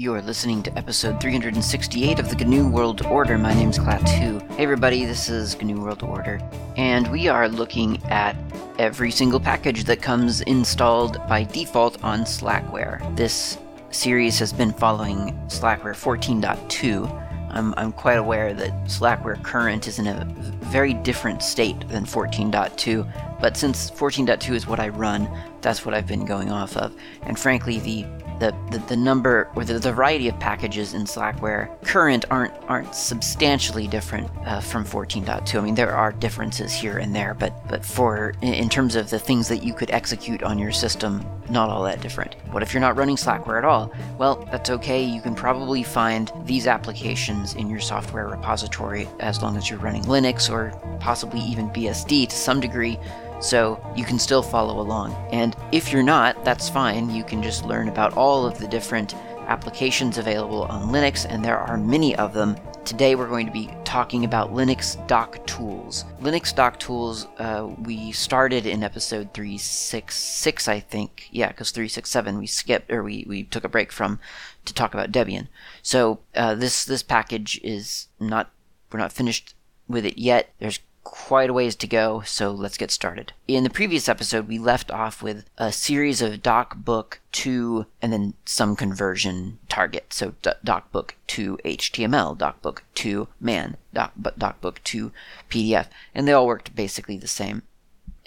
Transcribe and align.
You 0.00 0.14
are 0.14 0.22
listening 0.22 0.62
to 0.62 0.78
episode 0.78 1.20
368 1.20 2.18
of 2.18 2.30
the 2.30 2.42
GNU 2.42 2.70
World 2.70 3.04
Order. 3.04 3.36
My 3.36 3.52
name's 3.52 3.78
Klaatu. 3.78 4.40
Hey 4.52 4.62
everybody, 4.62 5.04
this 5.04 5.28
is 5.28 5.60
GNU 5.60 5.78
World 5.78 6.02
Order, 6.02 6.40
and 6.78 7.06
we 7.12 7.28
are 7.28 7.50
looking 7.50 8.02
at 8.04 8.34
every 8.78 9.10
single 9.10 9.38
package 9.38 9.84
that 9.84 10.00
comes 10.00 10.40
installed 10.40 11.18
by 11.28 11.44
default 11.44 12.02
on 12.02 12.20
Slackware. 12.20 13.14
This 13.14 13.58
series 13.90 14.38
has 14.38 14.54
been 14.54 14.72
following 14.72 15.38
Slackware 15.48 15.92
14.2. 15.92 17.10
I'm, 17.50 17.58
um, 17.58 17.74
I'm 17.76 17.92
quite 17.92 18.16
aware 18.16 18.54
that 18.54 18.70
Slackware 18.84 19.42
Current 19.42 19.86
is 19.86 19.98
in 19.98 20.06
a 20.06 20.24
very 20.70 20.94
different 20.94 21.42
state 21.42 21.86
than 21.88 22.06
14.2, 22.06 23.38
but 23.38 23.54
since 23.54 23.90
14.2 23.90 24.54
is 24.54 24.66
what 24.66 24.80
I 24.80 24.88
run, 24.88 25.28
that's 25.62 25.84
what 25.84 25.94
I've 25.94 26.06
been 26.06 26.24
going 26.24 26.50
off 26.50 26.76
of. 26.76 26.94
And 27.22 27.38
frankly, 27.38 27.78
the 27.80 28.06
the, 28.40 28.56
the, 28.70 28.78
the 28.78 28.96
number 28.96 29.50
or 29.54 29.64
the, 29.64 29.78
the, 29.78 29.92
variety 29.92 30.26
of 30.26 30.38
packages 30.40 30.94
in 30.94 31.02
Slackware 31.02 31.68
current 31.82 32.24
aren't 32.30 32.54
aren't 32.68 32.94
substantially 32.94 33.86
different 33.86 34.30
uh, 34.46 34.60
from 34.60 34.84
14.2. 34.84 35.54
I 35.54 35.60
mean, 35.60 35.74
there 35.74 35.92
are 35.92 36.10
differences 36.10 36.72
here 36.72 36.96
and 36.96 37.14
there, 37.14 37.34
but 37.34 37.52
but 37.68 37.84
for 37.84 38.34
in 38.40 38.68
terms 38.70 38.96
of 38.96 39.10
the 39.10 39.18
things 39.18 39.46
that 39.48 39.62
you 39.62 39.74
could 39.74 39.90
execute 39.90 40.42
on 40.42 40.58
your 40.58 40.72
system, 40.72 41.24
not 41.50 41.68
all 41.68 41.82
that 41.84 42.00
different. 42.00 42.34
What 42.50 42.62
if 42.62 42.72
you're 42.72 42.80
not 42.80 42.96
running 42.96 43.16
Slackware 43.16 43.58
at 43.58 43.64
all? 43.64 43.92
Well, 44.16 44.48
that's 44.50 44.70
okay. 44.70 45.04
You 45.04 45.20
can 45.20 45.34
probably 45.34 45.82
find 45.82 46.32
these 46.44 46.66
applications 46.66 47.54
in 47.54 47.68
your 47.68 47.80
software 47.80 48.26
repository 48.26 49.06
as 49.20 49.42
long 49.42 49.58
as 49.58 49.68
you're 49.68 49.78
running 49.80 50.04
Linux 50.04 50.50
or 50.50 50.70
possibly 50.98 51.40
even 51.40 51.68
BSD 51.70 52.28
to 52.28 52.36
some 52.36 52.58
degree 52.58 52.98
so 53.40 53.82
you 53.96 54.04
can 54.04 54.18
still 54.18 54.42
follow 54.42 54.80
along. 54.80 55.12
And 55.32 55.56
if 55.72 55.92
you're 55.92 56.02
not, 56.02 56.44
that's 56.44 56.68
fine. 56.68 57.10
You 57.10 57.24
can 57.24 57.42
just 57.42 57.64
learn 57.64 57.88
about 57.88 58.14
all 58.14 58.46
of 58.46 58.58
the 58.58 58.68
different 58.68 59.14
applications 59.50 60.16
available 60.16 60.62
on 60.64 60.90
Linux, 60.90 61.26
and 61.28 61.44
there 61.44 61.58
are 61.58 61.76
many 61.76 62.14
of 62.16 62.32
them. 62.32 62.56
Today 62.84 63.14
we're 63.14 63.28
going 63.28 63.46
to 63.46 63.52
be 63.52 63.70
talking 63.84 64.24
about 64.24 64.54
Linux 64.54 65.04
doc 65.06 65.44
tools. 65.46 66.04
Linux 66.20 66.54
doc 66.54 66.78
tools, 66.78 67.26
uh, 67.38 67.68
we 67.82 68.12
started 68.12 68.66
in 68.66 68.82
episode 68.82 69.34
366, 69.34 70.68
I 70.68 70.80
think. 70.80 71.28
Yeah, 71.30 71.48
because 71.48 71.72
367 71.72 72.38
we 72.38 72.46
skipped, 72.46 72.90
or 72.90 73.02
we, 73.02 73.24
we 73.28 73.42
took 73.42 73.64
a 73.64 73.68
break 73.68 73.90
from 73.90 74.20
to 74.64 74.72
talk 74.72 74.94
about 74.94 75.12
Debian. 75.12 75.48
So 75.82 76.20
uh, 76.34 76.54
this 76.54 76.84
this 76.84 77.02
package 77.02 77.60
is 77.62 78.08
not, 78.18 78.50
we're 78.92 79.00
not 79.00 79.12
finished 79.12 79.54
with 79.88 80.06
it 80.06 80.16
yet. 80.16 80.52
There's 80.58 80.80
quite 81.02 81.50
a 81.50 81.52
ways 81.52 81.74
to 81.76 81.86
go, 81.86 82.22
so 82.26 82.50
let's 82.50 82.76
get 82.76 82.90
started. 82.90 83.32
In 83.48 83.64
the 83.64 83.70
previous 83.70 84.08
episode, 84.08 84.48
we 84.48 84.58
left 84.58 84.90
off 84.90 85.22
with 85.22 85.44
a 85.58 85.72
series 85.72 86.20
of 86.22 86.42
docbook2 86.42 87.86
and 88.02 88.12
then 88.12 88.34
some 88.44 88.76
conversion 88.76 89.58
target. 89.68 90.12
So 90.12 90.34
D- 90.42 90.50
docbook2 90.64 91.60
HTML, 91.62 92.36
docbook2 92.36 93.28
man, 93.40 93.76
doc, 93.92 94.12
docbook2 94.18 95.12
PDF, 95.48 95.86
and 96.14 96.28
they 96.28 96.32
all 96.32 96.46
worked 96.46 96.74
basically 96.74 97.16
the 97.16 97.28
same. 97.28 97.62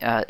Uh, 0.04 0.24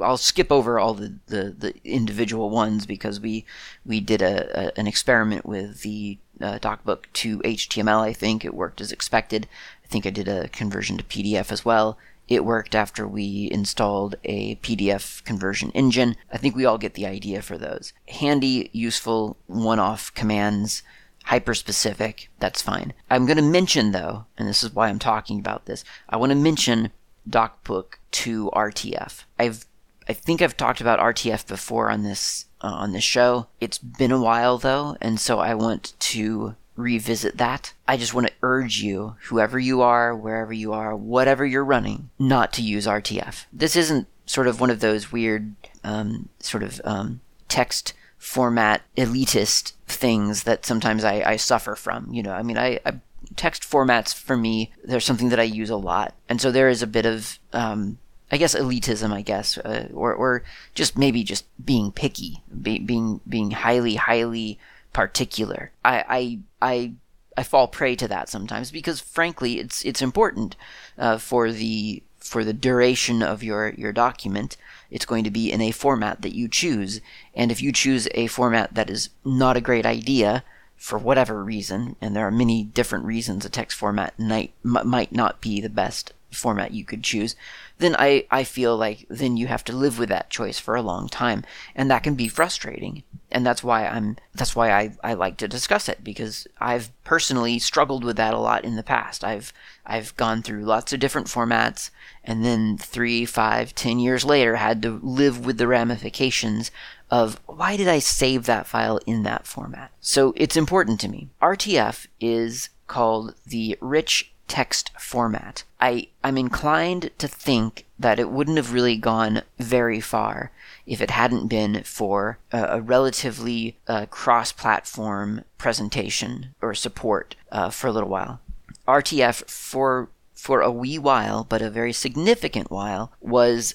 I'll 0.00 0.16
skip 0.16 0.52
over 0.52 0.78
all 0.78 0.94
the, 0.94 1.14
the, 1.26 1.54
the, 1.56 1.74
individual 1.84 2.50
ones 2.50 2.86
because 2.86 3.18
we 3.18 3.44
we 3.84 4.00
did 4.00 4.22
a, 4.22 4.66
a 4.66 4.78
an 4.78 4.86
experiment 4.86 5.46
with 5.46 5.82
the 5.82 6.18
uh, 6.40 6.58
DocBook 6.58 7.04
to 7.14 7.38
HTML. 7.38 8.00
I 8.00 8.12
think 8.12 8.44
it 8.44 8.54
worked 8.54 8.80
as 8.80 8.92
expected. 8.92 9.48
I 9.84 9.88
think 9.88 10.06
I 10.06 10.10
did 10.10 10.28
a 10.28 10.48
conversion 10.48 10.98
to 10.98 11.04
PDF 11.04 11.50
as 11.50 11.64
well. 11.64 11.98
It 12.28 12.44
worked 12.44 12.74
after 12.74 13.06
we 13.06 13.48
installed 13.52 14.16
a 14.24 14.56
PDF 14.56 15.22
conversion 15.24 15.70
engine. 15.72 16.16
I 16.32 16.38
think 16.38 16.56
we 16.56 16.64
all 16.64 16.78
get 16.78 16.94
the 16.94 17.06
idea 17.06 17.40
for 17.40 17.56
those. 17.56 17.92
Handy, 18.08 18.68
useful, 18.72 19.36
one 19.46 19.78
off 19.78 20.12
commands, 20.14 20.82
hyper 21.26 21.54
specific, 21.54 22.28
that's 22.40 22.62
fine. 22.62 22.94
I'm 23.10 23.26
going 23.26 23.36
to 23.36 23.42
mention, 23.42 23.92
though, 23.92 24.26
and 24.36 24.48
this 24.48 24.64
is 24.64 24.74
why 24.74 24.88
I'm 24.88 24.98
talking 24.98 25.38
about 25.38 25.66
this, 25.66 25.84
I 26.08 26.16
want 26.16 26.30
to 26.30 26.36
mention 26.36 26.90
DocBook 27.28 27.94
to 28.12 28.50
RTF. 28.54 29.24
I've 29.38 29.66
I 30.08 30.12
think 30.12 30.40
I've 30.40 30.56
talked 30.56 30.80
about 30.80 31.00
RTF 31.00 31.46
before 31.46 31.90
on 31.90 32.02
this 32.04 32.46
uh, 32.60 32.68
on 32.68 32.92
this 32.92 33.04
show. 33.04 33.48
It's 33.60 33.78
been 33.78 34.12
a 34.12 34.20
while 34.20 34.58
though, 34.58 34.96
and 35.00 35.18
so 35.18 35.38
I 35.38 35.54
want 35.54 35.94
to 35.98 36.54
revisit 36.76 37.38
that. 37.38 37.72
I 37.88 37.96
just 37.96 38.14
want 38.14 38.26
to 38.26 38.32
urge 38.42 38.80
you, 38.80 39.16
whoever 39.24 39.58
you 39.58 39.82
are, 39.82 40.14
wherever 40.14 40.52
you 40.52 40.72
are, 40.72 40.94
whatever 40.94 41.44
you're 41.44 41.64
running, 41.64 42.10
not 42.18 42.52
to 42.54 42.62
use 42.62 42.86
RTF. 42.86 43.46
This 43.52 43.76
isn't 43.76 44.06
sort 44.26 44.46
of 44.46 44.60
one 44.60 44.70
of 44.70 44.80
those 44.80 45.10
weird, 45.10 45.54
um, 45.82 46.28
sort 46.38 46.62
of 46.62 46.80
um, 46.84 47.20
text 47.48 47.94
format 48.18 48.82
elitist 48.96 49.72
things 49.86 50.42
that 50.42 50.66
sometimes 50.66 51.04
I, 51.04 51.22
I, 51.24 51.36
suffer 51.36 51.76
from. 51.76 52.12
You 52.12 52.22
know, 52.24 52.32
I 52.32 52.42
mean, 52.42 52.58
I, 52.58 52.80
I, 52.84 52.94
text 53.36 53.62
formats 53.62 54.14
for 54.14 54.36
me, 54.36 54.72
they're 54.84 55.00
something 55.00 55.28
that 55.28 55.40
I 55.40 55.44
use 55.44 55.70
a 55.70 55.76
lot, 55.76 56.14
and 56.28 56.40
so 56.40 56.50
there 56.50 56.68
is 56.68 56.82
a 56.82 56.86
bit 56.86 57.06
of 57.06 57.38
um, 57.52 57.98
I 58.30 58.38
guess 58.38 58.54
elitism, 58.54 59.12
I 59.12 59.22
guess, 59.22 59.56
uh, 59.58 59.88
or 59.94 60.12
or 60.12 60.42
just 60.74 60.98
maybe 60.98 61.22
just 61.22 61.44
being 61.64 61.92
picky, 61.92 62.42
be, 62.60 62.78
being 62.78 63.20
being 63.28 63.52
highly 63.52 63.94
highly 63.96 64.58
particular. 64.92 65.70
I, 65.84 66.04
I, 66.08 66.38
I, 66.62 66.92
I 67.36 67.42
fall 67.42 67.68
prey 67.68 67.94
to 67.96 68.08
that 68.08 68.28
sometimes 68.28 68.70
because, 68.70 69.00
frankly, 69.00 69.60
it's 69.60 69.84
it's 69.84 70.02
important 70.02 70.56
uh, 70.98 71.18
for 71.18 71.52
the 71.52 72.02
for 72.18 72.42
the 72.42 72.52
duration 72.52 73.22
of 73.22 73.44
your 73.44 73.74
your 73.76 73.92
document. 73.92 74.56
It's 74.90 75.06
going 75.06 75.24
to 75.24 75.30
be 75.30 75.52
in 75.52 75.60
a 75.60 75.70
format 75.70 76.22
that 76.22 76.34
you 76.34 76.48
choose, 76.48 77.00
and 77.34 77.52
if 77.52 77.62
you 77.62 77.70
choose 77.72 78.08
a 78.14 78.26
format 78.26 78.74
that 78.74 78.90
is 78.90 79.10
not 79.24 79.56
a 79.56 79.60
great 79.60 79.86
idea 79.86 80.42
for 80.76 80.98
whatever 80.98 81.42
reason, 81.42 81.96
and 82.00 82.14
there 82.14 82.26
are 82.26 82.30
many 82.30 82.62
different 82.64 83.04
reasons 83.04 83.44
a 83.44 83.48
text 83.48 83.76
format 83.76 84.18
might 84.18 84.52
might 84.62 85.12
not 85.12 85.40
be 85.40 85.60
the 85.60 85.70
best 85.70 86.12
format 86.30 86.72
you 86.72 86.84
could 86.84 87.02
choose, 87.02 87.34
then 87.78 87.96
I, 87.98 88.26
I 88.30 88.44
feel 88.44 88.76
like 88.76 89.06
then 89.08 89.36
you 89.36 89.46
have 89.46 89.64
to 89.64 89.76
live 89.76 89.98
with 89.98 90.08
that 90.08 90.30
choice 90.30 90.58
for 90.58 90.74
a 90.74 90.82
long 90.82 91.08
time. 91.08 91.44
And 91.74 91.90
that 91.90 92.02
can 92.02 92.14
be 92.14 92.28
frustrating. 92.28 93.02
And 93.30 93.44
that's 93.44 93.64
why 93.64 93.86
I'm 93.86 94.16
that's 94.34 94.54
why 94.54 94.70
I, 94.70 94.92
I 95.02 95.14
like 95.14 95.36
to 95.38 95.48
discuss 95.48 95.88
it, 95.88 96.04
because 96.04 96.46
I've 96.60 96.90
personally 97.04 97.58
struggled 97.58 98.04
with 98.04 98.16
that 98.16 98.34
a 98.34 98.38
lot 98.38 98.64
in 98.64 98.76
the 98.76 98.82
past. 98.82 99.24
I've 99.24 99.52
I've 99.84 100.16
gone 100.16 100.42
through 100.42 100.64
lots 100.64 100.92
of 100.92 101.00
different 101.00 101.26
formats 101.26 101.90
and 102.22 102.44
then 102.44 102.78
three, 102.78 103.24
five, 103.24 103.74
ten 103.74 103.98
years 103.98 104.24
later 104.24 104.56
had 104.56 104.80
to 104.82 105.00
live 105.02 105.44
with 105.44 105.58
the 105.58 105.66
ramifications 105.66 106.70
of 107.10 107.40
why 107.46 107.76
did 107.76 107.88
I 107.88 107.98
save 107.98 108.46
that 108.46 108.66
file 108.66 108.98
in 109.06 109.22
that 109.22 109.46
format? 109.46 109.92
So 110.00 110.32
it's 110.36 110.56
important 110.56 111.00
to 111.00 111.08
me. 111.08 111.28
RTF 111.40 112.06
is 112.20 112.68
called 112.86 113.34
the 113.46 113.76
Rich 113.80 114.32
text 114.48 114.90
format. 114.98 115.64
I, 115.80 116.08
I'm 116.22 116.38
inclined 116.38 117.10
to 117.18 117.28
think 117.28 117.86
that 117.98 118.18
it 118.18 118.30
wouldn't 118.30 118.56
have 118.56 118.72
really 118.72 118.96
gone 118.96 119.42
very 119.58 120.00
far 120.00 120.52
if 120.86 121.00
it 121.00 121.10
hadn't 121.10 121.48
been 121.48 121.82
for 121.82 122.38
a, 122.52 122.80
relatively 122.80 123.76
uh, 123.88 124.06
cross 124.06 124.52
platform 124.52 125.42
presentation 125.58 126.54
or 126.62 126.74
support 126.74 127.34
uh, 127.50 127.70
for 127.70 127.88
a 127.88 127.92
little 127.92 128.08
while. 128.08 128.40
RTF, 128.86 129.48
for 129.50 130.08
for 130.32 130.60
a 130.60 130.70
wee 130.70 130.98
while, 130.98 131.42
but 131.42 131.62
a 131.62 131.70
very 131.70 131.92
significant 131.92 132.70
while, 132.70 133.10
was 133.20 133.74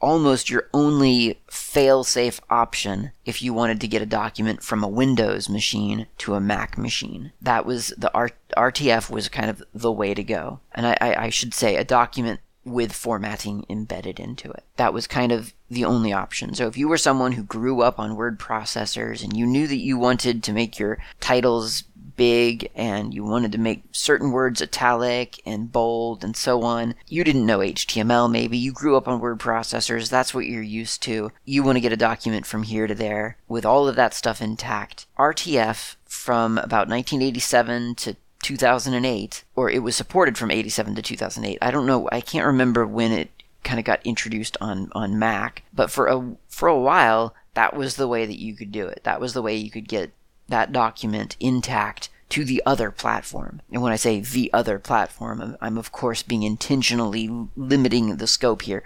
almost 0.00 0.50
your 0.50 0.68
only 0.72 1.40
fail-safe 1.50 2.40
option 2.50 3.10
if 3.24 3.42
you 3.42 3.52
wanted 3.52 3.80
to 3.80 3.88
get 3.88 4.02
a 4.02 4.06
document 4.06 4.62
from 4.62 4.82
a 4.82 4.88
Windows 4.88 5.48
machine 5.48 6.06
to 6.18 6.34
a 6.34 6.40
Mac 6.40 6.78
machine. 6.78 7.32
That 7.40 7.66
was 7.66 7.92
the 7.98 8.12
R- 8.14 8.30
RTF 8.56 9.10
was 9.10 9.28
kind 9.28 9.50
of 9.50 9.62
the 9.74 9.92
way 9.92 10.14
to 10.14 10.22
go. 10.22 10.60
And 10.74 10.86
I, 10.86 10.96
I, 11.00 11.24
I 11.24 11.28
should 11.30 11.54
say 11.54 11.76
a 11.76 11.84
document 11.84 12.40
with 12.64 12.92
formatting 12.92 13.64
embedded 13.68 14.20
into 14.20 14.50
it. 14.50 14.64
That 14.76 14.92
was 14.92 15.06
kind 15.06 15.32
of 15.32 15.54
the 15.70 15.84
only 15.84 16.12
option. 16.12 16.54
So 16.54 16.66
if 16.66 16.76
you 16.76 16.88
were 16.88 16.98
someone 16.98 17.32
who 17.32 17.42
grew 17.42 17.80
up 17.80 17.98
on 17.98 18.16
word 18.16 18.38
processors 18.38 19.22
and 19.22 19.36
you 19.36 19.46
knew 19.46 19.66
that 19.66 19.76
you 19.76 19.98
wanted 19.98 20.42
to 20.44 20.52
make 20.52 20.78
your 20.78 20.98
titles 21.20 21.84
big 22.18 22.70
and 22.74 23.14
you 23.14 23.24
wanted 23.24 23.52
to 23.52 23.58
make 23.58 23.84
certain 23.92 24.32
words 24.32 24.60
italic 24.60 25.40
and 25.46 25.72
bold 25.72 26.22
and 26.22 26.36
so 26.36 26.62
on. 26.62 26.94
You 27.06 27.24
didn't 27.24 27.46
know 27.46 27.60
HTML 27.60 28.30
maybe. 28.30 28.58
You 28.58 28.72
grew 28.72 28.98
up 28.98 29.08
on 29.08 29.20
word 29.20 29.38
processors. 29.38 30.10
That's 30.10 30.34
what 30.34 30.44
you're 30.44 30.60
used 30.60 31.02
to. 31.04 31.32
You 31.46 31.62
want 31.62 31.76
to 31.76 31.80
get 31.80 31.92
a 31.92 31.96
document 31.96 32.44
from 32.44 32.64
here 32.64 32.86
to 32.86 32.94
there 32.94 33.38
with 33.48 33.64
all 33.64 33.88
of 33.88 33.96
that 33.96 34.12
stuff 34.12 34.42
intact. 34.42 35.06
RTF 35.18 35.96
from 36.04 36.58
about 36.58 36.88
1987 36.88 37.94
to 37.94 38.16
2008, 38.42 39.44
or 39.56 39.70
it 39.70 39.82
was 39.82 39.96
supported 39.96 40.36
from 40.36 40.50
87 40.50 40.94
to 40.96 41.02
2008. 41.02 41.58
I 41.62 41.70
don't 41.70 41.86
know. 41.86 42.08
I 42.12 42.20
can't 42.20 42.46
remember 42.46 42.86
when 42.86 43.12
it 43.12 43.30
kind 43.64 43.78
of 43.78 43.84
got 43.84 44.04
introduced 44.04 44.56
on 44.60 44.90
on 44.92 45.18
Mac, 45.18 45.62
but 45.72 45.90
for 45.90 46.06
a 46.08 46.36
for 46.48 46.68
a 46.68 46.78
while 46.78 47.34
that 47.58 47.74
was 47.74 47.96
the 47.96 48.06
way 48.06 48.24
that 48.24 48.38
you 48.38 48.54
could 48.54 48.70
do 48.70 48.86
it. 48.86 49.00
That 49.02 49.20
was 49.20 49.32
the 49.32 49.42
way 49.42 49.56
you 49.56 49.68
could 49.68 49.88
get 49.88 50.12
that 50.48 50.72
document 50.72 51.36
intact 51.40 52.08
to 52.30 52.44
the 52.44 52.62
other 52.66 52.90
platform. 52.90 53.62
And 53.72 53.82
when 53.82 53.92
I 53.92 53.96
say 53.96 54.20
the 54.20 54.50
other 54.52 54.78
platform, 54.78 55.56
I'm 55.60 55.78
of 55.78 55.92
course 55.92 56.22
being 56.22 56.42
intentionally 56.42 57.30
limiting 57.56 58.16
the 58.16 58.26
scope 58.26 58.62
here 58.62 58.82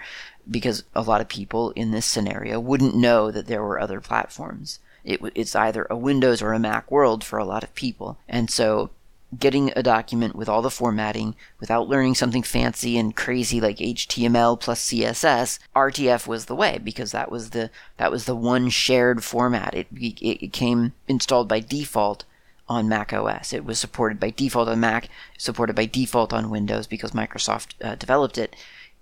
because 0.48 0.84
a 0.94 1.02
lot 1.02 1.20
of 1.20 1.28
people 1.28 1.70
in 1.72 1.90
this 1.90 2.06
scenario 2.06 2.60
wouldn't 2.60 2.94
know 2.94 3.30
that 3.30 3.46
there 3.46 3.62
were 3.62 3.80
other 3.80 4.00
platforms. 4.00 4.78
It, 5.04 5.20
it's 5.34 5.56
either 5.56 5.86
a 5.90 5.96
Windows 5.96 6.42
or 6.42 6.52
a 6.52 6.58
Mac 6.58 6.90
world 6.90 7.24
for 7.24 7.38
a 7.38 7.44
lot 7.44 7.64
of 7.64 7.74
people. 7.74 8.18
And 8.28 8.50
so 8.50 8.90
getting 9.38 9.72
a 9.74 9.82
document 9.82 10.36
with 10.36 10.48
all 10.48 10.62
the 10.62 10.70
formatting 10.70 11.34
without 11.58 11.88
learning 11.88 12.14
something 12.14 12.42
fancy 12.42 12.98
and 12.98 13.16
crazy 13.16 13.60
like 13.60 13.78
HTML 13.78 14.60
plus 14.60 14.84
CSS, 14.90 15.58
RTF 15.74 16.26
was 16.26 16.46
the 16.46 16.54
way 16.54 16.78
because 16.82 17.12
that 17.12 17.30
was 17.30 17.50
the 17.50 17.70
that 17.96 18.10
was 18.10 18.26
the 18.26 18.36
one 18.36 18.68
shared 18.68 19.24
format. 19.24 19.74
It 19.74 19.86
it, 19.92 20.44
it 20.44 20.52
came 20.52 20.92
installed 21.08 21.48
by 21.48 21.60
default 21.60 22.24
on 22.68 22.88
Mac 22.88 23.12
OS. 23.12 23.52
It 23.52 23.64
was 23.64 23.78
supported 23.78 24.20
by 24.20 24.30
default 24.30 24.68
on 24.68 24.80
Mac, 24.80 25.08
supported 25.36 25.74
by 25.74 25.86
default 25.86 26.32
on 26.32 26.50
Windows 26.50 26.86
because 26.86 27.10
Microsoft 27.12 27.74
uh, 27.82 27.94
developed 27.96 28.38
it. 28.38 28.54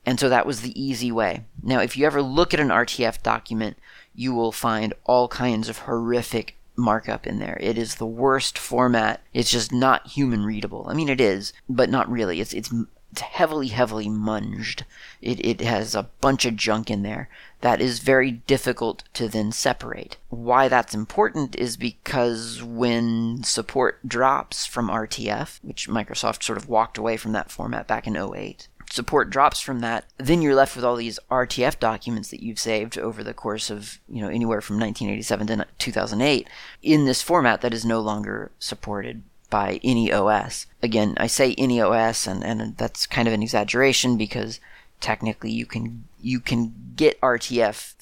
And 0.06 0.18
so 0.18 0.28
that 0.28 0.46
was 0.46 0.62
the 0.62 0.80
easy 0.80 1.12
way. 1.12 1.44
Now, 1.62 1.80
if 1.80 1.96
you 1.96 2.06
ever 2.06 2.22
look 2.22 2.54
at 2.54 2.60
an 2.60 2.68
RTF 2.68 3.22
document, 3.22 3.76
you 4.14 4.34
will 4.34 4.52
find 4.52 4.94
all 5.04 5.28
kinds 5.28 5.68
of 5.68 5.78
horrific 5.78 6.56
markup 6.80 7.26
in 7.26 7.38
there. 7.38 7.58
It 7.60 7.78
is 7.78 7.96
the 7.96 8.06
worst 8.06 8.58
format. 8.58 9.20
It's 9.32 9.50
just 9.50 9.72
not 9.72 10.08
human 10.08 10.44
readable. 10.44 10.86
I 10.88 10.94
mean, 10.94 11.08
it 11.08 11.20
is, 11.20 11.52
but 11.68 11.90
not 11.90 12.10
really. 12.10 12.40
It's 12.40 12.52
it's, 12.52 12.72
it's 13.12 13.20
heavily, 13.22 13.68
heavily 13.68 14.08
munged. 14.08 14.82
It 15.20 15.44
it 15.44 15.60
has 15.60 15.94
a 15.94 16.08
bunch 16.20 16.44
of 16.46 16.56
junk 16.56 16.90
in 16.90 17.02
there 17.02 17.28
that 17.60 17.80
is 17.80 17.98
very 17.98 18.30
difficult 18.30 19.04
to 19.14 19.28
then 19.28 19.52
separate. 19.52 20.16
Why 20.28 20.68
that's 20.68 20.94
important 20.94 21.56
is 21.56 21.76
because 21.76 22.62
when 22.62 23.42
support 23.42 24.06
drops 24.06 24.64
from 24.66 24.88
RTF, 24.88 25.58
which 25.62 25.88
Microsoft 25.88 26.42
sort 26.42 26.56
of 26.56 26.68
walked 26.68 26.98
away 26.98 27.16
from 27.16 27.32
that 27.32 27.50
format 27.50 27.86
back 27.86 28.06
in 28.06 28.16
08, 28.16 28.68
support 28.90 29.30
drops 29.30 29.60
from 29.60 29.80
that, 29.80 30.04
then 30.18 30.42
you're 30.42 30.54
left 30.54 30.74
with 30.76 30.84
all 30.84 30.96
these 30.96 31.18
RTF 31.30 31.78
documents 31.78 32.30
that 32.30 32.42
you've 32.42 32.58
saved 32.58 32.98
over 32.98 33.22
the 33.22 33.32
course 33.32 33.70
of, 33.70 34.00
you 34.08 34.20
know, 34.20 34.28
anywhere 34.28 34.60
from 34.60 34.78
1987 34.78 35.46
to 35.46 35.66
2008 35.78 36.48
in 36.82 37.04
this 37.04 37.22
format 37.22 37.60
that 37.60 37.72
is 37.72 37.84
no 37.84 38.00
longer 38.00 38.50
supported 38.58 39.22
by 39.48 39.80
any 39.82 40.12
OS. 40.12 40.66
Again, 40.82 41.14
I 41.18 41.26
say 41.26 41.54
any 41.56 41.80
OS 41.80 42.26
and, 42.26 42.44
and 42.44 42.76
that's 42.76 43.06
kind 43.06 43.28
of 43.28 43.34
an 43.34 43.42
exaggeration 43.42 44.16
because 44.16 44.60
technically 45.00 45.50
you 45.50 45.66
can 45.66 46.04
you 46.20 46.40
can 46.40 46.74
get 46.94 47.20
RTF 47.20 47.94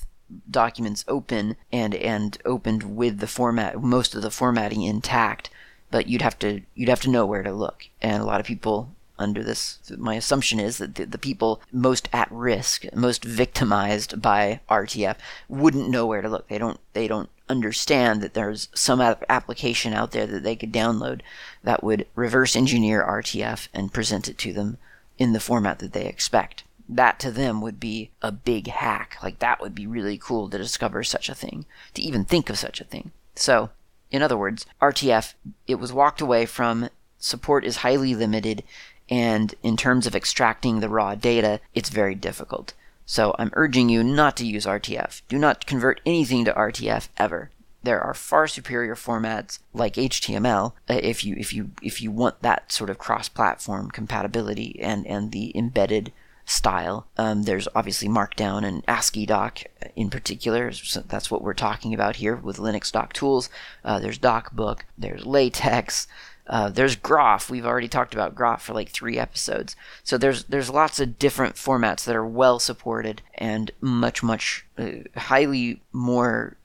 documents 0.50 1.04
open 1.08 1.56
and 1.72 1.94
and 1.94 2.38
opened 2.44 2.96
with 2.96 3.18
the 3.18 3.26
format 3.26 3.80
most 3.80 4.14
of 4.14 4.22
the 4.22 4.30
formatting 4.30 4.82
intact 4.82 5.48
but 5.90 6.06
you'd 6.06 6.20
have 6.20 6.38
to 6.38 6.60
you'd 6.74 6.88
have 6.88 7.00
to 7.00 7.08
know 7.08 7.24
where 7.24 7.42
to 7.42 7.52
look 7.52 7.86
and 8.02 8.20
a 8.20 8.26
lot 8.26 8.40
of 8.40 8.44
people 8.44 8.94
under 9.18 9.42
this. 9.42 9.78
My 9.96 10.14
assumption 10.14 10.60
is 10.60 10.78
that 10.78 10.94
the, 10.94 11.04
the, 11.04 11.18
people 11.18 11.60
most 11.72 12.08
at 12.12 12.30
risk, 12.30 12.84
most 12.94 13.24
victimized 13.24 14.20
by 14.22 14.60
RTF, 14.70 15.16
wouldn't 15.48 15.90
know 15.90 16.06
where 16.06 16.22
to 16.22 16.28
look. 16.28 16.48
They 16.48 16.58
don't. 16.58 16.80
They 16.92 17.08
don't 17.08 17.30
understand 17.48 18.20
that 18.20 18.34
there's 18.34 18.68
some 18.74 19.00
application 19.00 19.94
out 19.94 20.10
there 20.12 20.26
that 20.26 20.42
they 20.42 20.54
could 20.54 20.72
download 20.72 21.20
that 21.62 21.82
would 21.82 22.06
reverse 22.14 22.54
engineer 22.54 23.02
RTF 23.02 23.68
and 23.72 23.92
present 23.92 24.28
it 24.28 24.36
to 24.38 24.52
them 24.52 24.76
in 25.16 25.32
the 25.32 25.40
format 25.40 25.78
that 25.78 25.92
they 25.92 26.06
expect. 26.06 26.64
That 26.88 27.18
to 27.20 27.30
them 27.30 27.60
would 27.60 27.80
be 27.80 28.10
a 28.22 28.32
big 28.32 28.68
hack. 28.68 29.16
Like 29.22 29.38
that 29.40 29.60
would 29.60 29.74
be 29.74 29.86
really 29.86 30.18
cool 30.18 30.48
to 30.48 30.58
discover 30.58 31.02
such 31.02 31.28
a 31.28 31.34
thing, 31.34 31.66
to 31.94 32.02
even 32.02 32.24
think 32.24 32.48
of 32.48 32.58
such 32.58 32.80
a 32.80 32.84
thing. 32.84 33.12
So, 33.34 33.70
in 34.10 34.22
other 34.22 34.36
words, 34.36 34.64
RTF, 34.80 35.34
it 35.66 35.76
was 35.76 35.92
walked 35.92 36.20
away 36.20 36.46
from 36.46 36.88
support 37.18 37.64
is 37.64 37.78
highly 37.78 38.14
limited 38.14 38.62
and 39.08 39.54
in 39.62 39.76
terms 39.76 40.06
of 40.06 40.14
extracting 40.14 40.80
the 40.80 40.88
raw 40.88 41.14
data, 41.14 41.60
it's 41.74 41.88
very 41.88 42.14
difficult. 42.14 42.74
So 43.06 43.34
I'm 43.38 43.50
urging 43.54 43.88
you 43.88 44.04
not 44.04 44.36
to 44.36 44.46
use 44.46 44.66
RTF. 44.66 45.22
Do 45.28 45.38
not 45.38 45.66
convert 45.66 46.00
anything 46.04 46.44
to 46.44 46.52
RTF 46.52 47.08
ever. 47.16 47.50
There 47.82 48.00
are 48.00 48.12
far 48.12 48.46
superior 48.46 48.94
formats 48.94 49.60
like 49.72 49.94
HTML 49.94 50.72
uh, 50.90 51.00
if 51.02 51.24
you 51.24 51.34
if 51.38 51.52
you 51.52 51.70
if 51.80 52.02
you 52.02 52.10
want 52.10 52.42
that 52.42 52.70
sort 52.70 52.90
of 52.90 52.98
cross-platform 52.98 53.92
compatibility 53.92 54.78
and 54.80 55.06
and 55.06 55.32
the 55.32 55.56
embedded 55.56 56.12
style. 56.44 57.06
Um, 57.16 57.44
there's 57.44 57.68
obviously 57.74 58.08
Markdown 58.08 58.64
and 58.64 58.82
ASCII 58.88 59.26
doc 59.26 59.62
in 59.94 60.10
particular. 60.10 60.72
So 60.72 61.00
that's 61.00 61.30
what 61.30 61.42
we're 61.42 61.54
talking 61.54 61.94
about 61.94 62.16
here 62.16 62.36
with 62.36 62.56
Linux 62.56 62.90
doc 62.90 63.12
tools. 63.12 63.48
Uh, 63.84 63.98
there's 64.00 64.18
DocBook. 64.18 64.80
There's 64.96 65.26
LaTeX. 65.26 66.08
Uh, 66.48 66.70
there's 66.70 66.96
Groff. 66.96 67.50
We've 67.50 67.66
already 67.66 67.88
talked 67.88 68.14
about 68.14 68.34
Groff 68.34 68.62
for 68.62 68.72
like 68.72 68.88
three 68.88 69.18
episodes. 69.18 69.76
So 70.02 70.16
there's 70.16 70.44
there's 70.44 70.70
lots 70.70 70.98
of 70.98 71.18
different 71.18 71.56
formats 71.56 72.04
that 72.04 72.16
are 72.16 72.26
well 72.26 72.58
supported 72.58 73.22
and 73.34 73.70
much 73.80 74.22
much 74.22 74.64
uh, 74.78 74.90
highly 75.16 75.82
more 75.92 76.56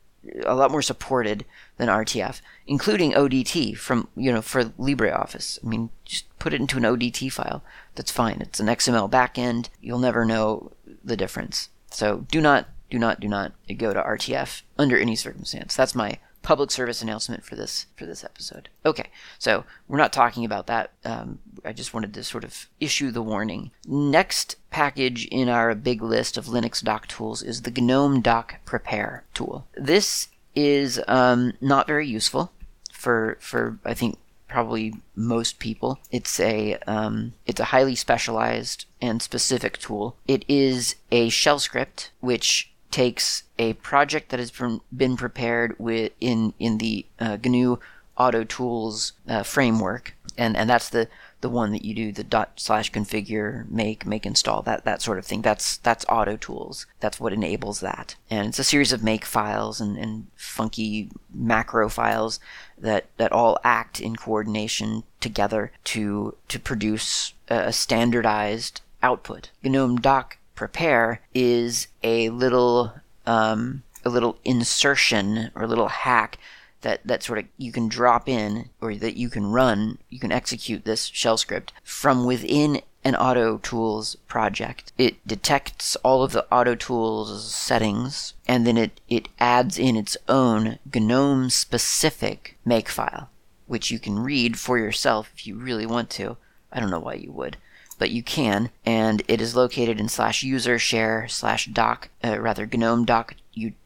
a 0.46 0.56
lot 0.56 0.72
more 0.72 0.82
supported 0.82 1.44
than 1.78 1.90
RTF, 1.90 2.40
including 2.66 3.12
ODT 3.12 3.78
from 3.78 4.08
you 4.16 4.32
know 4.32 4.42
for 4.42 4.64
LibreOffice. 4.64 5.60
I 5.64 5.68
mean, 5.68 5.90
just 6.06 6.26
put 6.40 6.54
it 6.54 6.62
into 6.62 6.78
an 6.78 6.84
ODT 6.84 7.32
file. 7.32 7.64
That's 7.96 8.12
fine. 8.12 8.42
It's 8.42 8.60
an 8.60 8.68
XML 8.68 9.10
backend. 9.10 9.68
You'll 9.82 10.00
never 10.00 10.24
know 10.24 10.72
the 11.04 11.18
difference. 11.18 11.70
So 11.92 12.26
do 12.32 12.40
not 12.40 12.68
do 12.90 12.98
not 12.98 13.20
do 13.20 13.28
not 13.28 13.52
go 13.78 13.94
to 13.94 14.02
RTF 14.02 14.62
under 14.78 14.98
any 14.98 15.16
circumstance. 15.16 15.76
That's 15.76 15.96
my 15.96 16.20
public 16.44 16.70
service 16.70 17.02
announcement 17.02 17.44
for 17.44 17.56
this 17.56 17.88
for 17.96 18.06
this 18.06 18.24
episode. 18.24 18.70
Okay, 18.86 19.10
so 19.40 19.64
we're 19.88 19.98
not 19.98 20.14
talking 20.14 20.46
about 20.46 20.68
that. 20.68 20.92
Um, 21.04 21.40
I 21.66 21.74
just 21.74 21.94
wanted 21.94 22.14
to 22.14 22.24
sort 22.24 22.44
of 22.44 22.68
issue 22.80 23.10
the 23.10 23.24
warning. 23.24 23.72
Next 23.88 24.58
package 24.70 25.26
in 25.28 25.50
our 25.50 25.74
big 25.74 26.04
list 26.04 26.38
of 26.38 26.46
Linux 26.46 26.84
doc 26.84 27.08
tools 27.08 27.42
is 27.42 27.64
the 27.64 27.72
GNOME 27.72 28.22
Doc 28.22 28.56
Prepare 28.66 29.24
tool. 29.34 29.66
This 29.76 30.28
is 30.54 31.02
um, 31.08 31.54
not 31.60 31.88
very 31.88 32.08
useful 32.08 32.52
for 32.92 33.38
for 33.40 33.80
I 33.84 33.94
think 33.94 34.20
probably 34.48 34.94
most 35.16 35.58
people. 35.58 36.00
It's 36.12 36.40
a 36.40 36.76
um, 36.86 37.34
it's 37.46 37.60
a 37.60 37.66
highly 37.66 37.96
specialized 37.96 38.86
and 39.02 39.22
specific 39.22 39.80
tool. 39.80 40.16
It 40.28 40.46
is 40.48 40.96
a 41.12 41.30
shell 41.30 41.60
script 41.60 42.12
which 42.20 42.73
takes 42.94 43.42
a 43.58 43.74
project 43.74 44.30
that 44.30 44.40
has 44.40 44.52
been 44.96 45.18
prepared 45.18 45.76
in 46.22 46.54
in 46.60 46.78
the 46.78 47.06
uh, 47.20 47.38
GNU 47.44 47.78
Auto 48.18 48.44
Tools 48.44 49.14
uh, 49.28 49.42
framework, 49.42 50.16
and 50.38 50.56
and 50.56 50.70
that's 50.70 50.90
the 50.90 51.10
the 51.42 51.50
one 51.50 51.72
that 51.72 51.84
you 51.84 51.96
do 51.96 52.12
the 52.12 52.24
dot 52.24 52.52
slash 52.56 52.92
configure 52.92 53.68
make 53.70 54.06
make 54.06 54.28
install 54.28 54.62
that 54.62 54.86
that 54.86 55.02
sort 55.02 55.18
of 55.18 55.26
thing. 55.26 55.42
That's 55.42 55.78
that's 55.78 56.06
auto 56.08 56.38
tools. 56.38 56.86
That's 57.00 57.20
what 57.20 57.34
enables 57.34 57.80
that. 57.80 58.16
And 58.30 58.48
it's 58.48 58.60
a 58.60 58.64
series 58.64 58.94
of 58.94 59.04
make 59.04 59.26
files 59.26 59.82
and, 59.82 59.98
and 59.98 60.28
funky 60.36 61.10
macro 61.34 61.90
files 61.90 62.40
that 62.78 63.08
that 63.18 63.32
all 63.32 63.58
act 63.64 64.00
in 64.00 64.16
coordination 64.16 65.04
together 65.20 65.72
to 65.86 66.36
to 66.48 66.60
produce 66.60 67.34
a 67.50 67.74
standardized 67.74 68.82
output. 69.02 69.50
Gnome 69.64 69.98
doc 69.98 70.38
prepare 70.56 71.22
is 71.34 71.88
a 72.04 72.30
little 72.30 72.94
um, 73.26 73.84
a 74.06 74.10
little 74.10 74.38
insertion 74.44 75.52
or 75.56 75.64
a 75.64 75.68
little 75.68 75.88
hack 75.88 76.38
that, 76.82 77.06
that 77.06 77.24
sort 77.24 77.40
of 77.40 77.46
you 77.58 77.72
can 77.72 77.88
drop 77.88 78.30
in 78.30 78.70
or 78.82 78.96
that 78.96 79.18
you 79.18 79.30
can 79.30 79.48
run, 79.48 79.98
you 80.10 80.20
can 80.20 80.32
execute 80.32 80.86
this 80.86 81.06
shell 81.06 81.38
script 81.38 81.74
from 81.84 82.26
within 82.26 82.82
an 83.06 83.16
Auto 83.16 83.58
Tools 83.58 84.16
project. 84.28 84.94
It 84.98 85.26
detects 85.28 85.96
all 85.98 86.24
of 86.24 86.32
the 86.32 86.46
Auto 86.54 86.76
Tools 86.76 87.54
settings 87.54 88.34
and 88.48 88.68
then 88.68 88.78
it, 88.78 89.02
it 89.10 89.28
adds 89.40 89.78
in 89.78 89.96
its 89.96 90.16
own 90.30 90.80
GNOME 90.94 91.50
specific 91.50 92.58
makefile, 92.66 93.28
which 93.68 93.92
you 93.92 94.00
can 94.00 94.20
read 94.20 94.60
for 94.60 94.78
yourself 94.78 95.32
if 95.34 95.48
you 95.48 95.56
really 95.56 95.86
want 95.86 96.10
to. 96.12 96.38
I 96.72 96.80
don't 96.80 96.92
know 96.92 97.00
why 97.00 97.16
you 97.16 97.32
would 97.32 97.58
but 98.04 98.12
you 98.12 98.22
can, 98.22 98.70
and 98.86 99.24
it 99.30 99.40
is 99.40 99.56
located 99.56 99.98
in 99.98 100.10
slash 100.10 100.44
user 100.44 100.78
share 100.78 101.26
slash 101.30 101.68
doc, 101.68 102.10
uh, 102.22 102.38
rather 102.38 102.66
gnome 102.66 103.06
doc 103.06 103.34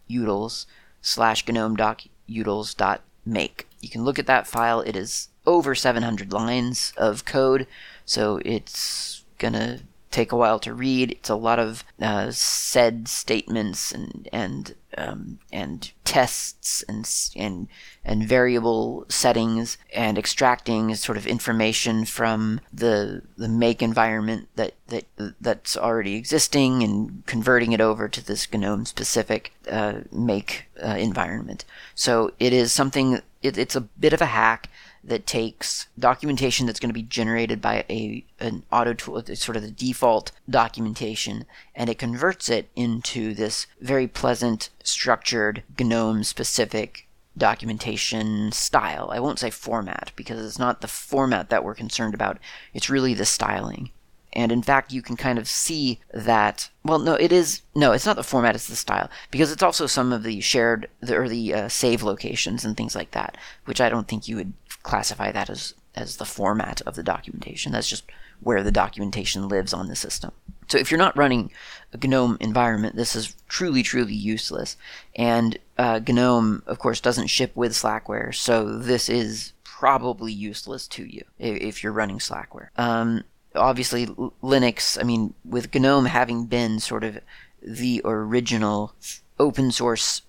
utils 0.10 0.66
slash 1.04 1.48
gnome 1.48 1.76
doc 1.76 2.02
utils 2.28 2.76
dot 2.76 3.02
make. 3.28 3.68
You 3.80 3.90
can 3.90 4.04
look 4.04 4.18
at 4.18 4.26
that 4.26 4.48
file. 4.48 4.82
It 4.82 4.96
is 4.96 5.30
over 5.46 5.76
700 5.76 6.34
lines 6.34 6.94
of 6.98 7.26
code, 7.26 7.68
so 8.06 8.42
it's 8.44 9.24
gonna 9.38 9.82
take 10.18 10.32
a 10.32 10.38
while 10.38 10.60
to 10.60 10.74
read. 10.74 11.12
It's 11.12 11.30
a 11.30 11.36
lot 11.36 11.60
of 11.60 11.84
uh, 12.02 12.32
sed 12.32 13.08
statements 13.08 13.92
and 13.92 14.28
and 14.34 14.76
um, 14.98 15.40
and 15.54 15.92
tests 16.04 16.84
and 16.90 17.08
and 17.36 17.68
and 18.04 18.28
variable 18.28 19.06
settings 19.10 19.78
and 19.94 20.18
extracting 20.18 20.96
sort 20.96 21.20
of 21.20 21.28
information 21.28 22.06
from 22.06 22.62
the 22.74 23.22
the 23.38 23.48
make 23.48 23.84
environment 23.84 24.50
that 24.56 24.74
that 24.88 25.06
that's 25.40 25.78
already 25.78 26.16
existing 26.16 26.82
and 26.82 27.24
converting 27.28 27.72
it 27.72 27.82
over 27.82 28.10
to 28.10 28.26
this 28.26 28.52
GNOME 28.52 28.86
specific 28.86 29.54
uh, 29.70 30.02
make 30.12 30.66
uh, 30.84 30.98
environment. 30.98 31.64
So 31.94 32.32
it 32.40 32.54
is 32.54 32.72
something. 32.72 33.22
It, 33.44 33.56
it's 33.56 33.76
a 33.76 33.82
bit 33.82 34.14
of 34.14 34.22
a 34.22 34.34
hack 34.38 34.68
that 35.08 35.26
takes 35.26 35.88
documentation 35.98 36.66
that's 36.66 36.80
going 36.80 36.90
to 36.90 36.94
be 36.94 37.02
generated 37.02 37.62
by 37.62 37.86
a 37.90 38.24
an 38.40 38.64
auto 38.72 38.94
tool, 38.94 39.24
sort 39.34 39.56
of 39.56 39.64
the 39.64 39.72
default 39.72 40.32
documentation, 40.50 41.46
and 41.74 41.90
it 41.90 41.98
converts 41.98 42.50
it 42.50 42.70
into 42.76 43.34
this 43.34 43.66
very 43.82 44.08
pleasant, 44.08 44.70
structured 44.84 45.64
GNOME 45.80 46.24
specific 46.24 47.08
documentation 47.38 48.52
style. 48.52 49.10
I 49.12 49.20
won't 49.20 49.40
say 49.40 49.50
format 49.50 50.12
because 50.16 50.46
it's 50.46 50.60
not 50.60 50.82
the 50.82 50.88
format 50.88 51.50
that 51.50 51.64
we're 51.64 51.76
concerned 51.76 52.14
about. 52.14 52.38
It's 52.74 52.90
really 52.90 53.14
the 53.14 53.26
styling. 53.26 53.92
And 54.34 54.52
in 54.52 54.62
fact, 54.62 54.92
you 54.92 55.02
can 55.02 55.16
kind 55.16 55.40
of 55.40 55.48
see 55.48 56.00
that. 56.14 56.70
Well, 56.84 57.00
no, 57.00 57.16
it 57.16 57.32
is 57.32 57.62
no, 57.74 57.94
it's 57.94 58.06
not 58.06 58.18
the 58.18 58.24
format; 58.24 58.56
it's 58.56 58.68
the 58.68 58.76
style 58.76 59.10
because 59.32 59.52
it's 59.52 59.64
also 59.64 59.88
some 59.88 60.12
of 60.12 60.24
the 60.24 60.42
shared 60.42 60.90
the, 61.00 61.18
or 61.18 61.30
the 61.30 61.54
uh, 61.54 61.70
save 61.70 62.04
locations 62.04 62.66
and 62.66 62.76
things 62.76 62.96
like 62.96 63.12
that, 63.12 63.38
which 63.66 63.82
I 63.82 63.90
don't 63.90 64.08
think 64.08 64.28
you 64.28 64.36
would 64.36 64.54
classify 64.88 65.32
that 65.32 65.50
as 65.50 65.74
as 65.96 66.18
the 66.18 66.26
format 66.26 66.82
of 66.86 66.96
the 66.96 67.04
documentation. 67.04 67.72
That's 67.72 67.90
just 67.90 68.06
where 68.40 68.64
the 68.64 68.72
documentation 68.72 69.50
lives 69.50 69.74
on 69.74 69.88
the 69.88 69.96
system. 69.96 70.32
So 70.68 70.78
if 70.78 70.92
you're 70.92 70.98
not 70.98 71.18
running 71.18 71.52
a 71.92 72.08
GNOME 72.08 72.38
environment, 72.40 72.96
this 72.96 73.16
is 73.16 73.36
truly, 73.48 73.82
truly 73.82 74.14
useless. 74.14 74.78
And 75.16 75.58
uh, 75.78 76.00
GNOME, 76.08 76.62
of 76.68 76.78
course, 76.78 77.02
doesn't 77.02 77.28
ship 77.28 77.52
with 77.56 77.72
Slackware, 77.72 78.34
so 78.36 78.78
this 78.78 79.10
is 79.10 79.54
probably 79.64 80.32
useless 80.32 80.88
to 80.88 81.04
you 81.04 81.24
if 81.40 81.84
you're 81.84 81.94
running 81.94 82.20
Slackware. 82.20 82.68
Um, 82.78 83.24
obviously, 83.56 84.06
Linux, 84.06 85.00
I 85.00 85.04
mean, 85.04 85.34
with 85.44 85.74
GNOME 85.74 86.06
having 86.06 86.46
been 86.46 86.80
sort 86.80 87.04
of 87.04 87.20
the 87.62 88.02
original 88.06 88.94
open 89.40 89.72
source 89.72 90.22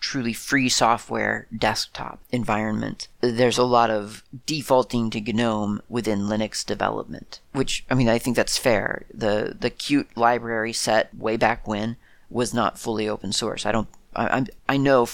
truly 0.00 0.32
free 0.32 0.68
software 0.68 1.46
desktop 1.56 2.20
environment, 2.30 3.08
there's 3.20 3.58
a 3.58 3.64
lot 3.64 3.90
of 3.90 4.22
defaulting 4.46 5.10
to 5.10 5.20
GNOME 5.20 5.82
within 5.88 6.20
Linux 6.20 6.64
development, 6.64 7.40
which 7.52 7.84
I 7.90 7.94
mean 7.94 8.08
I 8.08 8.18
think 8.18 8.36
that's 8.36 8.58
fair. 8.58 9.04
The 9.12 9.56
the 9.58 9.70
Qt 9.70 10.06
library 10.16 10.72
set 10.72 11.14
way 11.16 11.36
back 11.36 11.66
when 11.66 11.96
was 12.30 12.54
not 12.54 12.78
fully 12.78 13.08
open 13.08 13.32
source. 13.32 13.66
I 13.66 13.72
don't. 13.72 13.88
I, 14.16 14.46
I 14.68 14.76
know. 14.78 15.06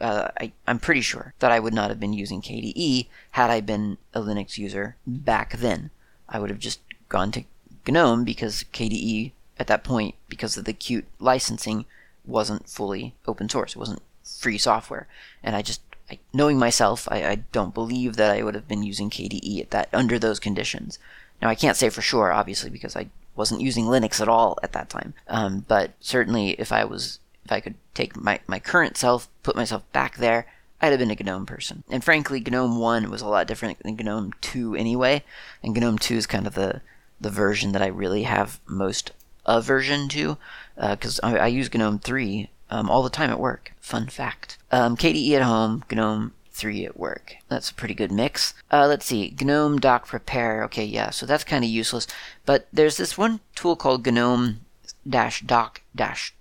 Uh, 0.00 0.28
I, 0.38 0.52
I'm 0.68 0.78
pretty 0.78 1.00
sure 1.00 1.34
that 1.40 1.50
I 1.50 1.58
would 1.58 1.74
not 1.74 1.88
have 1.88 1.98
been 1.98 2.12
using 2.12 2.40
KDE 2.40 3.08
had 3.32 3.50
I 3.50 3.60
been 3.60 3.98
a 4.14 4.20
Linux 4.20 4.56
user 4.56 4.96
back 5.06 5.56
then. 5.58 5.90
I 6.28 6.38
would 6.38 6.50
have 6.50 6.58
just 6.58 6.80
gone 7.08 7.32
to 7.32 7.44
GNOME 7.88 8.24
because 8.24 8.64
KDE 8.72 9.32
at 9.58 9.66
that 9.68 9.84
point, 9.84 10.14
because 10.28 10.56
of 10.56 10.64
the 10.64 10.74
Qt 10.74 11.04
licensing, 11.18 11.86
wasn't 12.24 12.68
fully 12.68 13.14
open 13.26 13.48
source. 13.48 13.72
It 13.72 13.78
wasn't 13.78 14.02
free 14.26 14.58
software. 14.58 15.06
And 15.42 15.56
I 15.56 15.62
just, 15.62 15.80
I, 16.10 16.18
knowing 16.32 16.58
myself, 16.58 17.08
I, 17.10 17.24
I, 17.24 17.34
don't 17.52 17.74
believe 17.74 18.16
that 18.16 18.36
I 18.36 18.42
would 18.42 18.54
have 18.54 18.68
been 18.68 18.82
using 18.82 19.10
KDE 19.10 19.60
at 19.60 19.70
that 19.70 19.88
under 19.92 20.18
those 20.18 20.38
conditions. 20.38 20.98
Now 21.40 21.48
I 21.48 21.54
can't 21.54 21.76
say 21.76 21.88
for 21.88 22.02
sure, 22.02 22.32
obviously, 22.32 22.70
because 22.70 22.96
I 22.96 23.08
wasn't 23.34 23.60
using 23.60 23.84
Linux 23.84 24.20
at 24.20 24.28
all 24.28 24.58
at 24.62 24.72
that 24.72 24.88
time. 24.88 25.14
Um, 25.28 25.64
but 25.68 25.92
certainly, 26.00 26.50
if 26.52 26.72
I 26.72 26.84
was, 26.84 27.18
if 27.44 27.52
I 27.52 27.60
could 27.60 27.74
take 27.94 28.16
my 28.16 28.40
my 28.46 28.58
current 28.58 28.96
self, 28.96 29.28
put 29.42 29.56
myself 29.56 29.90
back 29.92 30.16
there, 30.16 30.46
I'd 30.80 30.90
have 30.92 30.98
been 30.98 31.10
a 31.10 31.22
GNOME 31.22 31.46
person. 31.46 31.84
And 31.90 32.02
frankly, 32.02 32.40
GNOME 32.40 32.78
One 32.78 33.10
was 33.10 33.22
a 33.22 33.28
lot 33.28 33.46
different 33.46 33.78
than 33.80 33.96
GNOME 33.96 34.32
Two 34.40 34.74
anyway. 34.74 35.24
And 35.62 35.74
GNOME 35.74 35.98
Two 35.98 36.16
is 36.16 36.26
kind 36.26 36.46
of 36.46 36.54
the 36.54 36.80
the 37.20 37.30
version 37.30 37.72
that 37.72 37.82
I 37.82 37.86
really 37.86 38.24
have 38.24 38.60
most 38.66 39.12
aversion 39.46 40.08
to, 40.10 40.36
because 40.76 41.20
uh, 41.22 41.28
I, 41.28 41.36
I 41.36 41.46
use 41.46 41.72
GNOME 41.72 41.98
Three 41.98 42.50
um, 42.70 42.90
all 42.90 43.02
the 43.02 43.10
time 43.10 43.30
at 43.30 43.40
work. 43.40 43.72
Fun 43.80 44.06
fact. 44.08 44.58
Um, 44.70 44.96
KDE 44.96 45.32
at 45.32 45.42
home, 45.42 45.84
GNOME 45.90 46.32
3 46.50 46.86
at 46.86 46.98
work. 46.98 47.36
That's 47.48 47.70
a 47.70 47.74
pretty 47.74 47.94
good 47.94 48.10
mix. 48.10 48.54
Uh, 48.70 48.86
let's 48.86 49.06
see, 49.06 49.34
GNOME 49.40 49.78
doc 49.78 50.06
prepare. 50.06 50.64
Okay, 50.64 50.84
yeah, 50.84 51.10
so 51.10 51.26
that's 51.26 51.44
kind 51.44 51.64
of 51.64 51.70
useless. 51.70 52.06
But 52.44 52.66
there's 52.72 52.96
this 52.96 53.18
one 53.18 53.40
tool 53.54 53.76
called 53.76 54.06
GNOME 54.06 54.60
doc 55.08 55.82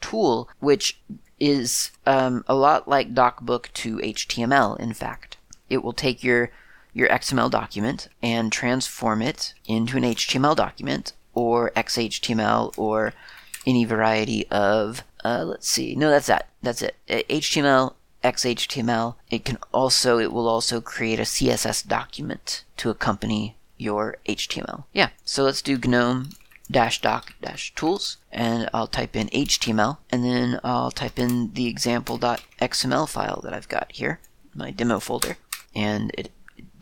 tool, 0.02 0.50
which 0.60 1.00
is 1.40 1.92
um, 2.06 2.44
a 2.48 2.56
lot 2.56 2.88
like 2.88 3.14
DocBook 3.14 3.72
to 3.74 3.98
HTML, 3.98 4.80
in 4.80 4.94
fact. 4.94 5.38
It 5.70 5.84
will 5.84 5.94
take 5.94 6.24
your 6.24 6.52
your 6.94 7.10
XML 7.10 7.52
document 7.52 8.08
and 8.24 8.54
transform 8.54 9.22
it 9.22 9.54
into 9.66 9.98
an 9.98 10.04
HTML 10.04 10.56
document 10.56 11.12
or 11.34 11.72
XHTML 11.72 12.74
or 12.78 13.14
any 13.66 13.84
variety 13.84 14.48
of 14.48 15.04
uh, 15.26 15.44
let's 15.44 15.68
see. 15.68 15.96
No, 15.96 16.12
that's 16.12 16.28
that. 16.28 16.50
That's 16.62 16.84
it. 16.84 16.96
HTML, 17.10 17.96
XHTML. 18.24 19.16
It 19.32 19.44
can 19.44 19.58
also 19.74 20.20
it 20.20 20.32
will 20.32 20.48
also 20.48 20.80
create 20.80 21.20
a 21.20 21.24
CSS 21.24 21.88
document 21.88 22.64
to 22.78 22.92
accompany 22.92 23.58
your 23.78 24.18
HTML. 24.28 24.84
Yeah. 24.94 25.10
So 25.24 25.44
let's 25.44 25.64
do 25.64 25.80
GNOME 25.80 26.30
dash 26.70 27.02
doc 27.02 27.34
dash 27.42 27.74
tools 27.76 28.18
and 28.32 28.70
I'll 28.74 28.88
type 28.88 29.16
in 29.16 29.28
HTML 29.30 29.98
and 30.12 30.24
then 30.24 30.60
I'll 30.64 30.92
type 30.92 31.18
in 31.18 31.54
the 31.54 31.68
example.xml 31.68 33.10
file 33.10 33.42
that 33.44 33.54
I've 33.54 33.70
got 33.70 33.92
here, 33.92 34.20
my 34.54 34.70
demo 34.70 35.00
folder, 35.00 35.38
and 35.74 36.12
it 36.16 36.32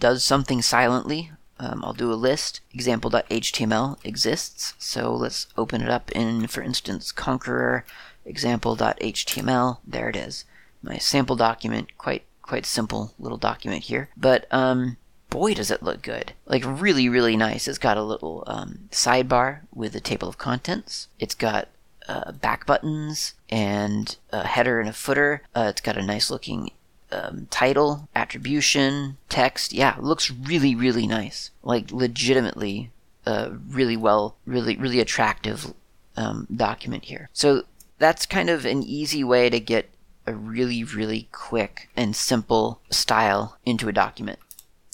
does 0.02 0.24
something 0.26 0.62
silently. 0.62 1.32
Um, 1.60 1.84
I'll 1.84 1.94
do 1.94 2.12
a 2.12 2.16
list. 2.16 2.62
Example.html 2.74 3.98
exists, 4.04 4.74
so 4.80 5.14
let's 5.14 5.48
open 5.58 5.82
it 5.82 5.90
up 5.90 6.12
in, 6.12 6.48
for 6.48 6.62
instance, 6.62 7.12
Konqueror 7.12 7.84
example.html. 8.26 9.78
There 9.86 10.10
it 10.10 10.16
is. 10.16 10.46
My 10.82 10.98
sample 10.98 11.36
document, 11.36 11.98
quite 11.98 12.24
quite 12.42 12.66
simple 12.66 13.14
little 13.18 13.38
document 13.38 13.84
here. 13.84 14.10
But 14.18 14.46
um, 14.52 14.98
boy, 15.30 15.54
does 15.54 15.72
it 15.72 15.84
look 15.84 16.02
good! 16.02 16.34
Like 16.46 16.64
really, 16.66 17.08
really 17.10 17.38
nice. 17.38 17.68
It's 17.68 17.78
got 17.78 17.98
a 17.98 18.04
little 18.04 18.44
um, 18.48 18.90
sidebar 18.92 19.62
with 19.74 19.96
a 19.96 20.02
table 20.02 20.28
of 20.28 20.38
contents. 20.38 21.08
It's 21.20 21.36
got 21.36 21.70
uh, 22.08 22.34
back 22.34 22.66
buttons 22.66 23.34
and 23.50 24.16
a 24.32 24.46
header 24.46 24.80
and 24.80 24.90
a 24.90 24.94
footer. 24.94 25.42
Uh, 25.56 25.68
it's 25.70 25.82
got 25.82 25.98
a 25.98 26.04
nice 26.04 26.30
looking 26.30 26.72
um, 27.13 27.48
title, 27.50 28.10
attribution, 28.15 29.17
text. 29.29 29.74
Yeah, 29.74 29.96
looks 30.00 30.32
really, 30.32 30.75
really 30.75 31.08
nice. 31.08 31.51
Like 31.63 31.91
legitimately, 31.91 32.91
uh, 33.25 33.51
really 33.70 33.98
well, 33.98 34.36
really, 34.46 34.75
really 34.75 35.00
attractive 35.00 35.74
um, 36.17 36.48
document 36.53 37.05
here. 37.05 37.29
So 37.34 37.63
that's 38.00 38.25
kind 38.25 38.50
of 38.50 38.65
an 38.65 38.84
easy 38.84 39.24
way 39.24 39.50
to 39.50 39.60
get 39.60 39.89
a 40.25 40.34
really, 40.34 40.84
really 40.84 41.27
quick 41.32 41.89
and 41.96 42.15
simple 42.15 42.79
style 42.89 43.58
into 43.65 43.88
a 43.89 43.93
document. 43.93 44.39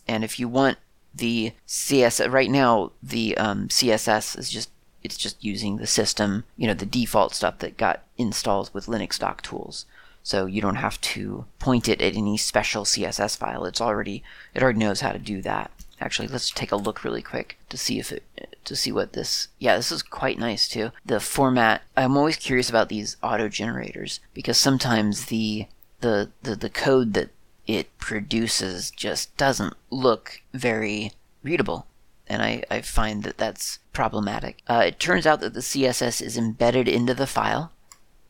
And 0.08 0.24
if 0.24 0.40
you 0.40 0.48
want 0.48 0.78
the 1.14 1.54
CSS, 1.68 2.32
right 2.32 2.50
now 2.50 2.92
the 3.02 3.38
um, 3.38 3.68
CSS 3.68 4.38
is 4.38 4.50
just 4.50 4.70
it's 5.02 5.18
just 5.18 5.42
using 5.44 5.78
the 5.78 5.88
system, 5.88 6.44
you 6.58 6.68
know, 6.68 6.74
the 6.74 6.86
default 6.86 7.34
stuff 7.34 7.60
that 7.60 7.78
got 7.78 8.04
installed 8.18 8.70
with 8.74 8.88
Linux 8.88 9.18
doc 9.18 9.42
tools. 9.42 9.86
So 10.24 10.46
you 10.46 10.62
don't 10.62 10.76
have 10.76 11.00
to 11.02 11.46
point 11.60 11.88
it 11.88 12.02
at 12.02 12.16
any 12.16 12.38
special 12.38 12.84
CSS 12.84 13.38
file. 13.38 13.66
It's 13.66 13.82
already 13.82 14.24
it 14.54 14.62
already 14.62 14.80
knows 14.80 15.02
how 15.02 15.12
to 15.12 15.20
do 15.20 15.42
that. 15.42 15.72
Actually, 16.02 16.28
let's 16.30 16.50
take 16.50 16.72
a 16.72 16.78
look 16.78 17.04
really 17.04 17.22
quick 17.22 17.58
to 17.70 17.78
see 17.78 18.00
if 18.00 18.12
it 18.12 18.24
to 18.64 18.76
see 18.76 18.92
what 18.92 19.14
this. 19.14 19.50
Yeah, 19.58 19.76
this 19.76 19.92
is 19.92 20.04
quite 20.04 20.40
nice 20.40 20.68
too. 20.68 20.92
The 21.06 21.20
format. 21.20 21.82
I'm 21.98 22.18
always 22.18 22.38
curious 22.38 22.70
about 22.70 22.90
these 22.90 23.18
auto 23.24 23.50
generators 23.50 24.20
because 24.34 24.58
sometimes 24.58 25.26
the 25.26 25.68
the 26.02 26.32
the, 26.44 26.56
the 26.56 26.70
code 26.70 27.14
that 27.14 27.30
it 27.68 27.98
produces 27.98 28.92
just 28.92 29.36
doesn't 29.38 29.76
look 29.92 30.42
very 30.54 31.12
readable 31.44 31.86
and 32.30 32.44
I, 32.44 32.64
I 32.70 32.82
find 32.82 33.24
that 33.24 33.38
that's 33.38 33.80
problematic. 33.92 34.62
Uh, 34.68 34.84
it 34.86 35.00
turns 35.00 35.26
out 35.26 35.40
that 35.42 35.54
the 35.54 35.62
CSS 35.62 36.22
is 36.22 36.38
embedded 36.38 36.88
into 36.88 37.14
the 37.14 37.28
file, 37.28 37.72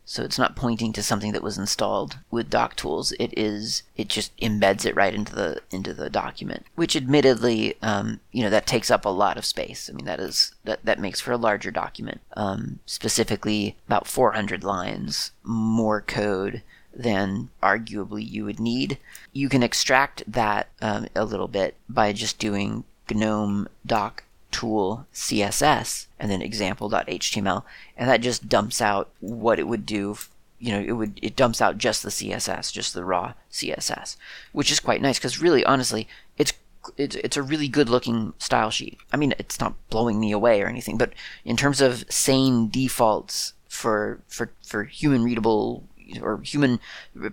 so 0.10 0.24
it's 0.24 0.40
not 0.40 0.56
pointing 0.56 0.92
to 0.94 1.04
something 1.04 1.34
that 1.34 1.44
was 1.44 1.60
installed 1.60 2.18
with 2.32 2.50
doc 2.50 2.76
tools. 2.76 3.12
It 3.20 3.32
is 3.38 3.84
it 3.96 4.08
just 4.08 4.36
embeds 4.38 4.84
it 4.84 4.96
right 4.96 5.14
into 5.14 5.36
the 5.36 5.62
into 5.70 5.94
the 5.94 6.10
document, 6.10 6.66
which 6.74 6.96
admittedly, 6.96 7.76
um, 7.84 8.20
you 8.32 8.42
know, 8.42 8.50
that 8.50 8.66
takes 8.66 8.90
up 8.90 9.06
a 9.06 9.10
lot 9.10 9.38
of 9.38 9.46
space. 9.46 9.88
I 9.88 9.94
mean, 9.94 10.08
that 10.08 10.20
is 10.20 10.56
that 10.64 10.84
that 10.84 10.98
makes 10.98 11.22
for 11.22 11.32
a 11.32 11.38
larger 11.38 11.70
document. 11.70 12.22
Um, 12.36 12.80
specifically, 12.88 13.76
about 13.86 14.08
400 14.08 14.64
lines 14.64 15.30
more 15.44 16.02
code 16.02 16.64
than 16.92 17.50
arguably 17.62 18.28
you 18.28 18.46
would 18.46 18.60
need. 18.60 18.98
You 19.32 19.48
can 19.48 19.62
extract 19.62 20.24
that 20.26 20.70
um, 20.82 21.06
a 21.16 21.24
little 21.24 21.48
bit 21.48 21.76
by 21.88 22.14
just 22.14 22.40
doing 22.40 22.84
GNOME 23.12 23.68
doc 23.86 24.24
tool 24.52 25.06
CSS 25.14 26.08
and 26.20 26.32
then 26.32 26.42
example.html, 26.42 27.64
and 27.98 28.10
that 28.10 28.22
just 28.22 28.50
dumps 28.50 28.82
out 28.82 29.10
what 29.20 29.60
it 29.60 29.68
would 29.68 29.86
do. 29.86 30.18
You 30.60 30.74
know, 30.74 30.80
it 30.80 30.92
would 30.92 31.20
it 31.22 31.36
dumps 31.36 31.62
out 31.62 31.78
just 31.78 32.04
the 32.04 32.10
CSS, 32.10 32.72
just 32.72 32.94
the 32.94 33.06
raw 33.06 33.34
CSS, 33.52 34.18
which 34.52 34.72
is 34.72 34.80
quite 34.80 35.02
nice 35.02 35.18
because 35.18 35.42
really, 35.42 35.64
honestly, 35.64 36.08
it's 36.38 36.54
it's 36.98 37.16
it's 37.16 37.38
a 37.38 37.44
really 37.44 37.68
good 37.68 37.90
looking 37.90 38.34
style 38.40 38.70
sheet. 38.70 38.98
I 39.14 39.18
mean, 39.18 39.34
it's 39.40 39.60
not 39.60 39.76
blowing 39.90 40.20
me 40.20 40.32
away 40.32 40.62
or 40.62 40.68
anything, 40.68 40.98
but 40.98 41.14
in 41.46 41.56
terms 41.56 41.82
of 41.82 42.06
sane 42.10 42.70
defaults 42.70 43.54
for 43.68 44.20
for 44.28 44.52
for 44.66 44.84
human 44.84 45.24
readable 45.24 45.86
or 46.22 46.42
human 46.42 46.80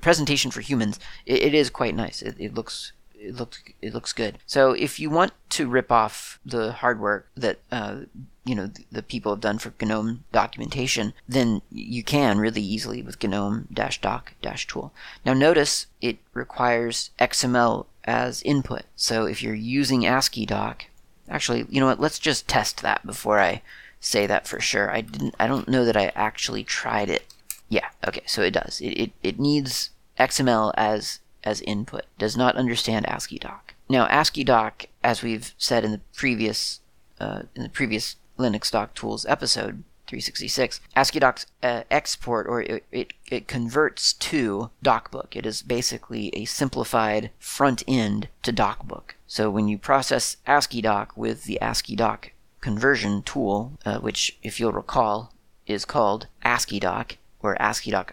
presentation 0.00 0.50
for 0.50 0.60
humans, 0.60 1.00
it, 1.24 1.42
it 1.42 1.54
is 1.54 1.70
quite 1.70 1.94
nice. 1.94 2.22
It, 2.22 2.36
it 2.38 2.54
looks 2.54 2.92
it 3.18 3.34
looks 3.36 3.62
it 3.82 3.94
looks 3.94 4.12
good. 4.12 4.38
So 4.46 4.72
if 4.72 4.98
you 5.00 5.10
want 5.10 5.32
to 5.50 5.68
rip 5.68 5.90
off 5.90 6.38
the 6.44 6.72
hard 6.72 7.00
work 7.00 7.28
that 7.36 7.58
uh, 7.72 8.00
you 8.44 8.54
know 8.54 8.70
the, 8.92 9.02
people 9.02 9.32
have 9.32 9.40
done 9.40 9.58
for 9.58 9.72
GNOME 9.80 10.24
documentation, 10.32 11.12
then 11.28 11.62
you 11.70 12.02
can 12.02 12.38
really 12.38 12.62
easily 12.62 13.02
with 13.02 13.22
GNOME-doc-tool. 13.22 14.92
Now 15.24 15.32
notice 15.32 15.86
it 16.00 16.18
requires 16.32 17.10
XML 17.18 17.86
as 18.04 18.42
input. 18.42 18.82
So 18.94 19.26
if 19.26 19.42
you're 19.42 19.54
using 19.54 20.06
ASCII 20.06 20.46
doc, 20.46 20.84
actually, 21.28 21.66
you 21.68 21.80
know 21.80 21.86
what? 21.86 22.00
Let's 22.00 22.18
just 22.18 22.46
test 22.46 22.82
that 22.82 23.04
before 23.04 23.40
I 23.40 23.62
say 24.00 24.26
that 24.26 24.46
for 24.46 24.60
sure. 24.60 24.90
I 24.90 25.00
didn't. 25.00 25.34
I 25.40 25.46
don't 25.46 25.68
know 25.68 25.84
that 25.84 25.96
I 25.96 26.12
actually 26.14 26.64
tried 26.64 27.10
it. 27.10 27.24
Yeah. 27.68 27.88
Okay. 28.06 28.22
So 28.26 28.42
it 28.42 28.52
does. 28.52 28.80
It 28.80 28.90
it, 28.90 29.12
it 29.22 29.38
needs 29.40 29.90
XML 30.18 30.72
as 30.76 31.20
as 31.46 31.62
input. 31.62 32.04
Does 32.18 32.36
not 32.36 32.56
understand 32.56 33.06
ASCII 33.08 33.38
doc. 33.38 33.74
Now 33.88 34.06
ASCII 34.06 34.44
doc, 34.44 34.86
as 35.02 35.22
we've 35.22 35.54
said 35.56 35.84
in 35.84 35.92
the 35.92 36.00
previous 36.14 36.80
uh, 37.18 37.42
in 37.54 37.62
the 37.62 37.70
previous 37.70 38.16
Linux 38.38 38.70
Doc 38.70 38.94
Tools 38.94 39.24
episode 39.26 39.84
366, 40.06 40.80
ASCII 40.94 41.18
doc's 41.18 41.46
uh, 41.62 41.82
export 41.90 42.46
or 42.46 42.62
it, 42.62 42.84
it 42.92 43.12
it 43.28 43.48
converts 43.48 44.12
to 44.12 44.70
DocBook. 44.84 45.34
It 45.34 45.46
is 45.46 45.62
basically 45.62 46.28
a 46.34 46.44
simplified 46.44 47.30
front 47.38 47.82
end 47.88 48.28
to 48.42 48.52
DocBook. 48.52 49.12
So 49.26 49.50
when 49.50 49.68
you 49.68 49.78
process 49.78 50.36
ASCII 50.46 50.82
doc 50.82 51.16
with 51.16 51.44
the 51.44 51.60
ASCII 51.60 51.96
doc 51.96 52.32
conversion 52.60 53.22
tool, 53.22 53.78
uh, 53.84 53.98
which, 53.98 54.36
if 54.42 54.58
you'll 54.58 54.72
recall, 54.72 55.32
is 55.66 55.84
called 55.84 56.26
ASCII 56.42 56.80
doc, 56.80 57.16
or 57.42 57.60
ASCII.py, 57.60 58.10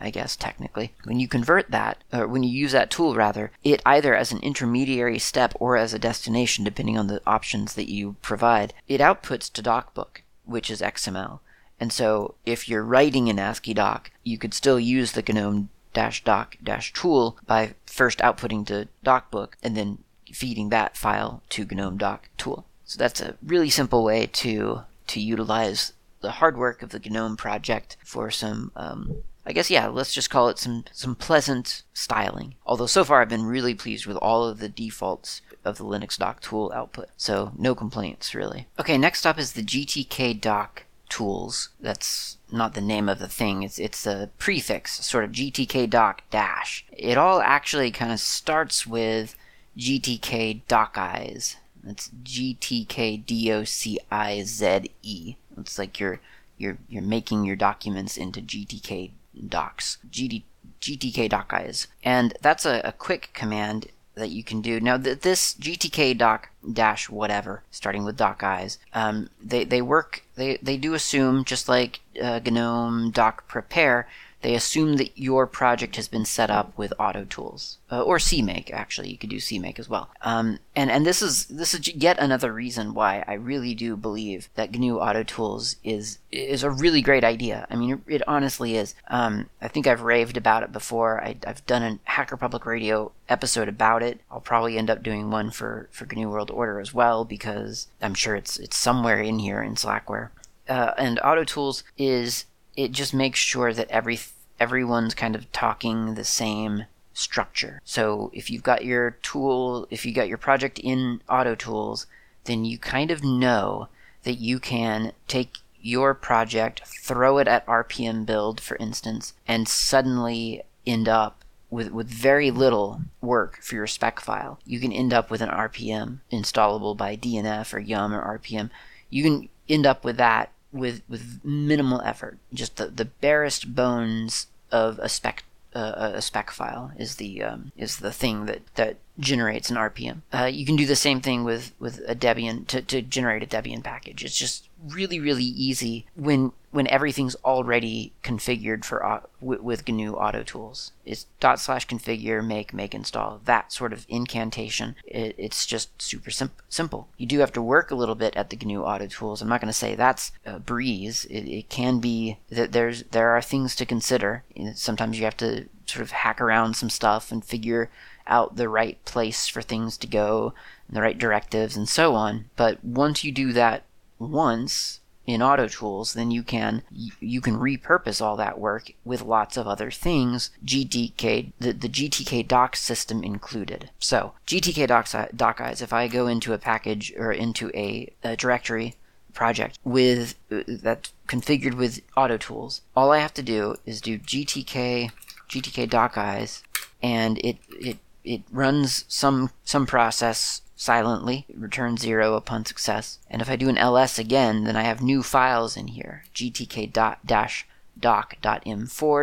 I 0.00 0.10
guess 0.12 0.36
technically. 0.36 0.92
When 1.04 1.18
you 1.18 1.28
convert 1.28 1.70
that, 1.70 1.98
or 2.12 2.26
when 2.26 2.42
you 2.42 2.50
use 2.50 2.72
that 2.72 2.90
tool 2.90 3.14
rather, 3.14 3.50
it 3.62 3.82
either 3.84 4.14
as 4.14 4.32
an 4.32 4.40
intermediary 4.40 5.18
step 5.18 5.54
or 5.58 5.76
as 5.76 5.94
a 5.94 5.98
destination, 5.98 6.64
depending 6.64 6.98
on 6.98 7.06
the 7.06 7.22
options 7.26 7.74
that 7.74 7.90
you 7.90 8.16
provide, 8.22 8.74
it 8.88 9.00
outputs 9.00 9.52
to 9.52 9.62
DocBook, 9.62 10.22
which 10.44 10.70
is 10.70 10.80
XML. 10.80 11.40
And 11.80 11.92
so 11.92 12.34
if 12.46 12.68
you're 12.68 12.84
writing 12.84 13.28
in 13.28 13.38
ASCII 13.38 13.74
doc, 13.74 14.10
you 14.22 14.38
could 14.38 14.54
still 14.54 14.78
use 14.78 15.12
the 15.12 15.22
GNOME 15.22 15.70
doc 15.92 16.56
tool 16.92 17.38
by 17.46 17.74
first 17.86 18.18
outputting 18.18 18.66
to 18.66 18.88
DocBook 19.04 19.54
and 19.62 19.76
then 19.76 19.98
feeding 20.32 20.68
that 20.68 20.96
file 20.96 21.42
to 21.50 21.64
GNOME 21.64 21.98
doc 21.98 22.28
tool. 22.36 22.64
So 22.84 22.98
that's 22.98 23.20
a 23.20 23.36
really 23.42 23.70
simple 23.70 24.04
way 24.04 24.26
to 24.26 24.82
to 25.06 25.20
utilize 25.20 25.92
the 26.24 26.32
hard 26.32 26.56
work 26.56 26.82
of 26.82 26.90
the 26.90 26.98
GNOME 26.98 27.36
project 27.36 27.96
for 28.02 28.30
some, 28.30 28.72
um, 28.74 29.22
I 29.46 29.52
guess, 29.52 29.70
yeah, 29.70 29.86
let's 29.86 30.14
just 30.14 30.30
call 30.30 30.48
it 30.48 30.58
some, 30.58 30.84
some 30.92 31.14
pleasant 31.14 31.82
styling. 31.92 32.54
Although 32.66 32.86
so 32.86 33.04
far 33.04 33.20
I've 33.20 33.28
been 33.28 33.44
really 33.44 33.74
pleased 33.74 34.06
with 34.06 34.16
all 34.16 34.44
of 34.44 34.58
the 34.58 34.68
defaults 34.68 35.42
of 35.64 35.78
the 35.78 35.84
Linux 35.84 36.18
doc 36.18 36.40
tool 36.40 36.72
output. 36.74 37.10
So 37.16 37.52
no 37.56 37.74
complaints, 37.74 38.34
really. 38.34 38.66
Okay, 38.80 38.98
next 38.98 39.26
up 39.26 39.38
is 39.38 39.52
the 39.52 39.62
GTK 39.62 40.40
doc 40.40 40.84
tools. 41.08 41.68
That's 41.80 42.38
not 42.50 42.74
the 42.74 42.80
name 42.80 43.08
of 43.08 43.18
the 43.18 43.28
thing. 43.28 43.62
It's 43.62 43.78
it's 43.78 44.06
a 44.06 44.30
prefix, 44.38 45.04
sort 45.04 45.24
of 45.24 45.32
GTK 45.32 45.88
doc 45.88 46.22
dash. 46.30 46.84
It 46.92 47.18
all 47.18 47.40
actually 47.40 47.90
kind 47.90 48.12
of 48.12 48.20
starts 48.20 48.86
with 48.86 49.36
GTK 49.76 50.62
docize. 50.68 51.56
That's 51.82 52.08
GTK 52.08 53.24
D 53.26 53.52
O 53.52 53.64
C 53.64 53.98
I 54.10 54.42
Z 54.42 54.90
E. 55.02 55.36
It's 55.58 55.78
like 55.78 56.00
you're 56.00 56.20
you're 56.58 56.78
you're 56.88 57.02
making 57.02 57.44
your 57.44 57.56
documents 57.56 58.16
into 58.16 58.40
GTK 58.40 59.10
docs, 59.48 59.98
GD, 60.10 60.42
GTK 60.80 61.30
docize, 61.30 61.86
and 62.02 62.34
that's 62.40 62.64
a, 62.64 62.80
a 62.84 62.92
quick 62.92 63.30
command 63.34 63.88
that 64.14 64.30
you 64.30 64.44
can 64.44 64.60
do. 64.60 64.80
Now, 64.80 64.96
th- 64.96 65.20
this 65.20 65.54
GTK 65.54 66.16
doc 66.16 66.50
dash 66.72 67.10
whatever, 67.10 67.62
starting 67.70 68.04
with 68.04 68.16
docize, 68.16 68.78
um, 68.92 69.28
they 69.42 69.64
they 69.64 69.82
work. 69.82 70.24
They 70.36 70.58
they 70.62 70.76
do 70.76 70.94
assume 70.94 71.44
just 71.44 71.68
like 71.68 72.00
uh, 72.22 72.40
GNOME 72.44 73.10
doc 73.10 73.48
prepare 73.48 74.08
they 74.44 74.54
assume 74.54 74.98
that 74.98 75.16
your 75.16 75.46
project 75.46 75.96
has 75.96 76.06
been 76.06 76.26
set 76.26 76.50
up 76.50 76.76
with 76.76 76.92
auto 76.98 77.24
tools 77.24 77.78
uh, 77.90 78.02
or 78.02 78.18
CMake. 78.18 78.70
Actually, 78.70 79.08
you 79.08 79.16
could 79.16 79.30
do 79.30 79.38
CMake 79.38 79.78
as 79.78 79.88
well. 79.88 80.10
Um, 80.20 80.58
and 80.76 80.90
and 80.90 81.06
this 81.06 81.22
is 81.22 81.46
this 81.46 81.72
is 81.72 81.94
yet 81.94 82.18
another 82.18 82.52
reason 82.52 82.92
why 82.92 83.24
I 83.26 83.32
really 83.34 83.74
do 83.74 83.96
believe 83.96 84.50
that 84.54 84.70
GNU 84.70 84.98
Auto 84.98 85.22
Tools 85.22 85.76
is 85.82 86.18
is 86.30 86.62
a 86.62 86.70
really 86.70 87.00
great 87.00 87.24
idea. 87.24 87.66
I 87.70 87.76
mean, 87.76 88.02
it, 88.06 88.20
honestly 88.28 88.76
is. 88.76 88.94
Um, 89.08 89.48
I 89.62 89.68
think 89.68 89.86
I've 89.86 90.02
raved 90.02 90.36
about 90.36 90.62
it 90.62 90.72
before. 90.72 91.24
I, 91.24 91.36
have 91.46 91.64
done 91.64 91.82
a 91.82 91.98
Hacker 92.04 92.36
Public 92.36 92.66
Radio 92.66 93.12
episode 93.30 93.68
about 93.68 94.02
it. 94.02 94.20
I'll 94.30 94.40
probably 94.40 94.76
end 94.76 94.90
up 94.90 95.02
doing 95.02 95.30
one 95.30 95.50
for 95.52 95.88
for 95.90 96.04
GNU 96.04 96.28
World 96.28 96.50
Order 96.50 96.80
as 96.80 96.92
well 96.92 97.24
because 97.24 97.88
I'm 98.02 98.14
sure 98.14 98.36
it's 98.36 98.58
it's 98.58 98.76
somewhere 98.76 99.22
in 99.22 99.38
here 99.38 99.62
in 99.62 99.76
Slackware. 99.76 100.28
Uh, 100.68 100.92
and 100.98 101.18
Auto 101.24 101.44
Tools 101.44 101.82
is 101.96 102.44
it 102.76 102.92
just 102.92 103.14
makes 103.14 103.38
sure 103.38 103.72
that 103.72 103.90
every 103.90 104.18
everyone's 104.64 105.14
kind 105.14 105.36
of 105.36 105.52
talking 105.52 106.14
the 106.14 106.24
same 106.24 106.86
structure. 107.12 107.82
So 107.84 108.30
if 108.32 108.48
you've 108.48 108.62
got 108.62 108.82
your 108.82 109.10
tool, 109.22 109.86
if 109.90 110.06
you 110.06 110.14
got 110.14 110.26
your 110.26 110.38
project 110.38 110.78
in 110.78 111.20
Auto 111.28 111.54
Tools, 111.54 112.06
then 112.44 112.64
you 112.64 112.78
kind 112.78 113.10
of 113.10 113.22
know 113.22 113.88
that 114.22 114.38
you 114.38 114.58
can 114.58 115.12
take 115.28 115.58
your 115.82 116.14
project, 116.14 116.80
throw 116.86 117.36
it 117.36 117.46
at 117.46 117.66
RPM 117.66 118.24
build, 118.24 118.58
for 118.58 118.78
instance, 118.78 119.34
and 119.46 119.68
suddenly 119.68 120.62
end 120.86 121.10
up 121.10 121.44
with, 121.68 121.90
with 121.92 122.08
very 122.08 122.50
little 122.50 123.02
work 123.20 123.58
for 123.60 123.74
your 123.74 123.86
spec 123.86 124.18
file. 124.18 124.58
You 124.64 124.80
can 124.80 124.92
end 124.92 125.12
up 125.12 125.30
with 125.30 125.42
an 125.42 125.50
RPM 125.50 126.20
installable 126.32 126.96
by 126.96 127.18
DNF 127.18 127.74
or 127.74 127.80
Yum 127.80 128.14
or 128.14 128.38
RPM. 128.38 128.70
You 129.10 129.22
can 129.24 129.48
end 129.68 129.84
up 129.84 130.04
with 130.04 130.16
that 130.16 130.52
with 130.72 131.02
with 131.08 131.40
minimal 131.44 132.00
effort. 132.02 132.38
Just 132.52 132.76
the, 132.76 132.86
the 132.88 133.04
barest 133.04 133.74
bones 133.74 134.48
of 134.74 134.98
a 134.98 135.08
spec 135.08 135.44
uh, 135.74 136.12
a 136.14 136.22
spec 136.22 136.50
file 136.50 136.92
is 136.98 137.16
the 137.16 137.42
um, 137.42 137.72
is 137.76 137.98
the 137.98 138.12
thing 138.12 138.46
that 138.46 138.62
that 138.74 138.96
generates 139.18 139.70
an 139.70 139.76
RPM. 139.76 140.22
Uh, 140.32 140.44
you 140.44 140.66
can 140.66 140.76
do 140.76 140.86
the 140.86 140.96
same 140.96 141.20
thing 141.20 141.44
with 141.44 141.72
with 141.78 142.00
a 142.06 142.14
Debian 142.14 142.66
to, 142.68 142.82
to 142.82 143.02
generate 143.02 143.42
a 143.42 143.46
Debian 143.46 143.82
package. 143.82 144.24
It's 144.24 144.36
just 144.36 144.68
really 144.88 145.20
really 145.20 145.44
easy 145.44 146.06
when 146.14 146.52
when 146.70 146.88
everything's 146.88 147.36
already 147.44 148.12
configured 148.24 148.84
for 148.84 149.22
with, 149.40 149.60
with 149.60 149.88
GNU 149.88 150.14
Auto 150.14 150.42
Tools. 150.42 150.90
It's 151.04 151.26
dot 151.38 151.60
slash 151.60 151.86
configure 151.86 152.44
make 152.44 152.74
make 152.74 152.94
install 152.94 153.40
that 153.44 153.72
sort 153.72 153.92
of 153.92 154.04
incantation. 154.08 154.96
It, 155.04 155.36
it's 155.38 155.66
just 155.66 156.02
super 156.02 156.32
sim- 156.32 156.50
simple. 156.68 157.08
You 157.16 157.26
do 157.26 157.38
have 157.38 157.52
to 157.52 157.62
work 157.62 157.92
a 157.92 157.96
little 157.96 158.16
bit 158.16 158.34
at 158.34 158.50
the 158.50 158.56
GNU 158.56 158.82
Auto 158.82 159.06
Tools. 159.06 159.40
I'm 159.40 159.48
not 159.48 159.60
going 159.60 159.68
to 159.68 159.72
say 159.72 159.94
that's 159.94 160.32
a 160.44 160.58
breeze. 160.58 161.24
It, 161.26 161.46
it 161.46 161.68
can 161.68 162.00
be 162.00 162.38
that 162.50 162.72
there's 162.72 163.04
there 163.04 163.30
are 163.30 163.42
things 163.42 163.76
to 163.76 163.86
consider. 163.86 164.42
Sometimes 164.74 165.18
you 165.18 165.24
have 165.24 165.36
to 165.36 165.68
sort 165.86 166.02
of 166.02 166.10
hack 166.10 166.40
around 166.40 166.74
some 166.74 166.90
stuff 166.90 167.30
and 167.30 167.44
figure 167.44 167.90
out 168.26 168.56
the 168.56 168.68
right 168.68 169.02
place 169.04 169.48
for 169.48 169.62
things 169.62 169.96
to 169.98 170.06
go, 170.06 170.54
the 170.88 171.02
right 171.02 171.18
directives, 171.18 171.76
and 171.76 171.88
so 171.88 172.14
on. 172.14 172.46
But 172.56 172.84
once 172.84 173.24
you 173.24 173.32
do 173.32 173.52
that 173.52 173.84
once 174.18 175.00
in 175.26 175.42
auto 175.42 175.66
tools 175.66 176.12
then 176.12 176.30
you 176.30 176.42
can 176.42 176.82
you 177.20 177.40
can 177.40 177.56
repurpose 177.56 178.20
all 178.20 178.36
that 178.36 178.58
work 178.58 178.92
with 179.04 179.22
lots 179.22 179.56
of 179.56 179.66
other 179.66 179.90
things 179.90 180.50
gtk 180.64 181.52
the, 181.58 181.72
the 181.72 181.88
gtk 181.88 182.46
docs 182.46 182.80
system 182.80 183.22
included 183.22 183.90
so 183.98 184.32
gtk 184.46 184.86
docs 184.86 185.12
docize 185.12 185.80
if 185.80 185.92
i 185.92 186.06
go 186.08 186.26
into 186.26 186.52
a 186.52 186.58
package 186.58 187.12
or 187.16 187.32
into 187.32 187.70
a, 187.74 188.12
a 188.22 188.36
directory 188.36 188.94
project 189.32 189.78
with 189.82 190.34
uh, 190.52 190.60
that 190.68 191.10
configured 191.26 191.74
with 191.74 192.00
auto 192.16 192.36
tools 192.36 192.82
all 192.94 193.10
i 193.10 193.18
have 193.18 193.34
to 193.34 193.42
do 193.42 193.76
is 193.86 194.00
do 194.00 194.18
gtk 194.18 195.10
gtk 195.48 195.88
docize 195.88 196.62
and 197.02 197.38
it 197.38 197.56
it 197.80 197.98
it 198.24 198.42
runs 198.50 199.04
some 199.08 199.50
some 199.64 199.86
process 199.86 200.62
silently, 200.76 201.46
It 201.48 201.56
returns 201.58 202.00
0 202.00 202.34
upon 202.34 202.66
success. 202.66 203.18
And 203.30 203.40
if 203.40 203.48
I 203.48 203.56
do 203.56 203.68
an 203.68 203.78
ls 203.78 204.18
again, 204.18 204.64
then 204.64 204.76
I 204.76 204.82
have 204.82 205.00
new 205.00 205.22
files 205.22 205.76
in 205.76 205.88
here, 205.88 206.24
gtk-doc.m4, 206.34 207.22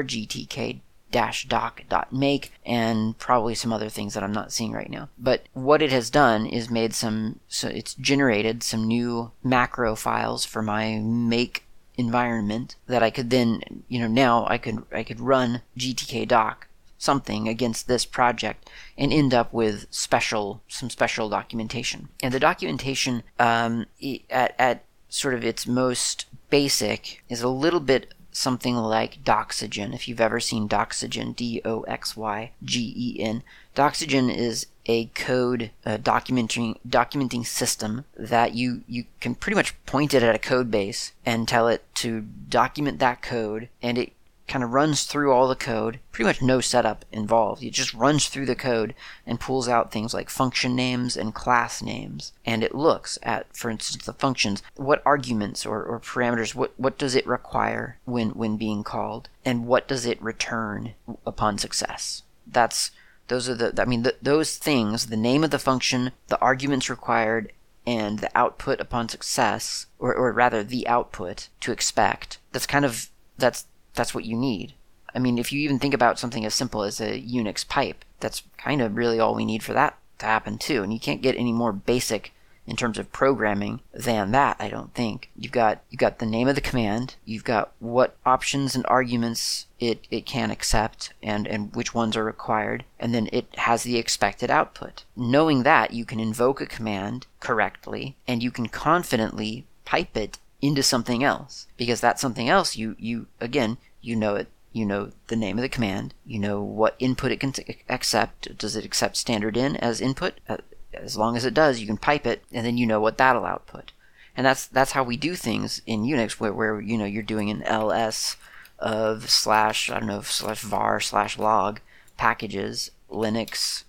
gtk 0.08 0.80
doc.make 1.12 2.54
and 2.66 3.18
probably 3.18 3.54
some 3.54 3.74
other 3.74 3.90
things 3.90 4.14
that 4.14 4.24
I'm 4.24 4.32
not 4.32 4.54
seeing 4.54 4.72
right 4.72 4.90
now. 4.90 5.10
But 5.20 5.44
what 5.54 5.82
it 5.82 5.92
has 5.92 6.10
done 6.10 6.46
is 6.46 6.70
made 6.70 6.94
some 6.94 7.42
so 7.50 7.68
it's 7.68 7.96
generated 7.96 8.64
some 8.64 8.88
new 8.88 9.32
macro 9.44 9.96
files 9.96 10.46
for 10.46 10.62
my 10.62 11.00
make 11.00 11.66
environment 11.98 12.78
that 12.88 13.04
I 13.04 13.10
could 13.10 13.30
then 13.30 13.84
you 13.90 14.00
know 14.00 14.08
now 14.08 14.48
I 14.50 14.58
could 14.58 14.84
I 14.92 15.04
could 15.04 15.20
run 15.20 15.62
gtk 15.78 16.28
doc 16.28 16.68
something 17.02 17.48
against 17.48 17.88
this 17.88 18.06
project 18.06 18.70
and 18.98 19.12
end 19.12 19.34
up 19.34 19.52
with 19.52 19.88
special 19.90 20.62
some 20.68 20.90
special 20.90 21.30
documentation. 21.30 22.10
And 22.22 22.34
the 22.34 22.40
documentation 22.40 23.24
um, 23.40 23.88
at, 24.30 24.56
at 24.60 24.84
sort 25.10 25.34
of 25.34 25.44
its 25.44 25.66
most 25.66 26.26
basic 26.50 27.24
is 27.28 27.42
a 27.42 27.50
little 27.50 27.80
bit 27.80 28.14
something 28.32 28.76
like 28.76 29.24
Doxygen. 29.24 29.94
If 29.94 30.08
you've 30.08 30.22
ever 30.22 30.40
seen 30.40 30.70
Doxygen, 30.70 31.36
D 31.36 31.62
O 31.66 31.82
X 31.82 32.16
Y 32.16 32.52
G 32.64 32.94
E 32.96 33.20
N, 33.20 33.44
Doxygen 33.76 34.34
is 34.34 34.68
a 34.86 35.06
code 35.08 35.72
documenting 35.86 36.78
documenting 36.88 37.46
system 37.46 38.06
that 38.16 38.54
you 38.54 38.84
you 38.88 39.06
can 39.20 39.36
pretty 39.36 39.56
much 39.56 39.76
point 39.86 40.14
it 40.14 40.24
at 40.24 40.36
a 40.36 40.40
code 40.40 40.72
base 40.72 41.12
and 41.26 41.48
tell 41.48 41.68
it 41.68 41.84
to 41.96 42.22
document 42.50 43.00
that 43.00 43.22
code 43.22 43.70
and 43.82 43.98
it 43.98 44.14
kind 44.52 44.64
of 44.64 44.74
runs 44.74 45.06
through 45.06 45.32
all 45.32 45.48
the 45.48 45.56
code. 45.56 46.00
Pretty 46.12 46.28
much 46.28 46.42
no 46.42 46.60
setup 46.60 47.06
involved. 47.12 47.64
It 47.64 47.72
just 47.72 47.94
runs 47.94 48.28
through 48.28 48.48
the 48.48 48.56
code 48.56 48.94
and 49.26 49.40
pulls 49.40 49.70
out 49.70 49.92
things 49.92 50.14
like 50.14 50.30
function 50.30 50.76
names 50.76 51.16
and 51.16 51.34
class 51.34 51.82
names. 51.82 52.34
And 52.46 52.62
it 52.62 52.76
looks 52.76 53.18
at 53.24 53.56
for 53.56 53.70
instance 53.70 54.06
the 54.06 54.14
functions. 54.14 54.62
What 54.76 55.02
arguments 55.06 55.66
or, 55.66 55.84
or 55.84 56.00
parameters 56.02 56.54
what, 56.54 56.74
what 56.78 56.98
does 56.98 57.16
it 57.16 57.26
require 57.26 57.98
when 58.06 58.32
when 58.32 58.58
being 58.58 58.84
called? 58.84 59.30
And 59.46 59.66
what 59.66 59.88
does 59.88 60.06
it 60.06 60.22
return 60.22 60.96
upon 61.26 61.58
success? 61.58 62.24
That's 62.46 62.92
those 63.32 63.48
are 63.48 63.56
the, 63.56 63.82
I 63.82 63.86
mean, 63.86 64.04
the, 64.04 64.16
those 64.22 64.58
things, 64.58 65.06
the 65.06 65.16
name 65.16 65.46
of 65.46 65.52
the 65.52 65.60
function, 65.60 66.12
the 66.28 66.40
arguments 66.42 66.90
required, 66.90 67.54
and 67.88 68.20
the 68.20 68.30
output 68.36 68.82
upon 68.82 69.08
success, 69.08 69.86
or, 70.00 70.14
or 70.14 70.34
rather 70.34 70.66
the 70.66 70.86
output 70.86 71.48
to 71.62 71.72
expect, 71.72 72.40
that's 72.52 72.68
kind 72.68 72.84
of, 72.84 73.10
that's, 73.38 73.68
that's 73.94 74.14
what 74.14 74.26
you 74.26 74.36
need. 74.36 74.74
I 75.14 75.20
mean, 75.20 75.38
if 75.38 75.52
you 75.52 75.60
even 75.62 75.80
think 75.80 75.94
about 75.94 76.20
something 76.20 76.46
as 76.46 76.54
simple 76.54 76.84
as 76.84 77.02
a 77.02 77.22
Unix 77.22 77.68
pipe, 77.68 78.06
that's 78.20 78.44
kind 78.58 78.82
of 78.82 78.96
really 78.96 79.20
all 79.20 79.36
we 79.36 79.46
need 79.46 79.64
for 79.64 79.74
that 79.74 79.98
to 80.20 80.26
happen 80.26 80.58
too. 80.58 80.84
And 80.84 80.94
you 80.94 81.00
can't 81.00 81.22
get 81.22 81.36
any 81.36 81.52
more 81.52 81.74
basic 81.74 82.32
in 82.68 82.76
terms 82.76 82.98
of 82.98 83.12
programming 83.12 83.82
than 83.92 84.32
that, 84.32 84.56
I 84.60 84.70
don't 84.70 84.94
think. 84.94 85.30
You've 85.36 85.52
got 85.52 85.82
you've 85.90 86.00
got 86.00 86.20
the 86.20 86.26
name 86.26 86.48
of 86.48 86.56
the 86.56 86.62
command, 86.62 87.16
you've 87.26 87.44
got 87.44 87.72
what 87.80 88.16
options 88.26 88.76
and 88.76 88.86
arguments 88.88 89.66
it, 89.80 90.06
it 90.12 90.26
can 90.26 90.52
accept 90.52 91.14
and, 91.24 91.48
and 91.48 91.76
which 91.76 91.94
ones 91.94 92.16
are 92.16 92.24
required, 92.24 92.86
and 93.00 93.14
then 93.14 93.28
it 93.34 93.48
has 93.58 93.84
the 93.84 93.98
expected 93.98 94.52
output. 94.52 95.04
Knowing 95.16 95.64
that, 95.64 95.92
you 95.92 96.06
can 96.06 96.20
invoke 96.20 96.62
a 96.62 96.66
command 96.66 97.26
correctly 97.40 98.16
and 98.28 98.44
you 98.44 98.52
can 98.52 98.68
confidently 98.68 99.66
pipe 99.84 100.16
it 100.16 100.38
into 100.62 100.84
something 100.84 101.24
else. 101.24 101.68
Because 101.78 102.02
that's 102.02 102.22
something 102.22 102.50
else 102.50 102.76
you, 102.76 102.96
you 103.00 103.28
again, 103.40 103.78
you 104.02 104.16
know 104.16 104.36
it 104.36 104.48
you 104.74 104.86
know 104.86 105.12
the 105.28 105.36
name 105.36 105.58
of 105.58 105.62
the 105.62 105.70
command, 105.70 106.14
you 106.26 106.40
know 106.40 106.62
what 106.62 106.96
input 107.00 107.32
it 107.32 107.40
can 107.40 107.54
accept. 107.90 108.58
Does 108.58 108.76
it 108.76 108.86
accept 108.86 109.18
standard 109.18 109.58
in 109.58 109.76
as 109.78 110.00
input? 110.00 110.40
Uh, 110.48 110.58
as 110.94 111.18
long 111.18 111.36
as 111.36 111.46
it 111.46 111.54
does, 111.54 111.80
you 111.80 111.88
can 111.88 111.98
pipe 111.98 112.26
it, 112.26 112.44
and 112.52 112.66
then 112.66 112.78
you 112.78 112.86
know 112.86 113.00
what 113.00 113.18
that'll 113.18 113.46
output. 113.46 113.92
And 114.36 114.46
that's 114.46 114.66
that's 114.66 114.94
how 114.94 115.04
we 115.04 115.18
do 115.18 115.36
things 115.36 115.82
in 115.86 116.04
Unix, 116.04 116.34
where, 116.34 116.54
where 116.54 116.80
you 116.80 116.98
know 116.98 117.06
you're 117.06 117.24
doing 117.24 117.50
an 117.50 117.64
ls 117.64 118.38
of 118.80 119.30
slash 119.30 119.90
I 119.90 120.00
don't 120.00 120.08
know 120.08 120.22
slash 120.22 120.62
var 120.62 121.00
slash 121.00 121.38
log 121.38 121.82
packages 122.18 122.92
Linux 123.10 123.84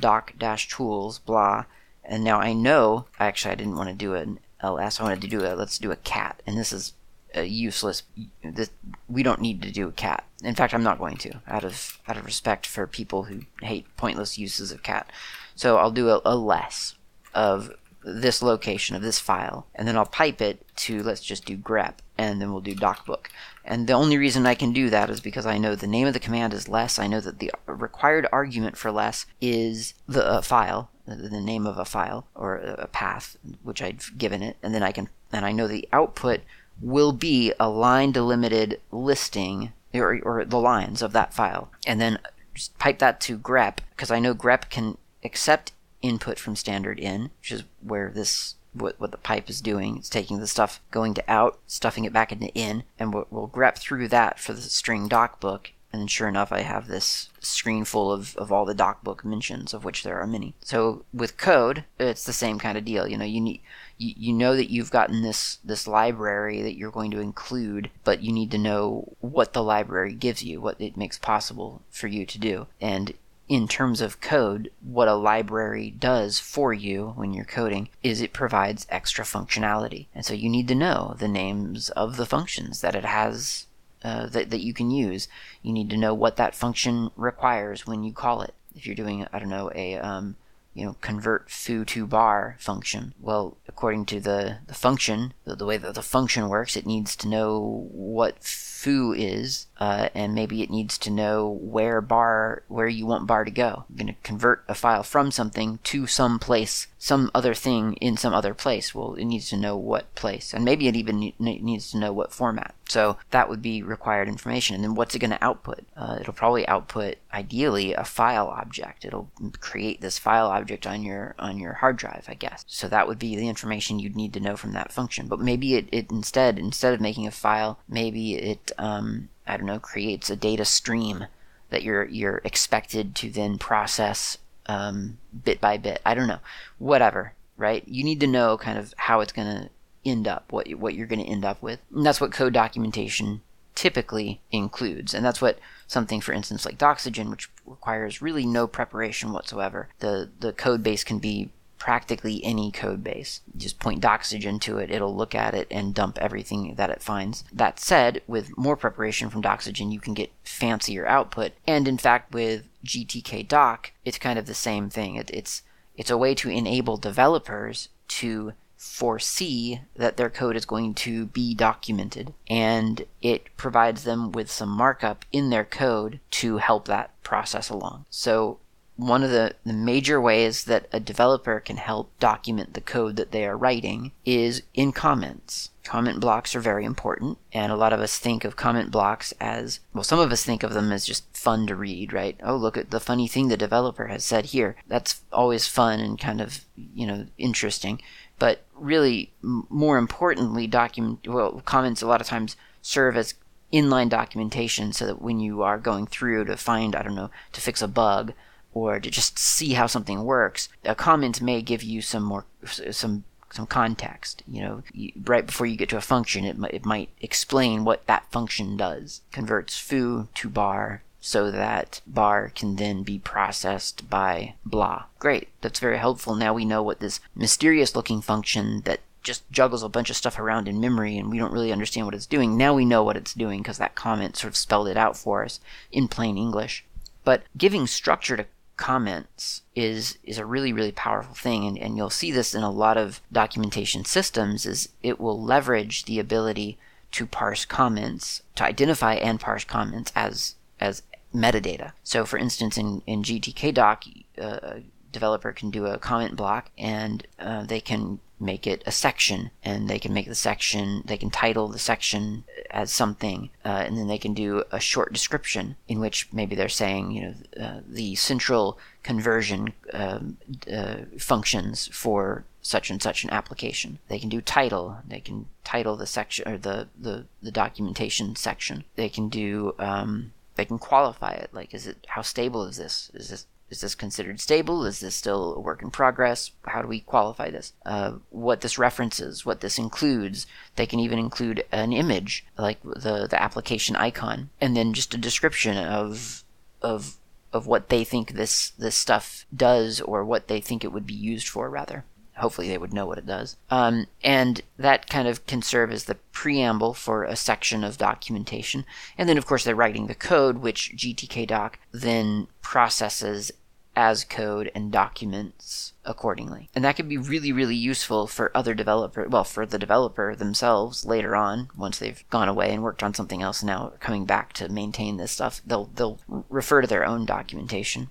doc 0.00 0.34
dash 0.36 0.68
tools 0.68 1.18
blah. 1.20 1.64
And 2.04 2.24
now 2.24 2.40
I 2.40 2.54
know 2.54 3.06
actually 3.20 3.52
I 3.52 3.56
didn't 3.56 3.76
want 3.76 3.88
to 3.88 3.94
do 3.94 4.14
an 4.14 4.40
ls. 4.62 5.00
I 5.00 5.02
wanted 5.02 5.22
to 5.22 5.28
do 5.28 5.44
a 5.44 5.54
let's 5.54 5.78
do 5.78 5.90
a 5.90 5.96
cat, 5.96 6.42
and 6.46 6.56
this 6.56 6.72
is 6.72 6.94
a 7.34 7.44
useless. 7.44 8.02
This, 8.42 8.70
we 9.08 9.22
don't 9.22 9.40
need 9.40 9.62
to 9.62 9.70
do 9.70 9.88
a 9.88 9.92
cat. 9.92 10.24
In 10.42 10.54
fact, 10.54 10.74
I'm 10.74 10.82
not 10.82 10.98
going 10.98 11.16
to 11.18 11.40
out 11.46 11.64
of 11.64 11.98
out 12.08 12.16
of 12.16 12.24
respect 12.24 12.66
for 12.66 12.86
people 12.86 13.24
who 13.24 13.42
hate 13.62 13.86
pointless 13.96 14.38
uses 14.38 14.72
of 14.72 14.82
cat. 14.82 15.10
So 15.54 15.76
I'll 15.76 15.90
do 15.90 16.10
a, 16.10 16.20
a 16.24 16.36
less 16.36 16.94
of 17.34 17.70
this 18.02 18.42
location 18.42 18.96
of 18.96 19.02
this 19.02 19.18
file, 19.18 19.66
and 19.74 19.86
then 19.86 19.96
I'll 19.96 20.06
pipe 20.06 20.40
it 20.40 20.64
to 20.76 21.02
let's 21.02 21.20
just 21.20 21.44
do 21.44 21.56
grep, 21.56 21.94
and 22.16 22.40
then 22.40 22.50
we'll 22.50 22.62
do 22.62 22.74
docbook. 22.74 23.26
And 23.64 23.86
the 23.86 23.92
only 23.92 24.16
reason 24.16 24.46
I 24.46 24.54
can 24.54 24.72
do 24.72 24.88
that 24.90 25.10
is 25.10 25.20
because 25.20 25.46
I 25.46 25.58
know 25.58 25.74
the 25.74 25.86
name 25.86 26.06
of 26.06 26.14
the 26.14 26.20
command 26.20 26.54
is 26.54 26.68
less. 26.68 26.98
I 26.98 27.06
know 27.06 27.20
that 27.20 27.38
the 27.38 27.52
required 27.66 28.26
argument 28.32 28.76
for 28.76 28.90
less 28.90 29.26
is 29.40 29.94
the 30.08 30.26
uh, 30.26 30.40
file, 30.40 30.90
the 31.16 31.40
name 31.40 31.66
of 31.66 31.78
a 31.78 31.84
file 31.84 32.26
or 32.34 32.56
a 32.56 32.86
path 32.86 33.36
which 33.62 33.82
I've 33.82 34.12
given 34.16 34.42
it, 34.42 34.56
and 34.62 34.74
then 34.74 34.82
I 34.82 34.92
can 34.92 35.08
and 35.32 35.44
I 35.44 35.52
know 35.52 35.68
the 35.68 35.88
output 35.92 36.40
will 36.80 37.12
be 37.12 37.52
a 37.60 37.68
line 37.68 38.12
delimited 38.12 38.80
listing 38.90 39.72
or, 39.92 40.18
or 40.22 40.44
the 40.44 40.58
lines 40.58 41.02
of 41.02 41.12
that 41.12 41.34
file, 41.34 41.70
and 41.86 42.00
then 42.00 42.18
just 42.54 42.76
pipe 42.78 42.98
that 42.98 43.20
to 43.22 43.38
grep 43.38 43.78
because 43.90 44.10
I 44.10 44.18
know 44.18 44.34
grep 44.34 44.70
can 44.70 44.96
accept 45.24 45.72
input 46.02 46.38
from 46.38 46.56
standard 46.56 46.98
in, 46.98 47.30
which 47.40 47.52
is 47.52 47.64
where 47.82 48.10
this 48.10 48.54
what, 48.72 49.00
what 49.00 49.10
the 49.10 49.18
pipe 49.18 49.50
is 49.50 49.60
doing. 49.60 49.96
It's 49.96 50.08
taking 50.08 50.38
the 50.38 50.46
stuff 50.46 50.80
going 50.90 51.14
to 51.14 51.24
out, 51.28 51.58
stuffing 51.66 52.04
it 52.04 52.12
back 52.12 52.32
into 52.32 52.48
in, 52.54 52.84
and 52.98 53.12
we'll, 53.12 53.26
we'll 53.30 53.48
grep 53.48 53.78
through 53.78 54.08
that 54.08 54.38
for 54.38 54.52
the 54.52 54.62
string 54.62 55.08
docbook. 55.08 55.68
And 55.92 56.10
sure 56.10 56.28
enough, 56.28 56.52
I 56.52 56.60
have 56.60 56.86
this 56.86 57.30
screen 57.40 57.84
full 57.84 58.12
of, 58.12 58.36
of 58.36 58.52
all 58.52 58.64
the 58.64 58.74
docbook 58.74 59.24
mentions, 59.24 59.74
of 59.74 59.84
which 59.84 60.04
there 60.04 60.20
are 60.20 60.26
many. 60.26 60.54
So 60.60 61.04
with 61.12 61.36
code, 61.36 61.84
it's 61.98 62.24
the 62.24 62.32
same 62.32 62.58
kind 62.58 62.78
of 62.78 62.84
deal. 62.84 63.08
You 63.08 63.18
know, 63.18 63.24
you 63.24 63.40
need 63.40 63.60
you, 63.98 64.14
you 64.16 64.32
know 64.32 64.54
that 64.54 64.70
you've 64.70 64.90
gotten 64.90 65.22
this 65.22 65.58
this 65.64 65.88
library 65.88 66.62
that 66.62 66.76
you're 66.76 66.92
going 66.92 67.10
to 67.10 67.20
include, 67.20 67.90
but 68.04 68.22
you 68.22 68.32
need 68.32 68.50
to 68.52 68.58
know 68.58 69.16
what 69.20 69.52
the 69.52 69.62
library 69.62 70.14
gives 70.14 70.42
you, 70.42 70.60
what 70.60 70.80
it 70.80 70.96
makes 70.96 71.18
possible 71.18 71.82
for 71.90 72.06
you 72.06 72.24
to 72.24 72.38
do. 72.38 72.66
And 72.80 73.14
in 73.50 73.66
terms 73.66 74.00
of 74.00 74.20
code, 74.20 74.70
what 74.80 75.08
a 75.08 75.14
library 75.14 75.90
does 75.90 76.38
for 76.38 76.72
you 76.72 77.14
when 77.16 77.34
you're 77.34 77.44
coding 77.44 77.88
is 78.00 78.20
it 78.20 78.32
provides 78.32 78.86
extra 78.88 79.24
functionality. 79.24 80.06
And 80.14 80.24
so 80.24 80.34
you 80.34 80.48
need 80.48 80.68
to 80.68 80.74
know 80.76 81.16
the 81.18 81.26
names 81.26 81.90
of 81.90 82.16
the 82.16 82.26
functions 82.26 82.80
that 82.80 82.94
it 82.94 83.04
has 83.04 83.66
uh, 84.02 84.26
that, 84.26 84.50
that 84.50 84.60
you 84.60 84.72
can 84.72 84.90
use. 84.90 85.28
You 85.62 85.72
need 85.72 85.90
to 85.90 85.96
know 85.96 86.14
what 86.14 86.36
that 86.36 86.54
function 86.54 87.10
requires 87.16 87.86
when 87.86 88.02
you 88.02 88.12
call 88.12 88.42
it. 88.42 88.54
If 88.74 88.86
you're 88.86 88.94
doing, 88.94 89.26
I 89.32 89.38
don't 89.38 89.48
know, 89.48 89.70
a 89.74 89.96
um, 89.98 90.36
you 90.72 90.84
know, 90.84 90.96
convert 91.00 91.50
foo 91.50 91.84
to 91.84 92.06
bar 92.06 92.56
function. 92.58 93.12
Well, 93.20 93.56
according 93.66 94.06
to 94.06 94.20
the, 94.20 94.58
the 94.66 94.74
function, 94.74 95.34
the, 95.44 95.56
the 95.56 95.66
way 95.66 95.76
that 95.76 95.94
the 95.94 96.02
function 96.02 96.48
works, 96.48 96.76
it 96.76 96.86
needs 96.86 97.16
to 97.16 97.28
know 97.28 97.88
what 97.90 98.42
foo 98.44 99.12
is, 99.12 99.66
uh, 99.78 100.08
and 100.14 100.34
maybe 100.34 100.62
it 100.62 100.70
needs 100.70 100.96
to 100.98 101.10
know 101.10 101.48
where 101.48 102.00
bar 102.00 102.62
where 102.68 102.88
you 102.88 103.04
want 103.04 103.26
bar 103.26 103.44
to 103.44 103.50
go. 103.50 103.84
You're 103.88 103.98
going 104.04 104.14
to 104.14 104.20
convert 104.22 104.64
a 104.68 104.74
file 104.74 105.02
from 105.02 105.30
something 105.30 105.80
to 105.84 106.06
some 106.06 106.38
place, 106.38 106.86
some 107.02 107.30
other 107.34 107.54
thing 107.54 107.94
in 107.94 108.18
some 108.18 108.34
other 108.34 108.52
place. 108.52 108.94
Well, 108.94 109.14
it 109.14 109.24
needs 109.24 109.48
to 109.48 109.56
know 109.56 109.74
what 109.74 110.14
place, 110.14 110.52
and 110.52 110.62
maybe 110.66 110.86
it 110.86 110.94
even 110.94 111.32
needs 111.38 111.90
to 111.90 111.98
know 111.98 112.12
what 112.12 112.30
format. 112.30 112.74
So 112.90 113.16
that 113.30 113.48
would 113.48 113.62
be 113.62 113.82
required 113.82 114.28
information. 114.28 114.74
And 114.74 114.84
then 114.84 114.94
what's 114.94 115.14
it 115.14 115.18
going 115.18 115.30
to 115.30 115.42
output? 115.42 115.80
Uh, 115.96 116.18
it'll 116.20 116.34
probably 116.34 116.68
output, 116.68 117.16
ideally, 117.32 117.94
a 117.94 118.04
file 118.04 118.48
object. 118.48 119.06
It'll 119.06 119.30
create 119.60 120.02
this 120.02 120.18
file 120.18 120.48
object 120.48 120.86
on 120.86 121.02
your 121.02 121.34
on 121.38 121.58
your 121.58 121.72
hard 121.72 121.96
drive, 121.96 122.26
I 122.28 122.34
guess. 122.34 122.66
So 122.68 122.86
that 122.88 123.08
would 123.08 123.18
be 123.18 123.34
the 123.34 123.48
information 123.48 123.98
you'd 123.98 124.14
need 124.14 124.34
to 124.34 124.40
know 124.40 124.56
from 124.56 124.72
that 124.72 124.92
function. 124.92 125.26
But 125.26 125.40
maybe 125.40 125.76
it, 125.76 125.88
it 125.90 126.10
instead 126.10 126.58
instead 126.58 126.92
of 126.92 127.00
making 127.00 127.26
a 127.26 127.30
file, 127.30 127.78
maybe 127.88 128.34
it 128.34 128.72
um, 128.76 129.30
I 129.46 129.56
don't 129.56 129.66
know 129.66 129.80
creates 129.80 130.28
a 130.28 130.36
data 130.36 130.66
stream 130.66 131.28
that 131.70 131.82
you're 131.82 132.04
you're 132.04 132.42
expected 132.44 133.14
to 133.16 133.30
then 133.30 133.56
process 133.56 134.36
um, 134.66 135.18
bit 135.44 135.60
by 135.60 135.76
bit. 135.76 136.00
I 136.04 136.14
don't 136.14 136.28
know, 136.28 136.40
whatever. 136.78 137.34
Right? 137.56 137.86
You 137.86 138.04
need 138.04 138.20
to 138.20 138.26
know 138.26 138.56
kind 138.56 138.78
of 138.78 138.94
how 138.96 139.20
it's 139.20 139.32
going 139.32 139.48
to 139.48 139.70
end 140.04 140.26
up, 140.26 140.50
what 140.50 140.70
what 140.74 140.94
you're 140.94 141.06
going 141.06 141.22
to 141.22 141.30
end 141.30 141.44
up 141.44 141.62
with. 141.62 141.80
And 141.94 142.06
that's 142.06 142.20
what 142.20 142.32
code 142.32 142.54
documentation 142.54 143.42
typically 143.74 144.40
includes, 144.50 145.14
and 145.14 145.24
that's 145.24 145.40
what 145.40 145.58
something, 145.86 146.20
for 146.20 146.32
instance, 146.32 146.64
like 146.64 146.78
Doxygen, 146.78 147.30
which 147.30 147.50
requires 147.64 148.22
really 148.22 148.46
no 148.46 148.66
preparation 148.66 149.32
whatsoever. 149.32 149.88
The 150.00 150.30
the 150.40 150.52
code 150.52 150.82
base 150.82 151.04
can 151.04 151.18
be 151.18 151.50
practically 151.80 152.44
any 152.44 152.70
code 152.70 153.02
base. 153.02 153.40
Just 153.56 153.80
point 153.80 154.00
Doxygen 154.00 154.60
to 154.60 154.78
it, 154.78 154.90
it'll 154.90 155.16
look 155.16 155.34
at 155.34 155.54
it 155.54 155.66
and 155.70 155.94
dump 155.94 156.18
everything 156.20 156.74
that 156.76 156.90
it 156.90 157.02
finds. 157.02 157.42
That 157.52 157.80
said, 157.80 158.22
with 158.28 158.56
more 158.56 158.76
preparation 158.76 159.30
from 159.30 159.42
Doxygen, 159.42 159.90
you 159.90 159.98
can 159.98 160.14
get 160.14 160.30
fancier 160.44 161.06
output. 161.06 161.52
And 161.66 161.88
in 161.88 161.98
fact, 161.98 162.32
with 162.32 162.68
GTK 162.84 163.48
Doc, 163.48 163.92
it's 164.04 164.18
kind 164.18 164.38
of 164.38 164.46
the 164.46 164.54
same 164.54 164.90
thing. 164.90 165.16
It, 165.16 165.30
it's 165.30 165.62
it's 165.96 166.10
a 166.10 166.18
way 166.18 166.34
to 166.36 166.48
enable 166.48 166.96
developers 166.96 167.88
to 168.08 168.52
foresee 168.76 169.80
that 169.96 170.16
their 170.16 170.30
code 170.30 170.56
is 170.56 170.64
going 170.64 170.94
to 170.94 171.26
be 171.26 171.54
documented 171.54 172.32
and 172.48 173.04
it 173.20 173.54
provides 173.58 174.04
them 174.04 174.32
with 174.32 174.50
some 174.50 174.70
markup 174.70 175.26
in 175.32 175.50
their 175.50 175.66
code 175.66 176.18
to 176.30 176.56
help 176.56 176.86
that 176.86 177.10
process 177.22 177.68
along. 177.68 178.06
So 178.08 178.58
one 179.00 179.22
of 179.22 179.30
the, 179.30 179.54
the 179.64 179.72
major 179.72 180.20
ways 180.20 180.64
that 180.64 180.86
a 180.92 181.00
developer 181.00 181.58
can 181.58 181.78
help 181.78 182.10
document 182.18 182.74
the 182.74 182.82
code 182.82 183.16
that 183.16 183.32
they 183.32 183.46
are 183.46 183.56
writing 183.56 184.12
is 184.26 184.62
in 184.74 184.92
comments. 184.92 185.70
Comment 185.84 186.20
blocks 186.20 186.54
are 186.54 186.60
very 186.60 186.84
important, 186.84 187.38
and 187.52 187.72
a 187.72 187.76
lot 187.76 187.94
of 187.94 188.00
us 188.00 188.18
think 188.18 188.44
of 188.44 188.56
comment 188.56 188.90
blocks 188.90 189.32
as 189.40 189.80
well, 189.94 190.04
some 190.04 190.18
of 190.18 190.30
us 190.30 190.44
think 190.44 190.62
of 190.62 190.74
them 190.74 190.92
as 190.92 191.06
just 191.06 191.24
fun 191.34 191.66
to 191.66 191.74
read, 191.74 192.12
right? 192.12 192.38
Oh, 192.42 192.56
look 192.56 192.76
at 192.76 192.90
the 192.90 193.00
funny 193.00 193.26
thing 193.26 193.48
the 193.48 193.56
developer 193.56 194.08
has 194.08 194.22
said 194.22 194.46
here. 194.46 194.76
That's 194.86 195.22
always 195.32 195.66
fun 195.66 195.98
and 195.98 196.20
kind 196.20 196.42
of, 196.42 196.66
you 196.76 197.06
know, 197.06 197.26
interesting. 197.38 198.02
But 198.38 198.64
really, 198.74 199.32
more 199.42 199.96
importantly, 199.96 200.66
document, 200.66 201.26
well, 201.26 201.62
comments 201.64 202.02
a 202.02 202.06
lot 202.06 202.20
of 202.20 202.26
times 202.26 202.56
serve 202.82 203.16
as 203.16 203.34
inline 203.72 204.10
documentation 204.10 204.92
so 204.92 205.06
that 205.06 205.22
when 205.22 205.40
you 205.40 205.62
are 205.62 205.78
going 205.78 206.06
through 206.06 206.44
to 206.44 206.56
find, 206.56 206.94
I 206.94 207.02
don't 207.02 207.14
know, 207.14 207.30
to 207.52 207.60
fix 207.60 207.80
a 207.80 207.88
bug, 207.88 208.34
or 208.72 209.00
to 209.00 209.10
just 209.10 209.38
see 209.38 209.72
how 209.74 209.86
something 209.86 210.24
works, 210.24 210.68
a 210.84 210.94
comment 210.94 211.42
may 211.42 211.62
give 211.62 211.82
you 211.82 212.02
some 212.02 212.22
more 212.22 212.44
some 212.90 213.24
some 213.52 213.66
context. 213.66 214.42
You 214.46 214.62
know, 214.62 214.82
you, 214.92 215.12
right 215.24 215.44
before 215.44 215.66
you 215.66 215.76
get 215.76 215.88
to 215.90 215.96
a 215.96 216.02
function, 216.02 216.44
it, 216.44 216.56
it 216.70 216.84
might 216.84 217.08
explain 217.20 217.84
what 217.84 218.06
that 218.06 218.30
function 218.30 218.76
does. 218.76 219.22
Converts 219.32 219.76
foo 219.76 220.28
to 220.34 220.48
bar 220.48 221.02
so 221.20 221.50
that 221.50 222.00
bar 222.06 222.50
can 222.54 222.76
then 222.76 223.02
be 223.02 223.18
processed 223.18 224.08
by 224.08 224.54
blah. 224.64 225.04
Great, 225.18 225.48
that's 225.60 225.78
very 225.78 225.98
helpful. 225.98 226.34
Now 226.34 226.54
we 226.54 226.64
know 226.64 226.82
what 226.82 227.00
this 227.00 227.20
mysterious 227.34 227.94
looking 227.94 228.22
function 228.22 228.82
that 228.82 229.00
just 229.22 229.50
juggles 229.50 229.82
a 229.82 229.88
bunch 229.88 230.08
of 230.08 230.16
stuff 230.16 230.38
around 230.38 230.66
in 230.66 230.80
memory 230.80 231.18
and 231.18 231.30
we 231.30 231.36
don't 231.36 231.52
really 231.52 231.72
understand 231.72 232.06
what 232.06 232.14
it's 232.14 232.26
doing. 232.26 232.56
Now 232.56 232.72
we 232.72 232.86
know 232.86 233.02
what 233.02 233.18
it's 233.18 233.34
doing 233.34 233.60
because 233.60 233.76
that 233.76 233.94
comment 233.94 234.36
sort 234.36 234.52
of 234.52 234.56
spelled 234.56 234.88
it 234.88 234.96
out 234.96 235.16
for 235.16 235.44
us 235.44 235.60
in 235.92 236.08
plain 236.08 236.38
English. 236.38 236.86
But 237.22 237.42
giving 237.56 237.86
structure 237.86 238.38
to 238.38 238.46
comments 238.80 239.62
is 239.76 240.18
is 240.24 240.38
a 240.38 240.46
really 240.46 240.72
really 240.72 240.90
powerful 240.90 241.34
thing. 241.34 241.66
And, 241.66 241.78
and 241.78 241.96
you'll 241.96 242.10
see 242.10 242.32
this 242.32 242.54
in 242.54 242.62
a 242.62 242.70
lot 242.70 242.96
of 242.96 243.20
documentation 243.30 244.04
systems 244.04 244.66
is 244.66 244.88
it 245.02 245.20
will 245.20 245.40
leverage 245.40 246.06
the 246.06 246.18
ability 246.18 246.78
to 247.12 247.26
parse 247.26 247.64
comments 247.66 248.42
to 248.56 248.64
identify 248.64 249.14
and 249.14 249.38
parse 249.38 249.64
comments 249.64 250.10
as 250.16 250.56
as 250.80 251.02
metadata. 251.34 251.92
So 252.02 252.24
for 252.24 252.38
instance 252.38 252.78
in 252.78 253.02
in 253.06 253.22
gtkdoc 253.22 254.24
uh, 254.40 254.58
a 254.62 254.82
developer 255.12 255.52
can 255.52 255.70
do 255.70 255.86
a 255.86 255.98
comment 255.98 256.34
block 256.34 256.70
and 256.78 257.26
uh, 257.38 257.64
they 257.64 257.80
can 257.80 258.20
make 258.40 258.66
it 258.66 258.82
a 258.86 258.90
section 258.90 259.50
and 259.62 259.88
they 259.88 259.98
can 259.98 260.12
make 260.12 260.26
the 260.26 260.34
section 260.34 261.02
they 261.06 261.16
can 261.16 261.30
title 261.30 261.68
the 261.68 261.78
section 261.78 262.44
as 262.70 262.90
something 262.90 263.50
uh, 263.64 263.82
and 263.86 263.96
then 263.96 264.08
they 264.08 264.18
can 264.18 264.34
do 264.34 264.64
a 264.70 264.80
short 264.80 265.12
description 265.12 265.76
in 265.88 266.00
which 266.00 266.28
maybe 266.32 266.54
they're 266.54 266.68
saying 266.68 267.10
you 267.10 267.22
know 267.22 267.34
uh, 267.64 267.80
the 267.86 268.14
central 268.14 268.78
conversion 269.02 269.72
um, 269.92 270.36
uh, 270.72 270.96
functions 271.18 271.88
for 271.92 272.44
such 272.62 272.90
and 272.90 273.02
such 273.02 273.24
an 273.24 273.30
application. 273.30 273.98
They 274.08 274.18
can 274.18 274.28
do 274.28 274.40
title 274.40 274.98
they 275.06 275.20
can 275.20 275.46
title 275.64 275.96
the 275.96 276.06
section 276.06 276.48
or 276.48 276.58
the 276.58 276.88
the, 276.98 277.26
the 277.42 277.50
documentation 277.50 278.36
section. 278.36 278.84
They 278.96 279.08
can 279.08 279.28
do 279.28 279.74
um, 279.78 280.32
they 280.56 280.64
can 280.64 280.78
qualify 280.78 281.32
it 281.32 281.50
like 281.52 281.74
is 281.74 281.86
it 281.86 282.06
how 282.10 282.22
stable 282.22 282.64
is 282.64 282.76
this? 282.76 283.10
Is 283.14 283.30
this 283.30 283.46
is 283.70 283.80
this 283.80 283.94
considered 283.94 284.40
stable? 284.40 284.84
Is 284.84 285.00
this 285.00 285.14
still 285.14 285.54
a 285.54 285.60
work 285.60 285.80
in 285.80 285.90
progress? 285.90 286.50
How 286.66 286.82
do 286.82 286.88
we 286.88 287.00
qualify 287.00 287.50
this? 287.50 287.72
Uh, 287.86 288.14
what 288.30 288.60
this 288.60 288.78
references, 288.78 289.46
what 289.46 289.60
this 289.60 289.78
includes. 289.78 290.46
They 290.76 290.86
can 290.86 290.98
even 290.98 291.18
include 291.18 291.64
an 291.70 291.92
image, 291.92 292.44
like 292.58 292.82
the, 292.82 293.28
the 293.28 293.40
application 293.40 293.94
icon, 293.96 294.50
and 294.60 294.76
then 294.76 294.92
just 294.92 295.14
a 295.14 295.18
description 295.18 295.78
of 295.78 296.44
of 296.82 297.16
of 297.52 297.66
what 297.66 297.88
they 297.88 298.04
think 298.04 298.32
this 298.32 298.70
this 298.70 298.96
stuff 298.96 299.46
does 299.54 300.00
or 300.00 300.24
what 300.24 300.48
they 300.48 300.60
think 300.60 300.84
it 300.84 300.92
would 300.92 301.06
be 301.06 301.14
used 301.14 301.48
for 301.48 301.70
rather 301.70 302.04
hopefully 302.40 302.68
they 302.68 302.78
would 302.78 302.92
know 302.92 303.06
what 303.06 303.18
it 303.18 303.26
does. 303.26 303.56
Um, 303.70 304.06
and 304.24 304.62
that 304.78 305.08
kind 305.08 305.28
of 305.28 305.46
can 305.46 305.62
serve 305.62 305.92
as 305.92 306.04
the 306.04 306.16
preamble 306.32 306.94
for 306.94 307.24
a 307.24 307.36
section 307.36 307.84
of 307.84 307.98
documentation. 307.98 308.84
And 309.16 309.28
then, 309.28 309.38
of 309.38 309.46
course, 309.46 309.64
they're 309.64 309.74
writing 309.74 310.06
the 310.06 310.14
code, 310.14 310.58
which 310.58 310.92
GTK 310.96 311.46
Doc 311.46 311.78
then 311.92 312.48
processes 312.62 313.52
as 313.96 314.24
code 314.24 314.70
and 314.74 314.92
documents 314.92 315.92
accordingly. 316.04 316.68
And 316.74 316.84
that 316.84 316.96
could 316.96 317.08
be 317.08 317.18
really, 317.18 317.52
really 317.52 317.74
useful 317.74 318.26
for 318.26 318.56
other 318.56 318.74
developer, 318.74 319.28
well, 319.28 319.44
for 319.44 319.66
the 319.66 319.78
developer 319.78 320.34
themselves 320.34 321.04
later 321.04 321.34
on, 321.34 321.68
once 321.76 321.98
they've 321.98 322.22
gone 322.30 322.48
away 322.48 322.72
and 322.72 322.82
worked 322.82 323.02
on 323.02 323.14
something 323.14 323.42
else 323.42 323.60
and 323.60 323.66
now 323.66 323.92
coming 324.00 324.24
back 324.24 324.52
to 324.54 324.68
maintain 324.68 325.16
this 325.16 325.32
stuff. 325.32 325.60
They'll, 325.66 325.86
they'll 325.86 326.20
refer 326.48 326.80
to 326.80 326.86
their 326.86 327.06
own 327.06 327.26
documentation. 327.26 328.10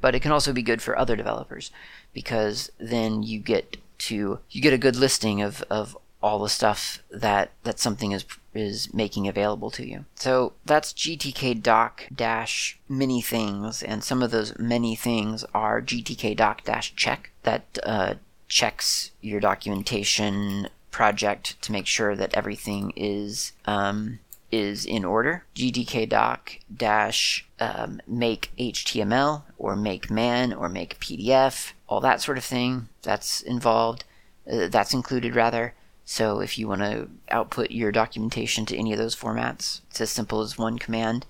But 0.00 0.14
it 0.14 0.20
can 0.20 0.32
also 0.32 0.52
be 0.52 0.62
good 0.62 0.82
for 0.82 0.98
other 0.98 1.16
developers 1.16 1.70
because 2.12 2.70
then 2.78 3.22
you 3.22 3.38
get 3.38 3.76
to, 3.98 4.40
you 4.50 4.62
get 4.62 4.72
a 4.72 4.78
good 4.78 4.96
listing 4.96 5.42
of, 5.42 5.62
of 5.70 5.96
all 6.22 6.38
the 6.38 6.48
stuff 6.48 7.02
that 7.10 7.50
that 7.64 7.78
something 7.78 8.12
is 8.12 8.24
is 8.54 8.92
making 8.92 9.28
available 9.28 9.70
to 9.72 9.86
you. 9.86 10.04
So 10.14 10.52
that's 10.64 10.92
GTK 10.92 11.62
doc 11.62 12.06
dash 12.14 12.78
many 12.88 13.22
things, 13.22 13.82
and 13.82 14.04
some 14.04 14.22
of 14.22 14.30
those 14.30 14.58
many 14.58 14.94
things 14.94 15.44
are 15.54 15.80
GTK 15.80 16.36
doc 16.36 16.64
dash 16.64 16.94
check 16.94 17.30
that 17.42 17.78
uh, 17.82 18.14
checks 18.48 19.12
your 19.20 19.40
documentation 19.40 20.68
project 20.90 21.60
to 21.62 21.72
make 21.72 21.86
sure 21.86 22.14
that 22.14 22.34
everything 22.34 22.92
is 22.96 23.52
um, 23.64 24.18
is 24.52 24.84
in 24.84 25.04
order. 25.04 25.44
GTK 25.56 26.08
doc 26.08 26.52
dash 26.74 27.46
um, 27.58 28.00
make 28.06 28.50
HTML 28.58 29.42
or 29.58 29.74
make 29.74 30.10
man 30.10 30.52
or 30.52 30.68
make 30.68 31.00
PDF, 31.00 31.72
all 31.88 32.00
that 32.00 32.20
sort 32.20 32.38
of 32.38 32.44
thing. 32.44 32.88
That's 33.02 33.40
involved. 33.40 34.04
Uh, 34.50 34.68
that's 34.68 34.92
included 34.92 35.34
rather. 35.34 35.74
So 36.04 36.40
if 36.40 36.58
you 36.58 36.68
want 36.68 36.82
to 36.82 37.08
output 37.30 37.70
your 37.70 37.92
documentation 37.92 38.66
to 38.66 38.76
any 38.76 38.92
of 38.92 38.98
those 38.98 39.16
formats, 39.16 39.80
it's 39.90 40.00
as 40.00 40.10
simple 40.10 40.40
as 40.40 40.58
one 40.58 40.78
command. 40.78 41.26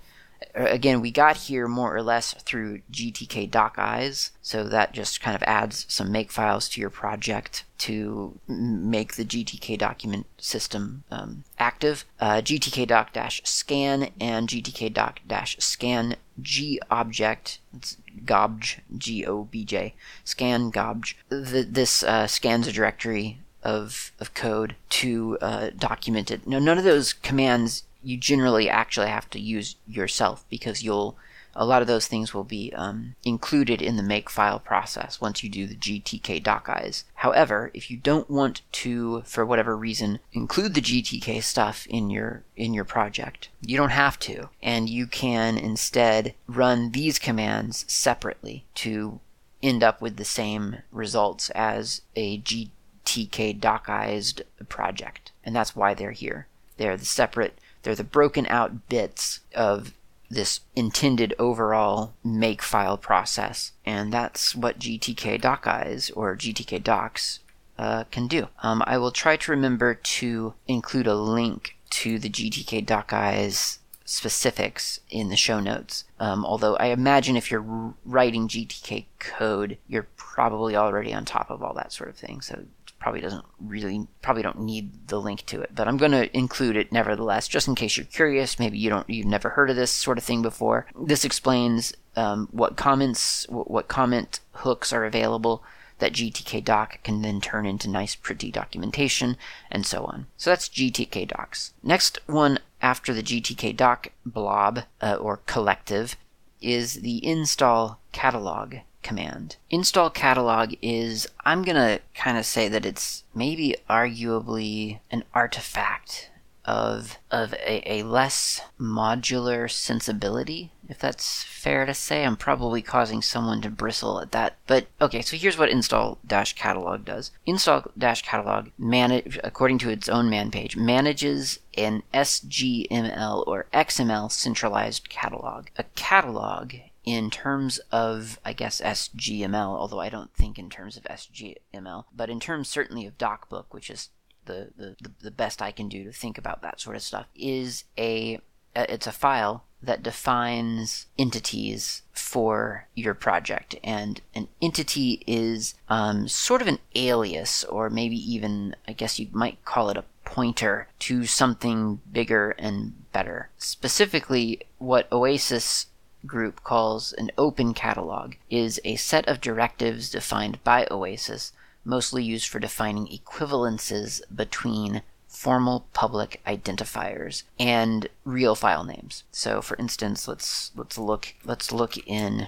Again, 0.55 0.99
we 0.99 1.09
got 1.09 1.37
here 1.37 1.67
more 1.67 1.95
or 1.95 2.01
less 2.01 2.33
through 2.33 2.81
GTK 2.91 3.49
docize, 3.49 4.31
so 4.41 4.65
that 4.65 4.93
just 4.93 5.21
kind 5.21 5.35
of 5.35 5.43
adds 5.43 5.85
some 5.87 6.11
makefiles 6.11 6.69
to 6.71 6.81
your 6.81 6.89
project 6.89 7.63
to 7.79 8.39
make 8.47 9.15
the 9.15 9.25
GTK 9.25 9.77
document 9.77 10.25
system 10.37 11.03
um, 11.09 11.43
active. 11.57 12.05
Uh, 12.19 12.41
GTK 12.41 12.87
doc 12.87 13.09
scan 13.43 14.09
and 14.19 14.49
GTK 14.49 14.93
doc 14.93 15.19
scan 15.59 16.15
G 16.41 16.79
object. 16.89 17.59
It's 17.75 17.97
gobj, 18.25 18.79
G 18.97 19.25
O 19.25 19.45
B 19.45 19.63
J, 19.65 19.93
scan 20.23 20.71
gobj. 20.71 21.15
The, 21.29 21.65
this 21.69 22.03
uh, 22.03 22.27
scans 22.27 22.67
a 22.67 22.71
directory 22.71 23.39
of, 23.63 24.11
of 24.19 24.33
code 24.33 24.75
to 24.89 25.37
uh, 25.41 25.69
document 25.77 26.31
it. 26.31 26.45
Now, 26.47 26.59
none 26.59 26.77
of 26.77 26.83
those 26.83 27.13
commands 27.13 27.83
you 28.03 28.17
generally 28.17 28.69
actually 28.69 29.07
have 29.07 29.29
to 29.31 29.39
use 29.39 29.75
yourself 29.87 30.45
because 30.49 30.83
you'll 30.83 31.17
a 31.55 31.65
lot 31.65 31.81
of 31.81 31.87
those 31.87 32.07
things 32.07 32.33
will 32.33 32.43
be 32.43 32.73
um, 32.73 33.15
included 33.23 33.81
in 33.81 33.95
the 33.95 34.03
makefile 34.03 34.63
process 34.63 35.21
once 35.21 35.43
you 35.43 35.49
do 35.49 35.67
the 35.67 35.75
GTK 35.75 36.43
docize. 36.43 37.03
However, 37.15 37.69
if 37.73 37.91
you 37.91 37.97
don't 37.97 38.29
want 38.29 38.61
to, 38.73 39.21
for 39.21 39.45
whatever 39.45 39.77
reason, 39.77 40.19
include 40.31 40.73
the 40.73 40.81
GTK 40.81 41.43
stuff 41.43 41.85
in 41.87 42.09
your 42.09 42.43
in 42.55 42.73
your 42.73 42.85
project, 42.85 43.49
you 43.61 43.77
don't 43.77 43.89
have 43.89 44.17
to, 44.19 44.49
and 44.61 44.89
you 44.89 45.07
can 45.07 45.57
instead 45.57 46.33
run 46.47 46.91
these 46.91 47.19
commands 47.19 47.85
separately 47.87 48.65
to 48.75 49.19
end 49.61 49.83
up 49.83 50.01
with 50.01 50.17
the 50.17 50.25
same 50.25 50.77
results 50.91 51.49
as 51.51 52.01
a 52.15 52.37
G 52.37 52.71
TK 53.05 53.59
docized 53.59 54.41
project. 54.69 55.31
And 55.43 55.55
that's 55.55 55.75
why 55.75 55.93
they're 55.93 56.11
here. 56.11 56.47
They're 56.77 56.97
the 56.97 57.05
separate, 57.05 57.59
they're 57.83 57.95
the 57.95 58.03
broken 58.03 58.47
out 58.47 58.89
bits 58.89 59.41
of 59.53 59.93
this 60.29 60.61
intended 60.75 61.33
overall 61.37 62.13
makefile 62.25 62.99
process. 62.99 63.73
And 63.85 64.11
that's 64.11 64.55
what 64.55 64.79
GTK 64.79 65.41
docize 65.41 66.11
or 66.15 66.35
GTK 66.35 66.83
docs 66.83 67.39
uh, 67.77 68.05
can 68.05 68.27
do. 68.27 68.47
Um, 68.61 68.83
I 68.85 68.97
will 68.97 69.11
try 69.11 69.37
to 69.37 69.51
remember 69.51 69.93
to 69.93 70.53
include 70.67 71.07
a 71.07 71.15
link 71.15 71.77
to 71.91 72.17
the 72.17 72.29
GTK 72.29 72.85
docize 72.85 73.77
specifics 74.05 74.99
in 75.09 75.29
the 75.29 75.35
show 75.35 75.59
notes. 75.59 76.03
Um, 76.19 76.45
although 76.45 76.75
I 76.77 76.87
imagine 76.87 77.35
if 77.35 77.49
you're 77.49 77.93
writing 78.05 78.47
GTK 78.47 79.05
code, 79.19 79.77
you're 79.87 80.07
probably 80.17 80.75
already 80.75 81.13
on 81.13 81.25
top 81.25 81.49
of 81.49 81.63
all 81.63 81.73
that 81.75 81.91
sort 81.91 82.09
of 82.09 82.15
thing. 82.15 82.41
So 82.41 82.65
probably 83.03 83.21
doesn't 83.21 83.45
really 83.59 84.07
probably 84.21 84.41
don't 84.41 84.61
need 84.61 85.07
the 85.09 85.19
link 85.19 85.45
to 85.45 85.61
it 85.61 85.75
but 85.75 85.87
i'm 85.87 85.97
going 85.97 86.11
to 86.11 86.35
include 86.35 86.77
it 86.77 86.91
nevertheless 86.91 87.49
just 87.53 87.67
in 87.67 87.75
case 87.75 87.97
you're 87.97 88.05
curious. 88.05 88.59
Maybe 88.59 88.77
you 88.77 88.89
don't 88.89 89.09
you've 89.09 89.25
never 89.25 89.49
heard 89.49 89.69
of 89.69 89.75
this 89.75 89.91
sort 89.91 90.17
of 90.17 90.23
thing 90.23 90.41
before. 90.41 90.87
This 90.99 91.25
explains 91.25 91.93
um, 92.15 92.47
what 92.51 92.75
comments 92.75 93.45
what 93.49 93.87
comment 93.87 94.39
hooks 94.53 94.93
are 94.93 95.05
available 95.05 95.63
that 95.99 96.13
gtk 96.13 96.63
doc 96.63 97.01
can 97.03 97.21
then 97.21 97.39
turn 97.39 97.65
into 97.65 97.89
nice 97.89 98.15
pretty 98.15 98.51
documentation 98.51 99.37
and 99.71 99.85
so 99.85 100.03
on. 100.05 100.27
So 100.37 100.49
that's 100.49 100.69
gtk 100.69 101.27
docs. 101.27 101.73
Next 101.83 102.19
one 102.25 102.59
after 102.81 103.13
the 103.13 103.23
gtk 103.23 103.75
doc 103.77 104.07
blob 104.25 104.81
uh, 105.01 105.15
or 105.15 105.37
collective 105.45 106.15
is 106.61 107.01
the 107.01 107.25
install 107.25 107.99
catalog 108.11 108.77
command. 109.03 109.57
Install 109.69 110.09
catalog 110.09 110.73
is, 110.81 111.27
I'm 111.45 111.63
gonna 111.63 111.99
kind 112.15 112.37
of 112.37 112.45
say 112.45 112.67
that 112.67 112.85
it's 112.85 113.23
maybe 113.35 113.75
arguably 113.89 114.99
an 115.11 115.23
artifact 115.33 116.29
of 116.65 117.17
of 117.29 117.53
a, 117.55 117.83
a 117.91 118.03
less 118.03 118.61
modular 118.79 119.69
sensibility 119.69 120.71
if 120.89 120.99
that's 120.99 121.43
fair 121.43 121.85
to 121.85 121.93
say. 121.93 122.25
I'm 122.25 122.35
probably 122.35 122.81
causing 122.81 123.21
someone 123.21 123.61
to 123.61 123.69
bristle 123.69 124.19
at 124.19 124.31
that. 124.31 124.57
But 124.67 124.87
okay, 125.01 125.21
so 125.21 125.37
here's 125.37 125.57
what 125.57 125.69
install 125.69 126.19
dash 126.25 126.53
catalog 126.53 127.05
does. 127.05 127.31
Install 127.45 127.91
dash 127.97 128.21
catalog 128.21 128.69
manage 128.77 129.39
according 129.43 129.79
to 129.79 129.89
its 129.89 130.09
own 130.09 130.29
man 130.29 130.51
page 130.51 130.75
manages 130.75 131.59
an 131.77 132.03
SGML 132.13 133.47
or 133.47 133.67
XML 133.73 134.31
centralized 134.31 135.09
catalog. 135.09 135.67
A 135.77 135.83
catalog 135.95 136.73
in 137.03 137.29
terms 137.29 137.79
of, 137.91 138.39
I 138.45 138.53
guess, 138.53 138.81
SGML, 138.81 139.77
although 139.77 139.99
I 139.99 140.09
don't 140.09 140.33
think 140.33 140.57
in 140.57 140.69
terms 140.69 140.97
of 140.97 141.03
SGML, 141.03 142.05
but 142.15 142.29
in 142.29 142.39
terms 142.39 142.69
certainly 142.69 143.05
of 143.05 143.17
DocBook, 143.17 143.65
which 143.71 143.89
is 143.89 144.09
the, 144.45 144.69
the, 144.75 144.95
the 145.21 145.31
best 145.31 145.61
I 145.61 145.71
can 145.71 145.89
do 145.89 146.03
to 146.03 146.11
think 146.11 146.37
about 146.37 146.61
that 146.61 146.79
sort 146.79 146.95
of 146.95 147.01
stuff, 147.01 147.27
is 147.35 147.85
a 147.97 148.39
it's 148.75 149.07
a 149.07 149.11
file 149.11 149.65
that 149.83 150.01
defines 150.01 151.07
entities 151.19 152.03
for 152.13 152.87
your 152.95 153.13
project. 153.13 153.75
And 153.83 154.21
an 154.33 154.47
entity 154.61 155.23
is 155.27 155.75
um, 155.89 156.27
sort 156.27 156.61
of 156.61 156.67
an 156.67 156.79
alias, 156.95 157.63
or 157.65 157.89
maybe 157.89 158.15
even, 158.15 158.75
I 158.87 158.93
guess 158.93 159.19
you 159.19 159.27
might 159.31 159.63
call 159.65 159.89
it 159.89 159.97
a 159.97 160.05
pointer 160.23 160.87
to 160.99 161.25
something 161.25 161.99
bigger 162.11 162.51
and 162.51 163.11
better. 163.11 163.49
Specifically, 163.57 164.61
what 164.77 165.11
Oasis 165.11 165.87
group 166.25 166.63
calls 166.63 167.13
an 167.13 167.31
open 167.37 167.73
catalog 167.73 168.35
is 168.49 168.79
a 168.83 168.95
set 168.95 169.27
of 169.27 169.41
directives 169.41 170.09
defined 170.09 170.63
by 170.63 170.87
Oasis, 170.89 171.53
mostly 171.83 172.23
used 172.23 172.47
for 172.47 172.59
defining 172.59 173.07
equivalences 173.07 174.21
between 174.33 175.01
formal 175.27 175.85
public 175.93 176.41
identifiers 176.45 177.43
and 177.59 178.07
real 178.23 178.55
file 178.55 178.83
names. 178.83 179.23
So 179.31 179.61
for 179.61 179.75
instance, 179.77 180.27
let's 180.27 180.71
let's 180.75 180.97
look 180.97 181.33
let's 181.43 181.71
look 181.71 181.97
in 182.07 182.47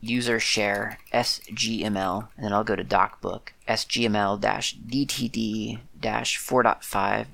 user 0.00 0.40
share 0.40 0.98
sgml 1.12 2.28
and 2.36 2.44
then 2.44 2.52
I'll 2.54 2.64
go 2.64 2.74
to 2.74 2.84
docbook 2.84 3.50
sgml 3.68 4.40
dtd 4.40 5.78
4.5 6.00 7.26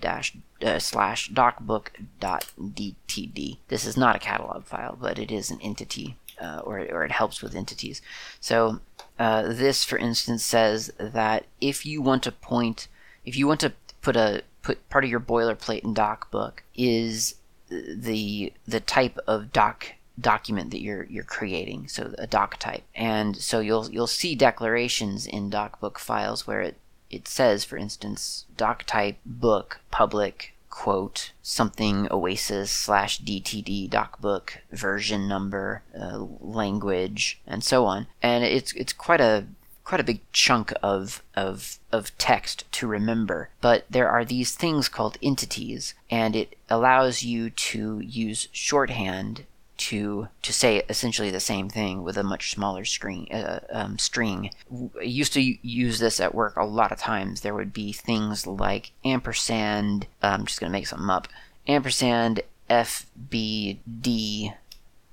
uh, 0.62 0.79
slash 0.79 1.31
docbook.dtd. 1.31 3.59
This 3.69 3.85
is 3.85 3.97
not 3.97 4.14
a 4.16 4.21
catalog 4.21 4.64
file, 4.64 4.99
but 5.01 5.19
it 5.19 5.31
is 5.31 5.51
an 5.51 5.61
entity, 5.62 6.16
uh, 6.40 6.61
or, 6.64 6.81
or 6.81 7.05
it 7.05 7.12
helps 7.12 7.42
with 7.42 7.55
entities. 7.55 8.03
So 8.40 8.81
uh, 9.19 9.53
this, 9.53 9.85
for 9.85 9.99
instance, 9.99 10.45
says 10.45 10.92
that 10.99 11.45
if 11.61 11.87
you 11.87 12.03
want 12.03 12.23
to 12.25 12.33
point, 12.33 12.88
if 13.25 13.37
you 13.37 13.47
want 13.47 13.61
to 13.61 13.75
put 14.01 14.16
a 14.16 14.42
put 14.62 14.88
part 14.88 15.05
of 15.05 15.11
your 15.11 15.21
boilerplate 15.21 15.85
in 15.85 15.95
DocBook 15.95 16.61
is 16.75 17.37
the 17.69 18.53
the 18.66 18.81
type 18.81 19.19
of 19.27 19.53
doc 19.53 19.87
document 20.19 20.71
that 20.71 20.81
you're 20.81 21.05
you're 21.05 21.25
creating, 21.25 21.88
so 21.88 22.14
a 22.19 22.27
doc 22.27 22.59
type. 22.59 22.85
And 22.95 23.37
so 23.37 23.61
you'll 23.61 23.90
you'll 23.90 24.07
see 24.07 24.35
declarations 24.35 25.27
in 25.27 25.51
DocBook 25.51 25.99
files 25.99 26.47
where 26.47 26.61
it 26.61 26.77
it 27.11 27.29
says, 27.29 27.64
for 27.64 27.77
instance, 27.77 28.45
doc 28.57 28.85
type 28.85 29.19
book 29.25 29.81
public 29.90 30.53
quote 30.69 31.33
something 31.42 32.07
oasis 32.11 32.71
slash 32.71 33.23
dtd 33.23 33.88
docbook 33.88 34.59
version 34.71 35.27
number 35.27 35.83
uh, 35.99 36.19
language 36.19 37.40
and 37.47 37.64
so 37.64 37.87
on 37.87 38.07
and 38.21 38.45
it's 38.45 38.75
it's 38.75 38.92
quite 38.92 39.21
a 39.21 39.47
quite 39.87 40.01
a 40.01 40.05
big 40.05 40.21
chunk 40.33 40.73
of, 40.83 41.23
of, 41.37 41.79
of 41.92 42.16
text 42.19 42.64
to 42.73 42.88
remember. 42.88 43.49
But 43.61 43.87
there 43.88 44.11
are 44.11 44.25
these 44.25 44.55
things 44.55 44.88
called 44.88 45.16
entities, 45.23 45.95
and 46.11 46.35
it 46.35 46.57
allows 46.69 47.23
you 47.23 47.51
to 47.51 48.01
use 48.01 48.49
shorthand 48.51 49.45
to 49.77 50.29
to 50.43 50.53
say 50.53 50.83
essentially 50.89 51.31
the 51.31 51.41
same 51.41 51.69
thing 51.69 52.03
with 52.03 52.17
a 52.17 52.23
much 52.23 52.53
smaller 52.53 52.85
screen 52.85 53.31
uh, 53.33 53.61
um, 53.71 53.99
string. 53.99 54.51
I 54.99 55.03
used 55.03 55.33
to 55.35 55.41
use 55.67 55.99
this 55.99 56.21
at 56.21 56.35
work 56.35 56.57
a 56.57 56.65
lot 56.65 56.93
of 56.93 56.99
times. 56.99 57.41
There 57.41 57.55
would 57.55 57.73
be 57.73 57.93
things 57.93 58.47
like 58.47 58.93
ampersand. 59.05 60.07
I'm 60.23 60.47
just 60.47 60.61
gonna 60.61 60.73
make 60.73 60.87
something 60.87 61.11
up. 61.11 61.29
Ampersand 61.69 62.41
FBD 62.71 64.55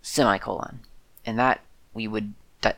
semicolon, 0.01 0.79
and 1.25 1.37
that 1.39 1.61
we 1.93 2.07
would 2.07 2.33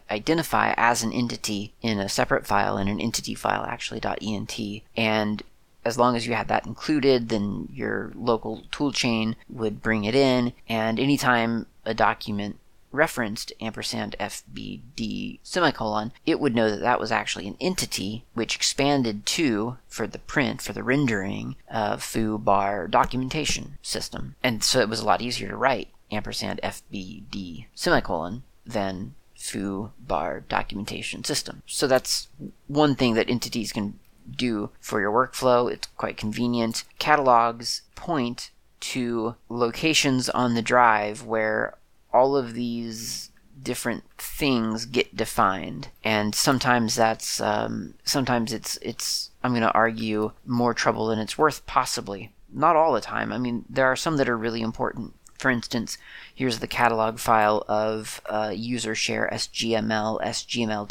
identify 0.10 0.74
as 0.78 1.04
an 1.04 1.14
entity 1.14 1.74
in 1.82 2.00
a 2.00 2.10
separate 2.10 2.48
file 2.48 2.78
in 2.78 2.88
an 2.88 3.00
entity 3.00 3.36
file 3.36 3.64
actually 3.66 4.02
.ent 4.04 4.60
and 4.98 5.44
as 5.86 5.98
long 5.98 6.16
as 6.16 6.28
you 6.28 6.34
had 6.34 6.48
that 6.48 6.66
included 6.66 7.30
then 7.30 7.70
your 7.72 8.12
local 8.16 8.64
toolchain 8.72 9.36
would 9.48 9.82
bring 9.82 10.04
it 10.04 10.16
in 10.16 10.52
and 10.68 11.00
anytime 11.00 11.66
a 11.86 11.94
document 11.94 12.58
referenced 12.92 13.52
ampersand 13.60 14.16
fbd 14.20 15.38
semicolon 15.44 16.12
it 16.26 16.40
would 16.40 16.56
know 16.56 16.70
that 16.70 16.80
that 16.80 17.00
was 17.00 17.12
actually 17.12 17.48
an 17.48 17.58
entity 17.60 18.24
which 18.34 18.56
expanded 18.56 19.26
to 19.26 19.78
for 19.88 20.08
the 20.08 20.20
print 20.20 20.62
for 20.62 20.74
the 20.74 20.84
rendering 20.84 21.56
uh, 21.70 21.98
foo 21.98 22.38
bar 22.38 22.88
documentation 22.88 23.78
system 23.82 24.36
and 24.42 24.64
so 24.64 24.80
it 24.80 24.90
was 24.90 25.02
a 25.02 25.06
lot 25.06 25.22
easier 25.22 25.50
to 25.50 25.58
write 25.58 25.90
ampersand 26.12 26.60
fbd 26.64 27.66
semicolon 27.76 28.44
than 28.66 29.14
foo 29.46 29.92
bar 30.00 30.42
documentation 30.42 31.24
system. 31.24 31.62
So 31.68 31.88
that's 31.88 32.28
one 32.68 32.96
thing 32.96 33.14
that 33.14 33.30
entities 33.30 33.72
can 33.72 34.00
do 34.30 34.72
for 34.80 35.00
your 35.00 35.12
workflow. 35.12 35.72
It's 35.72 35.88
quite 35.98 36.18
convenient. 36.18 36.84
Catalogs 37.00 37.82
point 37.96 38.52
to 38.82 39.36
locations 39.50 40.30
on 40.30 40.54
the 40.54 40.62
drive 40.62 41.24
where 41.24 41.76
all 42.14 42.36
of 42.36 42.54
these 42.54 43.32
different 43.62 44.04
things 44.18 44.86
get 44.86 45.16
defined 45.16 45.90
and 46.04 46.36
sometimes 46.36 46.96
that's 46.96 47.42
um, 47.42 47.96
sometimes 48.04 48.54
it's 48.54 48.78
it's 48.82 49.32
i'm 49.44 49.52
going 49.52 49.62
to 49.62 49.72
argue 49.72 50.32
more 50.46 50.74
trouble 50.74 51.08
than 51.08 51.18
it's 51.18 51.38
worth 51.38 51.66
possibly 51.66 52.32
not 52.54 52.76
all 52.76 52.94
the 52.94 53.02
time 53.02 53.32
i 53.32 53.38
mean 53.38 53.66
there 53.70 53.88
are 53.88 53.96
some 53.96 54.18
that 54.18 54.30
are 54.30 54.38
really 54.38 54.62
important 54.62 55.14
for 55.38 55.52
instance, 55.52 55.98
here's 56.34 56.60
the 56.60 56.68
catalog 56.68 57.20
file 57.20 57.66
of 57.68 58.22
uh, 58.26 58.54
user 58.56 58.96
share 58.96 59.30
sgml 59.34 60.22
sgml 60.22 60.88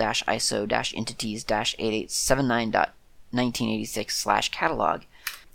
iso 3.35 3.41
entities 3.41 3.95
8879.1986 3.95 4.11
slash 4.11 4.51
catalog. 4.51 5.03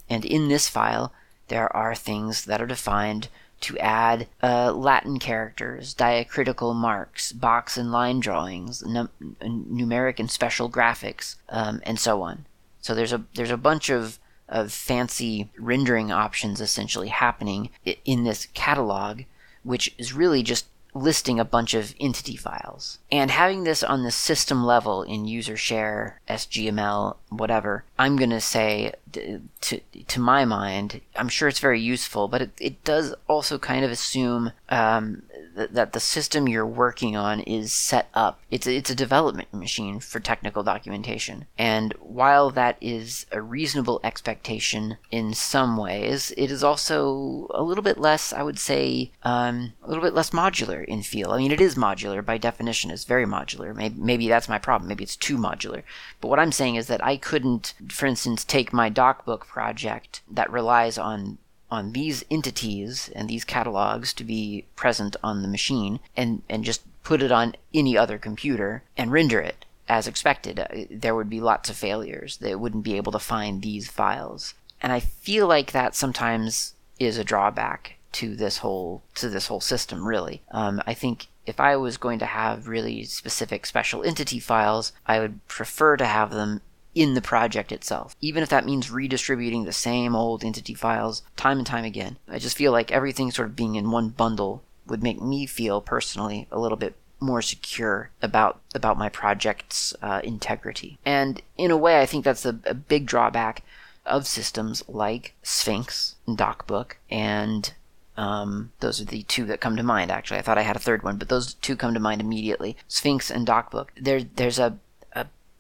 And 0.10 0.26
in 0.26 0.48
this 0.48 0.68
file, 0.70 1.14
there 1.48 1.76
are 1.76 1.96
things 1.96 2.46
that 2.46 2.62
are 2.62 2.68
defined 2.68 3.28
to 3.62 3.78
add 3.80 4.28
uh, 4.42 4.72
Latin 4.72 5.20
characters, 5.20 5.94
diacritical 5.94 6.74
marks, 6.74 7.32
box 7.32 7.78
and 7.78 7.92
line 7.92 8.20
drawings, 8.20 8.84
num- 8.86 9.10
numeric 9.42 10.20
and 10.20 10.32
special 10.32 10.70
graphics, 10.70 11.36
um, 11.50 11.82
and 11.84 12.00
so 12.00 12.22
on. 12.22 12.46
So 12.82 12.96
there's 12.96 13.14
a 13.14 13.24
there's 13.36 13.52
a 13.52 13.58
bunch 13.58 13.90
of 13.90 14.20
of 14.48 14.72
fancy 14.72 15.52
rendering 15.60 16.12
options 16.12 16.62
essentially 16.62 17.10
happening 17.10 17.70
in 18.06 18.24
this 18.24 18.48
catalog, 18.54 19.22
which 19.64 19.94
is 19.98 20.14
really 20.14 20.42
just 20.42 20.66
listing 20.94 21.40
a 21.40 21.46
bunch 21.46 21.74
of 21.74 21.96
entity 22.00 22.36
files. 22.36 23.00
And 23.12 23.32
having 23.32 23.64
this 23.64 23.84
on 23.84 24.04
the 24.04 24.12
system 24.12 24.66
level 24.66 25.04
in 25.04 25.26
user 25.26 25.58
share, 25.58 26.22
SGML, 26.28 27.18
whatever, 27.30 27.84
I'm 27.98 28.16
going 28.16 28.30
to 28.32 28.42
say, 28.42 28.94
to, 29.14 29.80
to 30.08 30.20
my 30.20 30.46
mind, 30.46 31.02
I'm 31.16 31.30
sure 31.30 31.48
it's 31.48 31.60
very 31.60 31.80
useful, 31.80 32.28
but 32.28 32.42
it, 32.42 32.52
it 32.60 32.84
does 32.84 33.14
also 33.28 33.58
kind 33.58 33.86
of 33.86 33.92
assume 33.92 34.52
um, 34.70 35.24
that 35.56 35.94
the 35.94 36.00
system 36.00 36.48
you're 36.48 36.66
working 36.66 37.16
on 37.16 37.42
is 37.42 37.74
set 37.74 38.10
up. 38.14 38.40
It's 38.50 38.66
a, 38.68 38.76
it's 38.76 38.90
a 38.90 38.96
development 38.96 39.54
machine 39.54 40.00
for 40.00 40.20
technical 40.20 40.64
documentation. 40.64 41.46
And 41.58 41.94
while 42.00 42.50
that 42.52 42.78
is 42.80 43.26
a 43.32 43.42
reasonable 43.42 44.00
expectation 44.04 44.98
in 45.12 45.34
some 45.34 45.78
ways, 45.78 46.32
it 46.38 46.52
is 46.52 46.64
also 46.64 47.48
a 47.54 47.64
little 47.64 47.84
bit 47.84 47.98
less, 47.98 48.32
I 48.32 48.44
would 48.44 48.60
say, 48.60 49.12
um, 49.24 49.74
a 49.84 49.88
little 49.88 50.04
bit 50.04 50.14
less 50.14 50.30
modular 50.30 50.86
in 50.86 51.04
feel. 51.04 51.32
I 51.32 51.38
mean, 51.38 51.52
it 51.52 51.62
is 51.62 51.76
modular 51.76 52.24
by 52.24 52.38
definition. 52.38 52.92
It's 52.92 53.04
very 53.04 53.26
modular. 53.26 53.76
Maybe, 53.76 53.96
maybe 53.98 54.28
that's 54.28 54.50
my 54.50 54.60
problem. 54.60 54.88
Maybe 54.88 55.04
it's 55.04 55.16
too 55.16 55.38
modular. 55.38 55.84
But 56.22 56.30
what 56.30 56.40
I'm 56.40 56.52
saying 56.52 56.76
is 56.76 56.88
that 56.88 57.04
I 57.04 57.18
couldn't, 57.18 57.74
for 57.90 58.06
instance, 58.06 58.44
take 58.44 58.72
my 58.72 58.90
DocBook 59.00 59.42
project 59.48 60.22
that 60.30 60.52
relies 60.52 60.98
on 60.98 61.38
on 61.72 61.92
these 61.92 62.26
entities 62.32 63.12
and 63.16 63.30
these 63.30 63.46
catalogs 63.46 64.12
to 64.12 64.24
be 64.24 64.66
present 64.76 65.16
on 65.24 65.44
the 65.44 65.48
machine 65.48 66.00
and, 66.18 66.42
and 66.50 66.64
just 66.64 66.82
put 67.04 67.22
it 67.22 67.32
on 67.32 67.56
any 67.74 67.96
other 67.96 68.18
computer 68.18 68.82
and 68.98 69.12
render 69.12 69.40
it 69.40 69.66
as 69.88 70.08
expected. 70.08 70.60
Uh, 70.60 70.68
there 70.90 71.14
would 71.14 71.30
be 71.30 71.40
lots 71.40 71.70
of 71.70 71.76
failures. 71.76 72.38
They 72.38 72.56
wouldn't 72.56 72.84
be 72.84 72.98
able 72.98 73.12
to 73.12 73.20
find 73.20 73.62
these 73.62 73.88
files. 73.88 74.56
And 74.82 74.92
I 74.92 75.00
feel 75.00 75.48
like 75.48 75.72
that 75.72 75.96
sometimes 75.96 76.74
is 76.98 77.18
a 77.18 77.24
drawback 77.24 77.98
to 78.12 78.36
this 78.36 78.58
whole 78.58 79.04
to 79.16 79.30
this 79.30 79.48
whole 79.48 79.62
system 79.62 80.08
really. 80.08 80.42
Um, 80.52 80.82
I 80.88 80.94
think 80.96 81.28
if 81.46 81.60
I 81.60 81.76
was 81.76 81.98
going 81.98 82.20
to 82.20 82.26
have 82.26 82.68
really 82.68 83.04
specific 83.04 83.66
special 83.66 84.04
entity 84.04 84.40
files, 84.40 84.92
I 85.06 85.20
would 85.20 85.48
prefer 85.48 85.98
to 85.98 86.06
have 86.06 86.32
them 86.32 86.62
in 86.96 87.14
the 87.14 87.22
project 87.22 87.72
itself, 87.72 88.16
even 88.20 88.44
if 88.44 88.50
that 88.50 88.66
means 88.66 88.90
redistributing 88.92 89.64
the 89.64 89.72
same 89.72 90.16
old 90.16 90.44
entity 90.44 90.74
files 90.74 91.22
time 91.36 91.60
and 91.60 91.68
time 91.68 91.86
again. 91.86 92.18
I 92.28 92.40
just 92.40 92.58
feel 92.58 92.72
like 92.72 92.92
everything 92.92 93.32
sort 93.32 93.48
of 93.48 93.56
being 93.56 93.76
in 93.76 93.92
one 93.92 94.10
bundle 94.10 94.64
would 94.88 95.04
make 95.04 95.22
me 95.22 95.46
feel 95.46 95.82
personally 95.82 96.48
a 96.52 96.60
little 96.60 96.78
bit 96.78 96.96
more 97.20 97.42
secure 97.42 98.10
about 98.22 98.60
about 98.74 98.98
my 98.98 99.10
project's 99.10 99.94
uh, 100.02 100.22
integrity. 100.24 100.98
And 101.06 101.42
in 101.58 101.70
a 101.70 101.78
way, 101.78 102.02
I 102.02 102.06
think 102.06 102.26
that's 102.26 102.46
a, 102.46 102.58
a 102.66 102.74
big 102.74 103.06
drawback 103.06 103.64
of 104.06 104.26
systems 104.26 104.84
like 104.88 105.34
Sphinx 105.44 106.16
and 106.26 106.38
DocBook 106.38 106.94
and 107.12 107.74
Um, 108.18 108.72
those 108.82 109.00
are 109.00 109.06
the 109.06 109.24
two 109.24 109.46
that 109.46 109.62
come 109.62 109.78
to 109.78 109.84
mind. 109.84 110.12
Actually, 110.12 110.40
I 110.40 110.44
thought 110.44 110.58
I 110.58 110.64
had 110.64 110.76
a 110.76 110.86
third 110.86 111.04
one, 111.04 111.18
but 111.18 111.30
those 111.30 111.54
two 111.54 111.78
come 111.78 111.94
to 111.94 112.02
mind 112.02 112.20
immediately. 112.20 112.76
Sphinx 112.88 113.32
and 113.32 113.48
DocBook. 113.48 113.88
There, 113.96 114.24
there's 114.24 114.60
a 114.60 114.66
a 114.66 114.74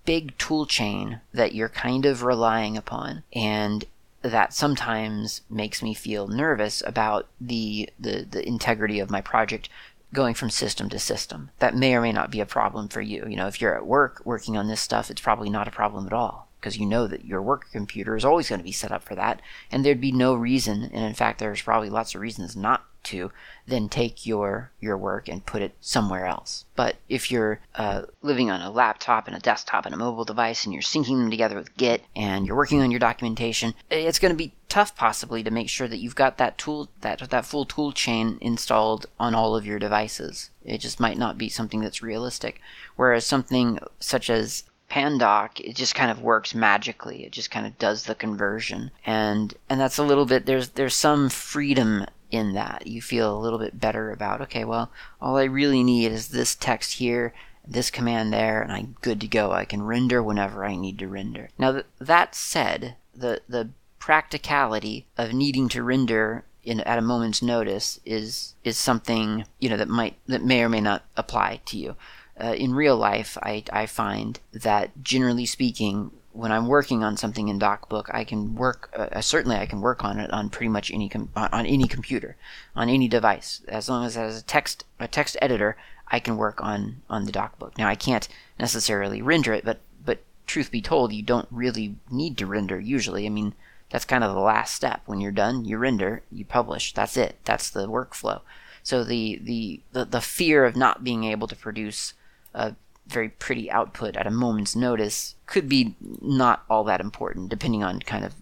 big 0.06 0.38
tool 0.38 0.66
chain 0.66 1.22
that 1.34 1.54
you're 1.54 1.70
kind 1.70 2.06
of 2.06 2.24
relying 2.24 2.78
upon, 2.78 3.24
and 3.34 3.86
that 4.22 4.54
sometimes 4.54 5.42
makes 5.50 5.82
me 5.82 5.94
feel 5.94 6.28
nervous 6.28 6.84
about 6.86 7.28
the, 7.40 7.90
the, 8.00 8.26
the 8.30 8.46
integrity 8.48 9.00
of 9.00 9.10
my 9.10 9.22
project 9.22 9.70
going 10.14 10.34
from 10.34 10.50
system 10.50 10.90
to 10.90 11.00
system. 11.00 11.52
That 11.60 11.76
may 11.76 11.96
or 11.96 12.02
may 12.02 12.12
not 12.12 12.32
be 12.32 12.40
a 12.40 12.46
problem 12.46 12.88
for 12.88 13.02
you. 13.02 13.26
You 13.28 13.36
know, 13.36 13.48
if 13.48 13.62
you're 13.62 13.76
at 13.76 13.86
work 13.86 14.22
working 14.26 14.58
on 14.58 14.68
this 14.68 14.82
stuff, 14.82 15.12
it's 15.12 15.22
probably 15.22 15.50
not 15.50 15.68
a 15.68 15.72
problem 15.72 16.08
at 16.08 16.14
all 16.14 16.50
because 16.60 16.78
you 16.78 16.86
know 16.86 17.08
that 17.08 17.26
your 17.26 17.42
work 17.42 17.72
computer 17.72 18.16
is 18.18 18.26
always 18.26 18.50
going 18.50 18.60
to 18.60 18.66
be 18.66 18.72
set 18.72 18.92
up 18.92 19.04
for 19.04 19.16
that, 19.16 19.42
and 19.72 19.86
there'd 19.86 20.02
be 20.02 20.12
no 20.12 20.36
reason, 20.36 20.84
and 20.84 21.06
in 21.06 21.14
fact, 21.14 21.40
there's 21.40 21.62
probably 21.62 21.90
lots 21.90 22.14
of 22.14 22.22
reasons 22.22 22.56
not 22.56 22.86
to 23.04 23.32
then 23.68 23.90
take 23.90 24.26
your 24.26 24.72
your 24.80 24.98
work 24.98 25.28
and 25.28 25.46
put 25.46 25.62
it 25.62 25.76
somewhere 25.80 26.26
else. 26.26 26.66
But 26.76 26.98
if 27.08 27.32
you're 27.32 27.60
uh, 27.76 28.04
living 28.22 28.50
on 28.50 28.62
a 28.62 28.72
laptop 28.72 29.28
and 29.28 29.36
a 29.36 29.40
desktop 29.40 29.86
and 29.86 29.94
a 29.94 29.98
mobile 29.98 30.26
device 30.26 30.66
and 30.66 30.74
you're 30.74 30.82
syncing 30.82 31.20
them 31.20 31.30
together 31.30 31.56
with 31.56 31.76
Git 31.78 32.04
and 32.16 32.46
you're 32.46 32.56
working 32.56 32.82
on 32.82 32.92
your 32.92 33.00
documentation, 33.00 33.74
it's 33.90 34.20
going 34.20 34.34
to 34.34 34.38
be 34.38 34.54
tough 34.68 34.96
possibly 34.96 35.44
to 35.44 35.52
make 35.52 35.70
sure 35.70 35.88
that 35.88 35.98
you've 35.98 36.16
got 36.16 36.38
that 36.38 36.58
tool 36.58 36.90
that 37.02 37.30
that 37.30 37.46
full 37.46 37.66
tool 37.66 37.92
chain 37.92 38.38
installed 38.42 39.06
on 39.20 39.36
all 39.36 39.56
of 39.56 39.66
your 39.66 39.80
devices. 39.80 40.50
It 40.64 40.80
just 40.80 41.00
might 41.00 41.18
not 41.18 41.38
be 41.38 41.50
something 41.50 41.82
that's 41.82 42.04
realistic. 42.04 42.62
Whereas 42.96 43.26
something 43.26 43.80
such 44.00 44.30
as 44.30 44.64
Pandoc, 44.90 45.60
it 45.60 45.76
just 45.76 45.94
kind 45.94 46.10
of 46.10 46.22
works 46.22 46.56
magically. 46.56 47.24
It 47.24 47.32
just 47.32 47.52
kind 47.52 47.68
of 47.68 47.78
does 47.78 48.06
the 48.06 48.16
conversion, 48.16 48.90
and 49.06 49.54
and 49.70 49.80
that's 49.80 50.00
a 50.00 50.04
little 50.04 50.26
bit. 50.26 50.46
There's 50.48 50.70
there's 50.70 50.96
some 50.96 51.30
freedom 51.30 52.06
in 52.32 52.54
that. 52.54 52.88
You 52.88 53.02
feel 53.02 53.36
a 53.36 53.40
little 53.40 53.60
bit 53.60 53.80
better 53.80 54.12
about. 54.12 54.42
Okay, 54.42 54.66
well, 54.66 54.92
all 55.22 55.38
I 55.38 55.44
really 55.44 55.84
need 55.84 56.12
is 56.12 56.30
this 56.30 56.56
text 56.56 56.94
here, 56.94 57.34
this 57.68 57.90
command 57.90 58.34
there, 58.34 58.62
and 58.62 58.72
I'm 58.72 58.96
good 59.02 59.22
to 59.22 59.28
go. 59.28 59.52
I 59.52 59.66
can 59.66 59.84
render 59.84 60.22
whenever 60.22 60.66
I 60.66 60.76
need 60.76 61.00
to 61.00 61.08
render. 61.08 61.50
Now 61.58 61.74
th- 61.74 61.86
that 62.00 62.36
said, 62.36 62.96
the 63.16 63.42
the 63.48 63.70
practicality 64.00 65.08
of 65.18 65.34
needing 65.34 65.68
to 65.70 65.84
render 65.84 66.46
in, 66.64 66.80
at 66.82 66.98
a 66.98 67.02
moment's 67.02 67.42
notice 67.42 68.00
is 68.06 68.56
is 68.64 68.78
something 68.78 69.46
you 69.60 69.70
know 69.70 69.78
that 69.78 69.90
might 69.90 70.16
that 70.28 70.44
may 70.44 70.64
or 70.64 70.70
may 70.70 70.82
not 70.82 71.04
apply 71.18 71.62
to 71.66 71.78
you 71.78 71.96
uh, 72.42 72.54
in 72.54 72.74
real 72.74 72.96
life, 72.96 73.38
I, 73.44 73.64
I 73.72 73.86
find 73.86 74.40
that 74.54 75.04
generally 75.04 75.46
speaking, 75.46 76.12
when 76.32 76.52
I'm 76.52 76.68
working 76.68 77.04
on 77.04 77.18
something 77.18 77.48
in 77.48 77.60
DocBook, 77.60 78.06
I 78.14 78.24
can 78.24 78.56
work. 78.56 78.92
Uh, 78.96 79.08
uh, 79.12 79.22
certainly, 79.22 79.58
I 79.58 79.66
can 79.66 79.82
work 79.82 80.04
on 80.04 80.20
it 80.20 80.32
on 80.32 80.50
pretty 80.50 80.70
much 80.70 80.92
any 80.92 81.10
com- 81.10 81.30
on 81.36 81.66
any 81.66 81.88
computer, 81.88 82.36
on 82.76 82.90
any 82.90 83.08
device, 83.08 83.62
as 83.68 83.90
long 83.90 84.06
as 84.06 84.16
it 84.16 84.20
has 84.20 84.40
a 84.40 84.44
text 84.44 84.86
a 85.00 85.08
text 85.08 85.38
editor. 85.42 85.78
I 86.12 86.20
can 86.20 86.38
work 86.38 86.62
on 86.62 87.02
on 87.10 87.26
the 87.26 87.32
DocBook. 87.32 87.78
Now, 87.78 87.88
I 87.88 87.96
can't 87.96 88.28
necessarily 88.60 89.22
render 89.22 89.54
it, 89.54 89.66
but 89.66 89.80
but 90.06 90.20
truth 90.46 90.72
be 90.72 90.82
told, 90.82 91.14
you 91.14 91.24
don't 91.24 91.48
really 91.52 91.96
need 92.12 92.38
to 92.38 92.46
render 92.46 92.80
usually. 92.80 93.26
I 93.26 93.30
mean, 93.30 93.54
that's 93.90 94.06
kind 94.06 94.24
of 94.24 94.34
the 94.34 94.42
last 94.42 94.76
step. 94.76 95.02
When 95.06 95.20
you're 95.20 95.32
done, 95.32 95.66
you 95.66 95.78
render, 95.78 96.24
you 96.32 96.46
publish. 96.46 96.94
That's 96.94 97.18
it. 97.18 97.38
That's 97.44 97.70
the 97.70 97.88
workflow. 97.88 98.42
So 98.84 99.04
the 99.04 99.40
the 99.44 99.82
the, 99.92 100.06
the 100.06 100.22
fear 100.22 100.66
of 100.66 100.76
not 100.76 101.04
being 101.04 101.24
able 101.24 101.48
to 101.48 101.56
produce 101.56 102.14
a 102.54 102.76
very 103.10 103.30
pretty 103.30 103.70
output 103.72 104.16
at 104.16 104.28
a 104.28 104.32
moment's 104.32 104.76
notice 104.76 105.36
could 105.46 105.68
be 105.68 105.96
not 106.00 106.64
all 106.70 106.84
that 106.86 107.02
important, 107.02 107.50
depending 107.50 107.84
on 107.84 108.00
kind 108.00 108.24
of 108.24 108.36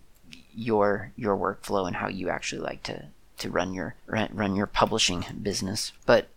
your 0.54 1.12
your 1.16 1.38
workflow 1.38 1.88
and 1.88 1.98
how 1.98 2.08
you 2.08 2.30
actually 2.30 2.62
like 2.62 2.84
to 2.84 3.06
to 3.38 3.50
run 3.50 3.74
your 3.74 3.96
run 4.08 4.56
your 4.56 4.68
publishing 4.68 5.26
business. 5.42 5.92
But 6.06 6.30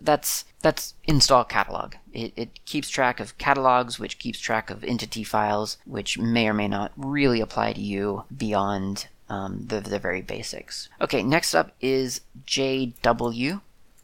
that's 0.00 0.44
that's 0.60 0.94
install 1.04 1.44
catalog. 1.44 1.94
It, 2.12 2.32
it 2.36 2.64
keeps 2.64 2.88
track 2.88 3.18
of 3.20 3.36
catalogs, 3.38 3.98
which 3.98 4.18
keeps 4.18 4.38
track 4.38 4.70
of 4.70 4.84
entity 4.84 5.24
files, 5.24 5.78
which 5.84 6.18
may 6.18 6.48
or 6.48 6.54
may 6.54 6.68
not 6.68 6.92
really 6.96 7.40
apply 7.40 7.72
to 7.72 7.80
you 7.80 8.24
beyond 8.34 9.08
um, 9.28 9.64
the 9.66 9.80
the 9.80 9.98
very 9.98 10.22
basics. 10.22 10.88
Okay, 11.00 11.22
next 11.22 11.54
up 11.54 11.72
is 11.80 12.20
JW. 12.46 13.60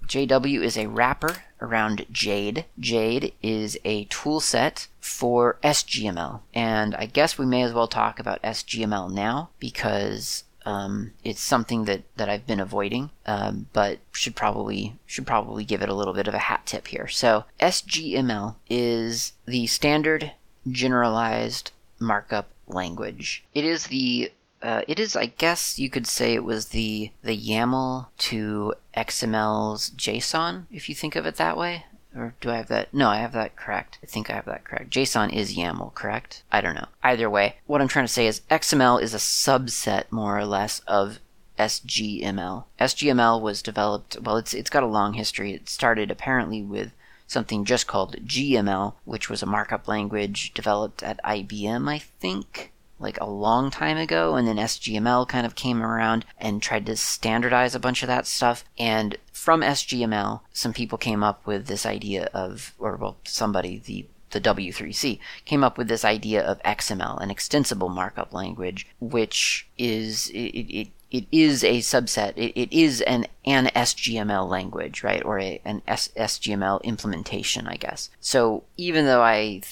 JW 0.06 0.62
is 0.62 0.78
a 0.78 0.86
wrapper 0.86 1.44
around 1.60 2.06
Jade. 2.10 2.64
Jade 2.78 3.34
is 3.42 3.78
a 3.84 4.04
tool 4.04 4.40
set 4.40 4.88
for 5.00 5.58
SGML. 5.62 6.40
And 6.54 6.94
I 6.94 7.06
guess 7.06 7.38
we 7.38 7.46
may 7.46 7.62
as 7.62 7.72
well 7.72 7.88
talk 7.88 8.18
about 8.18 8.42
SGML 8.42 9.12
now 9.12 9.50
because 9.58 10.44
um, 10.64 11.12
it's 11.24 11.40
something 11.40 11.84
that, 11.86 12.02
that 12.16 12.28
I've 12.28 12.46
been 12.46 12.60
avoiding, 12.60 13.10
um, 13.24 13.68
but 13.72 14.00
should 14.12 14.36
probably 14.36 14.98
should 15.06 15.26
probably 15.26 15.64
give 15.64 15.80
it 15.82 15.88
a 15.88 15.94
little 15.94 16.12
bit 16.12 16.28
of 16.28 16.34
a 16.34 16.38
hat 16.38 16.66
tip 16.66 16.88
here. 16.88 17.08
So 17.08 17.44
SGML 17.60 18.56
is 18.68 19.32
the 19.46 19.66
standard 19.66 20.32
generalized 20.70 21.70
markup 21.98 22.50
language. 22.66 23.44
It 23.54 23.64
is 23.64 23.86
the 23.86 24.30
uh, 24.62 24.82
it 24.88 24.98
is, 24.98 25.14
I 25.16 25.26
guess 25.26 25.78
you 25.78 25.88
could 25.88 26.06
say 26.06 26.34
it 26.34 26.44
was 26.44 26.68
the 26.68 27.10
the 27.22 27.36
YAML 27.36 28.08
to 28.18 28.74
XML's 28.96 29.90
JSON, 29.90 30.66
if 30.70 30.88
you 30.88 30.94
think 30.94 31.16
of 31.16 31.26
it 31.26 31.36
that 31.36 31.56
way. 31.56 31.84
Or 32.16 32.34
do 32.40 32.50
I 32.50 32.56
have 32.56 32.68
that? 32.68 32.92
No, 32.92 33.08
I 33.08 33.18
have 33.18 33.32
that 33.32 33.54
correct. 33.54 33.98
I 34.02 34.06
think 34.06 34.30
I 34.30 34.34
have 34.34 34.46
that 34.46 34.64
correct. 34.64 34.90
JSON 34.90 35.32
is 35.32 35.56
YAML, 35.56 35.94
correct? 35.94 36.42
I 36.50 36.60
don't 36.60 36.74
know. 36.74 36.88
Either 37.02 37.30
way, 37.30 37.56
what 37.66 37.80
I'm 37.80 37.88
trying 37.88 38.06
to 38.06 38.12
say 38.12 38.26
is 38.26 38.40
XML 38.50 39.00
is 39.00 39.14
a 39.14 39.18
subset, 39.18 40.04
more 40.10 40.36
or 40.36 40.46
less, 40.46 40.80
of 40.88 41.20
SGML. 41.58 42.64
SGML 42.80 43.40
was 43.40 43.62
developed, 43.62 44.16
well, 44.20 44.36
it's, 44.36 44.54
it's 44.54 44.70
got 44.70 44.82
a 44.82 44.86
long 44.86 45.14
history. 45.14 45.52
It 45.52 45.68
started 45.68 46.10
apparently 46.10 46.62
with 46.62 46.92
something 47.26 47.64
just 47.64 47.86
called 47.86 48.16
GML, 48.24 48.94
which 49.04 49.28
was 49.28 49.42
a 49.42 49.46
markup 49.46 49.86
language 49.86 50.54
developed 50.54 51.02
at 51.02 51.22
IBM, 51.22 51.88
I 51.90 51.98
think 51.98 52.72
like 52.98 53.20
a 53.20 53.28
long 53.28 53.70
time 53.70 53.96
ago, 53.96 54.34
and 54.34 54.46
then 54.46 54.56
SGML 54.56 55.28
kind 55.28 55.46
of 55.46 55.54
came 55.54 55.82
around 55.82 56.24
and 56.38 56.62
tried 56.62 56.86
to 56.86 56.96
standardize 56.96 57.74
a 57.74 57.80
bunch 57.80 58.02
of 58.02 58.06
that 58.08 58.26
stuff. 58.26 58.64
And 58.78 59.16
from 59.32 59.60
SGML, 59.60 60.40
some 60.52 60.72
people 60.72 60.98
came 60.98 61.22
up 61.22 61.46
with 61.46 61.66
this 61.66 61.86
idea 61.86 62.28
of, 62.34 62.74
or 62.78 62.96
well, 62.96 63.16
somebody, 63.24 63.78
the 63.78 64.06
the 64.30 64.40
W3C 64.40 65.18
came 65.44 65.64
up 65.64 65.78
with 65.78 65.88
this 65.88 66.04
idea 66.04 66.42
of 66.42 66.62
XML, 66.62 67.20
an 67.22 67.30
extensible 67.30 67.88
markup 67.88 68.32
language, 68.32 68.86
which 69.00 69.66
is 69.78 70.28
it, 70.30 70.36
it, 70.36 70.88
it 71.10 71.26
is 71.32 71.64
a 71.64 71.78
subset. 71.78 72.34
It, 72.36 72.52
it 72.60 72.72
is 72.72 73.00
an 73.02 73.26
an 73.44 73.66
SGML 73.74 74.48
language, 74.48 75.02
right, 75.02 75.24
or 75.24 75.38
a, 75.38 75.60
an 75.64 75.82
S, 75.86 76.08
SGML 76.16 76.82
implementation, 76.82 77.66
I 77.66 77.76
guess. 77.76 78.10
So 78.20 78.64
even 78.76 79.06
though 79.06 79.22
I 79.22 79.62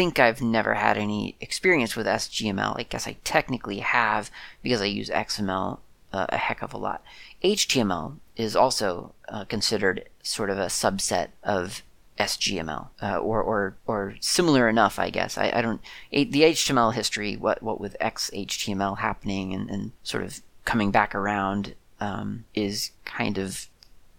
think 0.00 0.18
I've 0.18 0.40
never 0.40 0.72
had 0.72 0.96
any 0.96 1.36
experience 1.42 1.94
with 1.94 2.06
SGML. 2.06 2.74
I 2.78 2.84
guess 2.84 3.06
I 3.06 3.18
technically 3.22 3.80
have 3.80 4.30
because 4.62 4.80
I 4.80 4.86
use 4.86 5.10
XML 5.10 5.80
uh, 6.10 6.24
a 6.30 6.38
heck 6.38 6.62
of 6.62 6.72
a 6.72 6.78
lot. 6.78 7.04
HTML 7.44 8.16
is 8.34 8.56
also 8.56 9.12
uh, 9.28 9.44
considered 9.44 10.08
sort 10.22 10.48
of 10.48 10.56
a 10.56 10.66
subset 10.66 11.28
of 11.44 11.82
SGML, 12.18 12.88
uh, 13.02 13.18
or, 13.18 13.42
or 13.42 13.76
or 13.86 14.14
similar 14.20 14.70
enough, 14.70 14.98
I 14.98 15.10
guess. 15.10 15.36
I, 15.36 15.52
I 15.54 15.60
don't 15.60 15.82
the 16.10 16.44
HTML 16.54 16.94
history, 16.94 17.36
what 17.36 17.62
what 17.62 17.78
with 17.78 17.94
XHTML 18.00 18.96
happening 19.00 19.52
and, 19.52 19.68
and 19.68 19.92
sort 20.02 20.22
of 20.22 20.40
coming 20.64 20.90
back 20.90 21.14
around, 21.14 21.74
um, 22.00 22.46
is 22.54 22.92
kind 23.04 23.36
of 23.36 23.66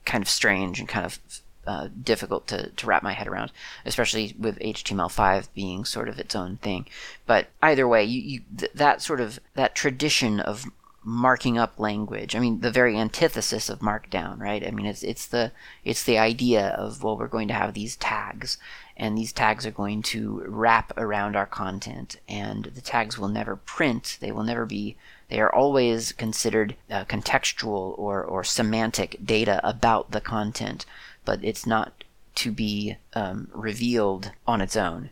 kind 0.06 0.24
of 0.24 0.30
strange 0.30 0.80
and 0.80 0.88
kind 0.88 1.08
of 1.08 1.41
uh, 1.68 1.90
difficult 2.04 2.48
to, 2.48 2.70
to 2.72 2.86
wrap 2.86 3.04
my 3.04 3.14
head 3.14 3.28
around, 3.28 3.52
especially 3.86 4.36
with 4.38 4.60
HTML5 4.60 5.48
being 5.54 5.86
sort 5.86 6.10
of 6.10 6.20
its 6.20 6.36
own 6.36 6.58
thing. 6.58 6.88
But 7.26 7.48
either 7.62 7.88
way, 7.88 8.04
you, 8.04 8.22
you 8.22 8.42
th- 8.58 8.72
that 8.74 9.02
sort 9.02 9.22
of 9.22 9.40
that 9.56 9.76
tradition 9.76 10.40
of 10.40 10.66
marking 11.04 11.58
up 11.58 11.80
language. 11.80 12.36
I 12.36 12.40
mean, 12.40 12.60
the 12.60 12.72
very 12.72 12.96
antithesis 12.98 13.70
of 13.70 13.80
Markdown, 13.80 14.40
right? 14.40 14.66
I 14.66 14.72
mean, 14.72 14.86
it's 14.86 15.04
it's 15.04 15.26
the 15.26 15.52
it's 15.84 16.04
the 16.04 16.18
idea 16.18 16.70
of 16.70 17.04
well, 17.04 17.18
we're 17.18 17.28
going 17.28 17.48
to 17.48 17.54
have 17.54 17.74
these 17.74 17.96
tags, 17.96 18.58
and 18.96 19.18
these 19.18 19.34
tags 19.34 19.66
are 19.66 19.72
going 19.72 20.04
to 20.04 20.44
wrap 20.46 20.94
around 20.98 21.36
our 21.36 21.48
content, 21.48 22.18
and 22.28 22.66
the 22.66 22.82
tags 22.82 23.18
will 23.18 23.30
never 23.30 23.56
print. 23.56 24.18
They 24.20 24.32
will 24.32 24.44
never 24.44 24.66
be. 24.66 24.96
They 25.30 25.40
are 25.40 25.54
always 25.54 26.12
considered 26.12 26.76
uh, 26.90 27.06
contextual 27.06 27.98
or 27.98 28.24
or 28.24 28.44
semantic 28.44 29.18
data 29.24 29.60
about 29.64 30.12
the 30.12 30.22
content 30.22 30.86
but 31.26 31.44
it's 31.44 31.66
not 31.66 32.04
to 32.36 32.52
be 32.52 32.98
um, 33.14 33.50
revealed 33.54 34.32
on 34.48 34.62
its 34.62 34.76
own. 34.76 35.10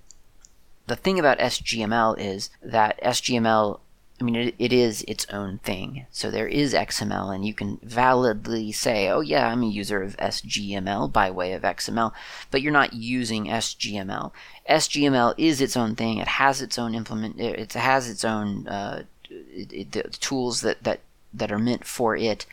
The 0.87 0.95
thing 0.95 1.19
about 1.19 1.39
SGML 1.39 2.17
is 2.17 2.49
that 2.63 2.99
SGML, 3.03 3.79
I 4.19 4.23
mean, 4.23 4.35
it, 4.35 4.55
it 4.57 4.73
is 4.73 5.03
its 5.03 5.27
own 5.29 5.59
thing. 5.59 6.07
So 6.11 6.31
there 6.31 6.47
is 6.47 6.73
XML, 6.73 7.33
and 7.33 7.45
you 7.45 7.53
can 7.53 7.79
validly 7.83 8.71
say, 8.71 9.07
oh, 9.09 9.21
yeah, 9.21 9.47
I'm 9.47 9.61
a 9.61 9.67
user 9.67 10.01
of 10.01 10.17
SGML 10.17 11.11
by 11.11 11.29
way 11.29 11.53
of 11.53 11.61
XML, 11.61 12.11
but 12.49 12.61
you're 12.61 12.71
not 12.71 12.93
using 12.93 13.45
SGML. 13.45 14.31
SGML 14.69 15.35
is 15.37 15.61
its 15.61 15.77
own 15.77 15.95
thing. 15.95 16.17
It 16.17 16.27
has 16.27 16.61
its 16.61 16.79
own 16.79 16.95
implement. 16.95 17.39
It 17.39 17.73
has 17.73 18.09
its 18.09 18.25
own 18.25 18.67
uh, 18.67 19.03
it, 19.29 19.95
it, 19.95 20.17
tools 20.19 20.61
that, 20.61 20.83
that 20.83 21.01
that 21.31 21.51
are 21.51 21.59
meant 21.59 21.85
for 21.85 22.15
it 22.17 22.47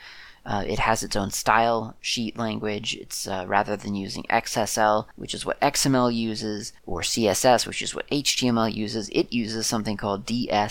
Uh, 0.46 0.62
it 0.64 0.78
has 0.78 1.02
its 1.02 1.16
own 1.16 1.30
style 1.32 1.96
sheet 2.00 2.38
language. 2.38 2.94
It's 2.94 3.26
uh, 3.26 3.44
rather 3.48 3.76
than 3.76 3.96
using 3.96 4.22
XSL, 4.30 5.06
which 5.16 5.34
is 5.34 5.44
what 5.44 5.58
XML 5.60 6.14
uses, 6.14 6.72
or 6.86 7.00
CSS, 7.00 7.66
which 7.66 7.82
is 7.82 7.96
what 7.96 8.08
HTML 8.10 8.72
uses, 8.72 9.08
it 9.08 9.32
uses 9.32 9.66
something 9.66 9.96
called 9.96 10.24
DSSSL, 10.24 10.70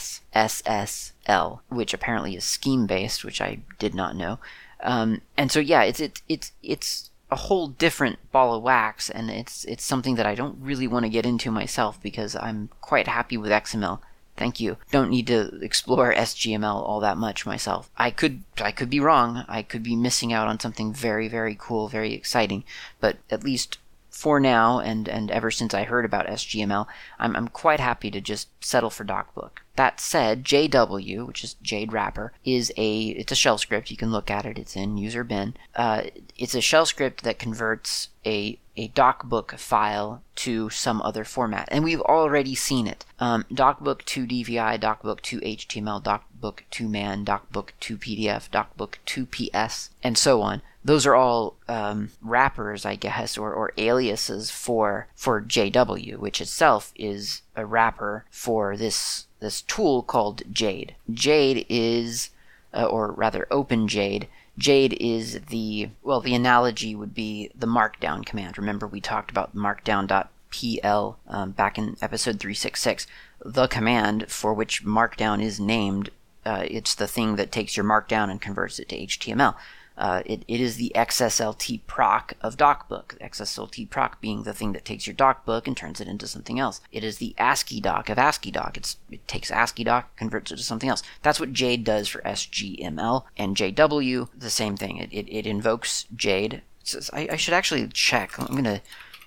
which 1.68 1.94
apparently 1.94 2.38
is 2.38 2.46
scheme 2.46 2.88
based, 2.88 3.26
which 3.26 3.42
I 3.42 3.60
did 3.78 3.94
not 3.94 4.16
know. 4.16 4.40
Um, 4.82 5.20
and 5.36 5.52
so 5.52 5.60
yeah, 5.60 5.84
it's 5.84 6.00
it, 6.00 6.22
it's 6.30 6.54
it's 6.64 7.10
a 7.30 7.36
whole 7.36 7.68
different 7.68 8.20
ball 8.32 8.56
of 8.56 8.64
wax, 8.64 9.10
and 9.10 9.30
it's 9.30 9.66
it's 9.66 9.84
something 9.84 10.16
that 10.16 10.26
I 10.26 10.36
don't 10.36 10.58
really 10.62 10.88
want 10.88 11.04
to 11.04 11.10
get 11.10 11.26
into 11.26 11.52
myself 11.52 12.02
because 12.02 12.34
I'm 12.38 12.70
quite 12.80 13.10
happy 13.10 13.36
with 13.36 13.52
XML 13.52 14.00
Thank 14.38 14.60
you. 14.60 14.78
Don't 14.92 15.10
need 15.10 15.28
to 15.28 15.60
explore 15.62 16.14
SGML 16.14 16.76
all 16.76 17.00
that 17.00 17.18
much 17.18 17.46
myself. 17.46 17.90
I 17.98 18.12
could 18.12 18.44
I 18.60 18.72
could 18.72 18.90
be 18.90 19.00
wrong. 19.00 19.46
I 19.48 19.62
could 19.62 19.82
be 19.82 19.96
missing 19.96 20.34
out 20.34 20.48
on 20.48 20.60
something 20.60 20.94
very 20.94 21.28
very 21.28 21.56
cool, 21.58 21.88
very 21.88 22.14
exciting, 22.14 22.66
but 23.00 23.18
at 23.30 23.44
least 23.44 23.78
for 24.16 24.40
now 24.40 24.80
and 24.80 25.10
and 25.10 25.30
ever 25.30 25.52
since 25.52 25.74
I 25.74 25.84
heard 25.84 26.06
about 26.06 26.26
SGML, 26.28 26.88
I'm 27.20 27.36
I'm 27.36 27.50
quite 27.50 27.82
happy 27.82 28.10
to 28.12 28.22
just 28.22 28.48
settle 28.64 28.90
for 28.90 29.04
DocBook. 29.04 29.60
That 29.76 30.00
said, 30.00 30.46
JW, 30.46 31.28
which 31.28 31.44
is 31.44 31.56
Jade 31.62 31.92
Wrapper, 31.92 32.32
is 32.46 32.72
a 32.78 33.08
it's 33.08 33.34
a 33.34 33.36
shell 33.36 33.58
script. 33.58 33.92
You 33.92 33.98
can 33.98 34.14
look 34.14 34.32
at 34.32 34.46
it. 34.46 34.58
It's 34.58 34.78
in 34.78 34.98
user 34.98 35.26
bin. 35.26 35.56
Uh, 35.76 36.04
it's 36.38 36.56
a 36.56 36.62
shell 36.62 36.86
script 36.86 37.24
that 37.24 37.40
converts 37.40 38.08
a 38.26 38.58
a 38.78 38.88
docbook 38.90 39.60
file 39.60 40.24
to 40.36 40.70
some 40.70 41.02
other 41.02 41.26
format, 41.26 41.68
and 41.70 41.84
we've 41.84 42.02
already 42.02 42.56
seen 42.56 42.88
it. 42.88 43.04
Um, 43.20 43.44
docbook 43.52 44.06
to 44.06 44.26
DVI, 44.26 44.80
docbook 44.80 45.20
to 45.24 45.42
HTML, 45.42 46.02
docbook 46.02 46.60
to 46.72 46.88
man, 46.88 47.26
docbook 47.26 47.72
to 47.82 47.98
PDF, 47.98 48.50
docbook 48.50 48.96
to 49.08 49.26
PS, 49.26 49.90
and 50.02 50.18
so 50.18 50.42
on. 50.42 50.62
Those 50.86 51.06
are 51.06 51.16
all 51.16 51.56
um, 51.68 52.12
wrappers, 52.22 52.86
I 52.86 52.96
guess, 52.96 53.38
or, 53.38 53.52
or 53.52 53.74
aliases 53.78 54.52
for 54.52 55.08
for 55.16 55.42
JW, 55.42 56.18
which 56.18 56.40
itself 56.40 56.94
is 56.96 57.42
a 57.56 57.66
wrapper 57.66 58.26
for 58.30 58.78
this 58.78 59.26
this 59.40 59.62
tool 59.62 60.04
called 60.04 60.44
Jade. 60.52 60.96
Jade 61.12 61.66
is, 61.68 62.30
uh, 62.74 62.86
or 62.86 63.12
rather, 63.12 63.48
OpenJade 63.52 64.28
Jade 64.58 64.98
is 65.02 65.42
the, 65.50 65.90
well, 66.02 66.22
the 66.22 66.34
analogy 66.34 66.96
would 66.96 67.14
be 67.14 67.52
the 67.54 67.68
markdown 67.68 68.26
command. 68.26 68.58
Remember, 68.58 68.88
we 68.88 69.02
talked 69.02 69.30
about 69.30 69.56
markdown.pl 69.56 71.20
um, 71.28 71.52
back 71.52 71.78
in 71.78 71.98
episode 72.02 72.40
366. 72.40 73.08
The 73.44 73.68
command 73.68 74.30
for 74.30 74.54
which 74.54 74.86
markdown 74.86 75.42
is 75.42 75.60
named, 75.60 76.10
uh, 76.46 76.64
it's 76.66 76.96
the 76.96 77.08
thing 77.08 77.36
that 77.36 77.52
takes 77.52 77.76
your 77.76 77.86
markdown 77.86 78.30
and 78.30 78.42
converts 78.42 78.80
it 78.80 78.90
to 78.90 78.98
HTML. 78.98 79.56
Uh, 79.98 80.22
it, 80.26 80.44
it 80.48 80.60
is 80.60 80.76
the 80.76 80.92
XSLT 80.96 81.82
proc 81.88 82.34
of 82.42 82.58
DocBook. 82.58 83.18
XSLT 83.20 83.90
proc 83.90 84.20
being 84.20 84.44
the 84.44 84.54
thing 84.54 84.74
that 84.74 84.86
takes 84.86 85.08
your 85.08 85.16
DocBook 85.16 85.68
and 85.68 85.78
turns 85.78 86.02
it 86.02 86.08
into 86.08 86.28
something 86.28 86.60
else. 86.60 86.82
It 86.92 87.04
is 87.04 87.18
the 87.18 87.34
ASCII 87.38 87.80
doc 87.80 88.10
of 88.10 88.20
ASCII 88.20 88.52
doc. 88.52 88.78
It's, 88.78 88.98
it 89.10 89.26
takes 89.28 89.52
ASCII 89.52 89.84
doc, 89.84 90.16
converts 90.18 90.52
it 90.52 90.58
to 90.58 90.64
something 90.64 90.90
else. 90.90 91.04
That's 91.22 91.40
what 91.40 91.54
Jade 91.54 91.84
does 91.84 92.08
for 92.08 92.22
SGML. 92.22 93.24
And 93.38 93.56
JW, 93.56 94.28
the 94.38 94.50
same 94.50 94.76
thing. 94.76 94.98
It, 94.98 95.14
it, 95.14 95.30
it 95.30 95.48
invokes 95.48 96.06
Jade. 96.16 96.62
Says, 96.84 97.10
I, 97.14 97.30
I 97.32 97.36
should 97.36 97.54
actually 97.54 97.88
check. 97.88 98.38
I'm 98.38 98.48
going 98.48 98.64
to 98.66 98.82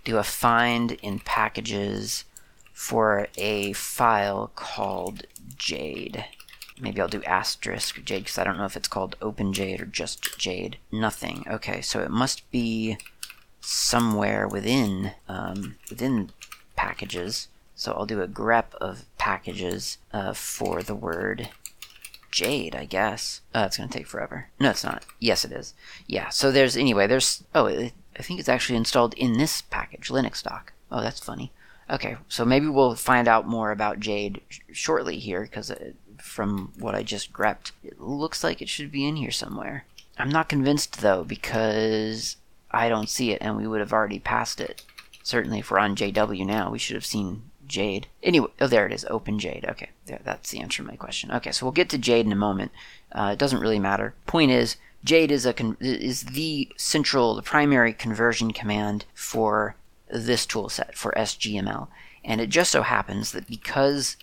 do 0.05 0.19
a 0.19 0.23
find 0.23 0.93
in 0.93 1.19
packages 1.21 2.25
for 2.73 3.27
a 3.37 3.73
file 3.73 4.53
called 4.55 5.25
Jade. 5.57 6.25
Maybe 6.81 7.01
I'll 7.01 7.09
do 7.09 7.23
asterisk 7.25 8.03
jade 8.05 8.25
because 8.25 8.39
I 8.39 8.45
don't 8.45 8.59
know 8.59 8.65
if 8.65 8.77
it's 8.77 8.89
called 8.89 9.17
open 9.21 9.53
jade 9.53 9.81
or 9.81 9.87
just 9.87 10.39
jade. 10.39 10.79
Nothing. 10.93 11.45
Okay, 11.49 11.81
so 11.81 12.01
it 12.01 12.11
must 12.11 12.51
be 12.51 12.99
somewhere 13.61 14.47
within 14.47 15.13
um, 15.29 15.77
within 15.91 16.31
packages. 16.77 17.49
So 17.75 17.93
I'll 17.93 18.07
do 18.07 18.21
a 18.21 18.29
grep 18.29 18.75
of 18.81 19.05
packages 19.19 19.99
uh, 20.13 20.33
for 20.33 20.83
the 20.83 20.97
word 20.97 21.49
jade, 22.31 22.75
I 22.75 22.85
guess. 22.85 23.41
Oh, 23.55 23.65
it's 23.65 23.77
going 23.77 23.89
to 23.89 23.99
take 23.99 24.07
forever. 24.07 24.49
No, 24.59 24.71
it's 24.71 24.85
not. 24.85 25.07
Yes, 25.21 25.45
it 25.45 25.53
is. 25.53 25.75
Yeah, 26.07 26.29
so 26.29 26.51
there's, 26.51 26.77
anyway, 26.77 27.07
there's, 27.07 27.45
oh, 27.55 27.67
it, 27.67 27.93
I 28.19 28.23
think 28.23 28.41
it's 28.41 28.49
actually 28.49 28.77
installed 28.77 29.15
in 29.15 29.39
this 29.39 29.63
package, 29.63 30.09
Linux 30.09 30.43
doc. 30.43 30.73
Oh, 30.91 31.01
that's 31.01 31.21
funny. 31.21 31.53
Okay, 31.91 32.17
so 32.29 32.45
maybe 32.45 32.67
we'll 32.67 32.95
find 32.97 33.29
out 33.29 33.47
more 33.47 33.71
about 33.71 34.01
Jade 34.01 34.43
sh- 34.49 34.61
shortly 34.73 35.19
here, 35.19 35.43
because 35.43 35.73
from 36.21 36.73
what 36.79 36.95
I 36.95 37.03
just 37.03 37.33
grepped. 37.33 37.73
It 37.83 38.01
looks 38.01 38.45
like 38.45 38.61
it 38.61 38.69
should 38.69 38.93
be 38.93 39.07
in 39.07 39.17
here 39.17 39.31
somewhere. 39.31 39.85
I'm 40.19 40.31
not 40.31 40.49
convinced 40.49 41.01
though 41.01 41.25
because 41.25 42.37
I 42.71 42.89
don't 42.89 43.09
see 43.09 43.33
it 43.33 43.39
and 43.41 43.57
we 43.57 43.67
would 43.67 43.81
have 43.81 43.93
already 43.93 44.19
passed 44.19 44.61
it. 44.61 44.85
Certainly 45.23 45.61
if 45.61 45.71
we're 45.71 45.79
on 45.79 45.97
JW 45.97 46.47
now, 46.47 46.71
we 46.71 46.79
should 46.79 46.97
have 46.97 47.07
seen 47.07 47.43
Jade. 47.67 48.09
Anyway, 48.23 48.49
oh 48.61 48.67
there 48.67 48.87
it 48.87 48.93
is, 48.93 49.05
Open 49.09 49.39
Jade. 49.39 49.67
Okay, 49.69 49.91
there, 50.07 50.21
that's 50.25 50.51
the 50.51 50.61
answer 50.61 50.83
to 50.83 50.89
my 50.89 50.97
question. 50.97 51.31
Okay, 51.31 51.53
so 51.53 51.65
we'll 51.65 51.73
get 51.73 51.89
to 51.91 51.99
Jade 51.99 52.27
in 52.27 52.33
a 52.33 52.37
moment. 52.37 52.73
Uh, 53.13 53.31
it 53.35 53.39
doesn't 53.39 53.61
really 53.61 53.79
matter. 53.79 54.15
Point 54.27 54.51
is, 54.51 54.77
Jade 55.05 55.31
is 55.31 55.47
a 55.47 55.53
con- 55.53 55.77
is 55.81 56.23
the 56.25 56.73
central, 56.77 57.35
the 57.37 57.43
primary 57.43 57.93
conversion 57.93 58.53
command 58.53 59.05
for 59.15 59.77
this 60.11 60.47
toolset 60.47 60.95
for 60.95 61.13
SGML, 61.17 61.89
and 62.25 62.41
it 62.41 62.49
just 62.49 62.73
so 62.73 62.83
happens 62.83 63.33
that 63.33 63.47
because 63.47 64.17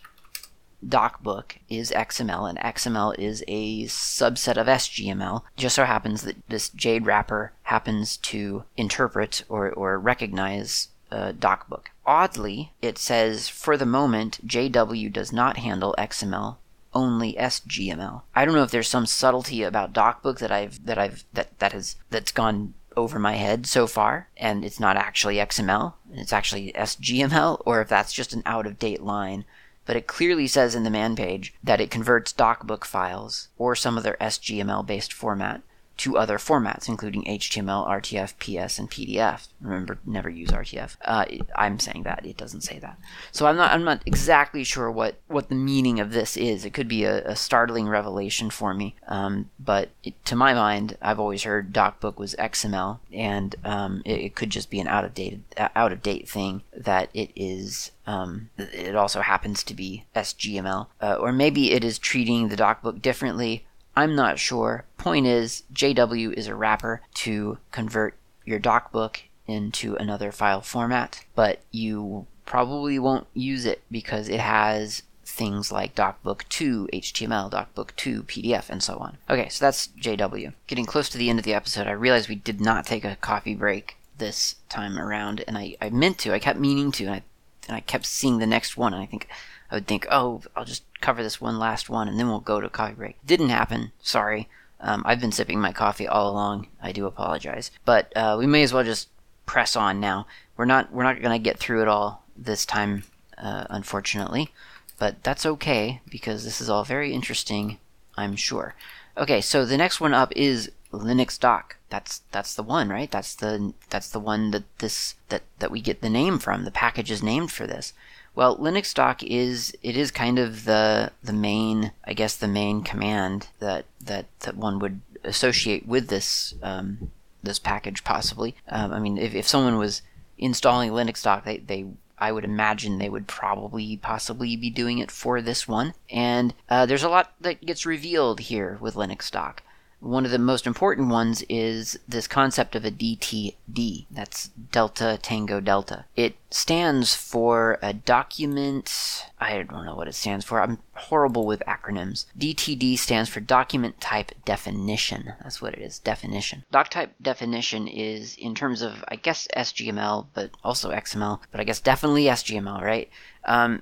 DocBook 0.87 1.57
is 1.69 1.91
XML, 1.91 2.49
and 2.49 2.59
XML 2.59 3.17
is 3.17 3.43
a 3.47 3.85
subset 3.85 4.57
of 4.57 4.67
SGML. 4.67 5.41
Just 5.55 5.75
so 5.75 5.85
happens 5.85 6.21
that 6.23 6.37
this 6.47 6.69
Jade 6.69 7.05
wrapper 7.05 7.53
happens 7.63 8.17
to 8.17 8.63
interpret 8.77 9.43
or, 9.49 9.71
or 9.71 9.97
recognize 9.97 10.89
uh, 11.11 11.31
DocBook. 11.31 11.85
Oddly, 12.05 12.73
it 12.81 12.97
says 12.97 13.47
for 13.49 13.77
the 13.77 13.85
moment 13.85 14.45
JW 14.47 15.11
does 15.11 15.31
not 15.31 15.57
handle 15.57 15.95
XML, 15.97 16.57
only 16.93 17.33
SGML. 17.33 18.21
I 18.35 18.45
don't 18.45 18.55
know 18.55 18.63
if 18.63 18.71
there's 18.71 18.87
some 18.87 19.05
subtlety 19.05 19.63
about 19.63 19.93
DocBook 19.93 20.39
that 20.39 20.51
I've 20.51 20.85
that 20.85 20.97
I've 20.97 21.23
that 21.33 21.57
that 21.59 21.73
has 21.73 21.95
that's 22.09 22.31
gone 22.31 22.73
over 22.97 23.19
my 23.19 23.33
head 23.33 23.65
so 23.65 23.87
far, 23.87 24.29
and 24.37 24.63
it's 24.63 24.79
not 24.79 24.95
actually 24.95 25.35
XML, 25.35 25.93
it's 26.13 26.31
actually 26.31 26.71
SGML, 26.73 27.61
or 27.65 27.81
if 27.81 27.89
that's 27.89 28.13
just 28.13 28.33
an 28.33 28.41
out 28.45 28.65
of 28.65 28.79
date 28.79 29.01
line 29.01 29.45
but 29.85 29.95
it 29.95 30.07
clearly 30.07 30.47
says 30.47 30.75
in 30.75 30.83
the 30.83 30.89
man 30.89 31.15
page 31.15 31.53
that 31.63 31.81
it 31.81 31.91
converts 31.91 32.33
docbook 32.33 32.83
files 32.83 33.49
or 33.57 33.75
some 33.75 33.97
other 33.97 34.17
SGML 34.19 34.85
based 34.85 35.13
format 35.13 35.61
to 35.97 36.17
other 36.17 36.37
formats, 36.37 36.89
including 36.89 37.23
HTML, 37.23 37.87
RTF, 37.87 38.33
PS, 38.39 38.77
and 38.77 38.91
PDF. 38.91 39.47
Remember, 39.61 39.97
never 40.05 40.29
use 40.29 40.49
RTF. 40.49 40.97
Uh, 41.03 41.25
I'm 41.55 41.79
saying 41.79 42.03
that 42.03 42.25
it 42.25 42.37
doesn't 42.37 42.61
say 42.61 42.79
that, 42.79 42.99
so 43.31 43.45
I'm 43.45 43.55
not. 43.55 43.71
I'm 43.71 43.83
not 43.83 44.01
exactly 44.05 44.63
sure 44.63 44.91
what 44.91 45.15
what 45.27 45.49
the 45.49 45.55
meaning 45.55 45.99
of 45.99 46.11
this 46.11 46.35
is. 46.35 46.65
It 46.65 46.73
could 46.73 46.87
be 46.87 47.05
a, 47.05 47.25
a 47.25 47.35
startling 47.35 47.87
revelation 47.87 48.49
for 48.49 48.73
me, 48.73 48.95
um, 49.07 49.49
but 49.59 49.89
it, 50.03 50.23
to 50.25 50.35
my 50.35 50.53
mind, 50.53 50.97
I've 51.01 51.19
always 51.19 51.43
heard 51.43 51.73
DocBook 51.73 52.17
was 52.17 52.35
XML, 52.35 52.99
and 53.13 53.55
um, 53.63 54.01
it, 54.05 54.19
it, 54.19 54.35
could 54.35 54.49
just 54.49 54.69
be 54.69 54.79
an 54.79 54.87
out 54.87 55.05
of 55.05 55.13
date 55.13 55.39
out 55.57 55.91
of 55.91 56.01
date 56.01 56.27
thing 56.27 56.63
that 56.75 57.09
it 57.13 57.31
is. 57.35 57.91
Um, 58.07 58.49
it 58.57 58.95
also 58.95 59.21
happens 59.21 59.63
to 59.63 59.73
be 59.73 60.05
SGML, 60.15 60.87
uh, 61.01 61.15
or 61.15 61.31
maybe 61.31 61.71
it 61.71 61.83
is 61.83 61.97
treating 61.97 62.49
the 62.49 62.55
DocBook 62.55 63.01
differently 63.01 63.65
I'm 63.95 64.15
not 64.15 64.39
sure. 64.39 64.85
Point 64.97 65.25
is, 65.25 65.63
JW 65.73 66.33
is 66.33 66.47
a 66.47 66.55
wrapper 66.55 67.01
to 67.15 67.57
convert 67.71 68.15
your 68.43 68.59
docbook 68.59 69.21
into 69.47 69.95
another 69.95 70.31
file 70.31 70.61
format, 70.61 71.23
but 71.35 71.59
you 71.71 72.27
probably 72.45 72.99
won't 72.99 73.27
use 73.33 73.65
it 73.65 73.81
because 73.89 74.29
it 74.29 74.39
has 74.39 75.03
things 75.23 75.71
like 75.71 75.95
docbook 75.95 76.47
2 76.49 76.89
HTML, 76.93 77.51
docbook 77.51 77.95
2 77.95 78.23
PDF, 78.23 78.69
and 78.69 78.81
so 78.81 78.97
on. 78.97 79.17
Okay, 79.29 79.49
so 79.49 79.65
that's 79.65 79.87
JW. 79.99 80.53
Getting 80.67 80.85
close 80.85 81.09
to 81.09 81.17
the 81.17 81.29
end 81.29 81.39
of 81.39 81.45
the 81.45 81.53
episode, 81.53 81.87
I 81.87 81.91
realized 81.91 82.29
we 82.29 82.35
did 82.35 82.61
not 82.61 82.85
take 82.85 83.03
a 83.03 83.17
coffee 83.17 83.55
break 83.55 83.97
this 84.17 84.55
time 84.69 84.97
around, 84.97 85.43
and 85.47 85.57
I, 85.57 85.75
I 85.81 85.89
meant 85.89 86.19
to. 86.19 86.33
I 86.33 86.39
kept 86.39 86.59
meaning 86.59 86.91
to, 86.93 87.05
and 87.05 87.15
I, 87.15 87.23
and 87.67 87.75
I 87.75 87.81
kept 87.81 88.05
seeing 88.05 88.37
the 88.37 88.45
next 88.45 88.77
one, 88.77 88.93
and 88.93 89.01
I 89.01 89.05
think 89.05 89.27
I 89.71 89.75
would 89.75 89.87
think, 89.87 90.07
oh, 90.11 90.41
I'll 90.55 90.65
just 90.65 90.83
cover 91.05 91.21
this 91.21 91.39
one 91.39 91.59
last 91.59 91.87
one 91.87 92.07
and 92.07 92.17
then 92.17 92.27
we'll 92.27 92.39
go 92.39 92.59
to 92.59 92.67
coffee 92.67 92.95
break. 92.95 93.15
Didn't 93.23 93.49
happen. 93.49 93.91
Sorry. 94.01 94.49
Um, 94.79 95.03
I've 95.05 95.21
been 95.21 95.31
sipping 95.31 95.61
my 95.61 95.71
coffee 95.71 96.07
all 96.07 96.31
along. 96.31 96.67
I 96.81 96.91
do 96.91 97.05
apologize, 97.05 97.69
but 97.85 98.11
uh, 98.15 98.35
we 98.39 98.47
may 98.47 98.63
as 98.63 98.73
well 98.73 98.83
just 98.83 99.09
press 99.45 99.75
on 99.75 99.99
now. 99.99 100.25
We're 100.57 100.65
not 100.65 100.91
we're 100.91 101.03
not 101.03 101.21
gonna 101.21 101.37
get 101.37 101.59
through 101.59 101.83
it 101.83 101.87
all 101.87 102.23
this 102.35 102.65
time, 102.65 103.03
uh, 103.37 103.65
unfortunately, 103.69 104.51
but 104.97 105.23
that's 105.23 105.45
okay 105.45 106.01
because 106.09 106.43
this 106.43 106.59
is 106.59 106.69
all 106.69 106.83
very 106.83 107.13
interesting. 107.13 107.77
I'm 108.17 108.35
sure. 108.35 108.73
Okay, 109.15 109.41
so 109.41 109.63
the 109.63 109.77
next 109.77 110.01
one 110.01 110.13
up 110.13 110.33
is 110.35 110.71
Linux 110.91 111.39
Doc. 111.39 111.77
That's 111.89 112.21
that's 112.31 112.55
the 112.55 112.63
one, 112.63 112.89
right? 112.89 113.11
That's 113.11 113.35
the 113.35 113.73
that's 113.91 114.09
the 114.09 114.19
one 114.19 114.51
that 114.51 114.63
this 114.79 115.15
that 115.29 115.43
that 115.59 115.71
we 115.71 115.81
get 115.81 116.01
the 116.01 116.09
name 116.09 116.39
from. 116.39 116.65
The 116.65 116.71
package 116.71 117.11
is 117.11 117.21
named 117.21 117.51
for 117.51 117.67
this. 117.67 117.93
Well, 118.35 118.57
Linux 118.57 118.93
doc 118.93 119.23
is 119.23 119.73
it 119.81 119.95
is 119.95 120.11
kind 120.11 120.37
of 120.37 120.65
the 120.65 121.11
the 121.23 121.33
main, 121.33 121.91
I 122.03 122.13
guess, 122.13 122.35
the 122.35 122.47
main 122.47 122.83
command 122.83 123.47
that 123.59 123.85
that 124.01 124.25
that 124.41 124.57
one 124.57 124.79
would 124.79 125.01
associate 125.23 125.87
with 125.87 126.09
this 126.09 126.53
um, 126.61 127.11
this 127.41 127.59
package 127.59 128.03
possibly. 128.03 128.55
Um, 128.67 128.91
I 128.91 128.99
mean, 128.99 129.17
if, 129.17 129.33
if 129.33 129.47
someone 129.47 129.77
was 129.77 130.01
installing 130.37 130.91
Linux 130.91 131.23
doc, 131.23 131.45
they, 131.45 131.57
they 131.57 131.85
I 132.17 132.31
would 132.31 132.43
imagine 132.43 132.97
they 132.97 133.09
would 133.09 133.27
probably 133.27 133.97
possibly 133.97 134.55
be 134.55 134.69
doing 134.69 134.99
it 134.99 135.11
for 135.11 135.41
this 135.41 135.67
one. 135.67 135.93
And 136.09 136.53
uh, 136.69 136.85
there's 136.85 137.03
a 137.03 137.09
lot 137.09 137.33
that 137.41 137.65
gets 137.65 137.85
revealed 137.85 138.41
here 138.41 138.77
with 138.81 138.95
Linux 138.95 139.31
doc. 139.31 139.63
One 139.99 140.25
of 140.25 140.31
the 140.31 140.39
most 140.39 140.67
important 140.67 141.09
ones 141.09 141.43
is 141.49 141.97
this 142.07 142.27
concept 142.27 142.75
of 142.75 142.85
a 142.85 142.91
DTD. 142.91 144.05
That's 144.11 144.49
Delta 144.71 145.17
Tango 145.21 145.59
Delta. 145.59 146.05
It 146.15 146.35
stands 146.49 147.15
for 147.15 147.79
a 147.81 147.93
document. 147.93 149.25
I 149.39 149.63
don't 149.63 149.85
know 149.85 149.95
what 149.95 150.07
it 150.07 150.15
stands 150.15 150.45
for. 150.45 150.61
I'm 150.61 150.79
horrible 150.93 151.45
with 151.45 151.63
acronyms. 151.67 152.25
DTD 152.37 152.97
stands 152.97 153.29
for 153.29 153.39
Document 153.39 153.99
Type 153.99 154.31
Definition. 154.45 155.33
That's 155.41 155.61
what 155.61 155.73
it 155.73 155.81
is. 155.81 155.99
Definition. 155.99 156.63
Doc 156.71 156.89
type 156.89 157.13
definition 157.21 157.87
is 157.87 158.35
in 158.35 158.55
terms 158.55 158.81
of, 158.81 159.03
I 159.07 159.15
guess, 159.15 159.47
SGML, 159.55 160.27
but 160.33 160.51
also 160.63 160.91
XML, 160.91 161.39
but 161.51 161.59
I 161.59 161.63
guess 161.63 161.79
definitely 161.79 162.25
SGML, 162.25 162.81
right? 162.81 163.09
Um, 163.45 163.81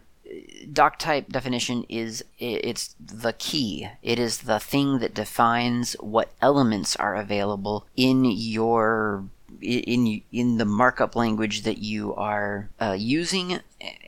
doc 0.72 1.00
type 1.00 1.30
definition 1.30 1.86
is 1.90 2.24
it's 2.40 2.96
the 3.00 3.34
key. 3.34 3.90
It 4.02 4.20
is 4.20 4.40
the 4.40 4.60
thing 4.60 5.00
that 5.00 5.14
defines 5.14 5.94
what 6.00 6.32
elements 6.42 6.96
are 6.96 7.16
available 7.16 7.86
in 7.96 8.26
your 8.26 9.26
in 9.62 10.22
in 10.32 10.58
the 10.58 10.66
markup 10.66 11.16
language 11.16 11.64
that 11.64 11.78
you 11.78 12.14
are 12.16 12.70
uh, 12.80 12.96
using 12.98 13.60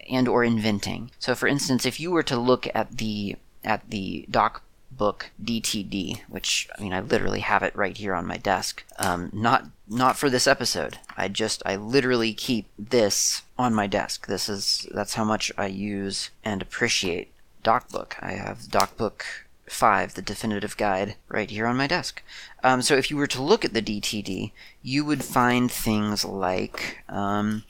and 0.10 0.28
or 0.28 0.44
inventing. 0.44 1.12
So, 1.20 1.36
for 1.36 1.48
instance, 1.48 1.86
if 1.86 2.00
you 2.00 2.12
were 2.12 2.24
to 2.24 2.38
look 2.38 2.68
at 2.74 2.98
the 2.98 3.36
at 3.64 3.90
the 3.90 4.26
doc 4.30 4.64
book 4.98 5.32
DTD, 5.44 6.22
which 6.28 6.68
I 6.78 6.82
mean 6.82 6.94
I 6.94 7.02
literally 7.02 7.42
have 7.42 7.64
it 7.64 7.76
right 7.76 7.98
here 7.98 8.14
on 8.14 8.26
my 8.26 8.38
desk. 8.38 8.84
Um, 8.98 9.30
not 9.34 9.66
not 9.88 10.18
for 10.18 10.30
this 10.30 10.48
episode. 10.48 11.00
I 11.18 11.28
just 11.28 11.62
I 11.66 11.76
literally 11.76 12.34
keep 12.34 12.68
this 12.78 13.44
on 13.58 13.74
my 13.74 13.88
desk. 13.88 14.28
This 14.28 14.50
is 14.50 14.88
that's 14.94 15.16
how 15.16 15.24
much 15.24 15.52
I 15.58 15.68
use 15.68 16.30
and 16.44 16.62
appreciate 16.62 17.32
DocBook. 17.64 18.14
I 18.22 18.34
have 18.34 18.60
DocBook 18.60 19.24
5, 19.68 20.14
the 20.14 20.22
definitive 20.22 20.78
guide, 20.78 21.16
right 21.28 21.50
here 21.50 21.66
on 21.66 21.78
my 21.78 21.88
desk. 21.88 22.22
Um, 22.64 22.82
so 22.82 22.96
if 22.96 23.10
you 23.10 23.18
were 23.18 23.28
to 23.28 23.42
look 23.42 23.66
at 23.66 23.74
the 23.74 23.82
DTD, 23.82 24.52
you 24.84 25.04
would 25.04 25.24
find 25.24 25.72
things 25.72 26.24
like 26.24 27.00
um, 27.10 27.64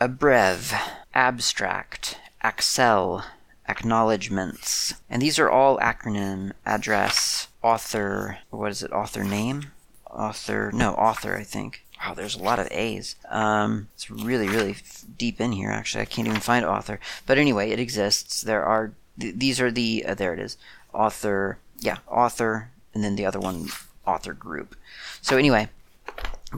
abbrev, 0.00 0.72
abstract, 1.14 2.18
accel, 2.44 3.24
acknowledgements. 3.70 4.94
And 5.08 5.22
these 5.22 5.38
are 5.38 5.48
all 5.48 5.78
acronym, 5.78 6.52
address, 6.66 7.48
author, 7.62 8.38
what 8.50 8.72
is 8.72 8.82
it, 8.82 8.92
author 8.92 9.24
name? 9.24 9.70
Author, 10.10 10.72
no, 10.74 10.92
author, 10.94 11.36
I 11.36 11.44
think. 11.44 11.84
Wow, 12.02 12.14
there's 12.14 12.34
a 12.34 12.42
lot 12.42 12.58
of 12.58 12.66
A's. 12.70 13.14
Um, 13.28 13.88
it's 13.94 14.10
really, 14.10 14.48
really 14.48 14.76
deep 15.16 15.40
in 15.40 15.52
here, 15.52 15.70
actually. 15.70 16.02
I 16.02 16.06
can't 16.06 16.26
even 16.26 16.40
find 16.40 16.64
author. 16.64 16.98
But 17.26 17.38
anyway, 17.38 17.70
it 17.70 17.78
exists. 17.78 18.42
There 18.42 18.64
are, 18.64 18.92
th- 19.20 19.36
these 19.36 19.60
are 19.60 19.70
the, 19.70 20.04
uh, 20.06 20.14
there 20.14 20.34
it 20.34 20.40
is. 20.40 20.56
Author, 20.92 21.58
yeah, 21.78 21.98
author, 22.08 22.70
and 22.92 23.04
then 23.04 23.16
the 23.16 23.26
other 23.26 23.38
one, 23.38 23.68
author 24.04 24.32
group. 24.32 24.74
So 25.22 25.36
anyway, 25.36 25.68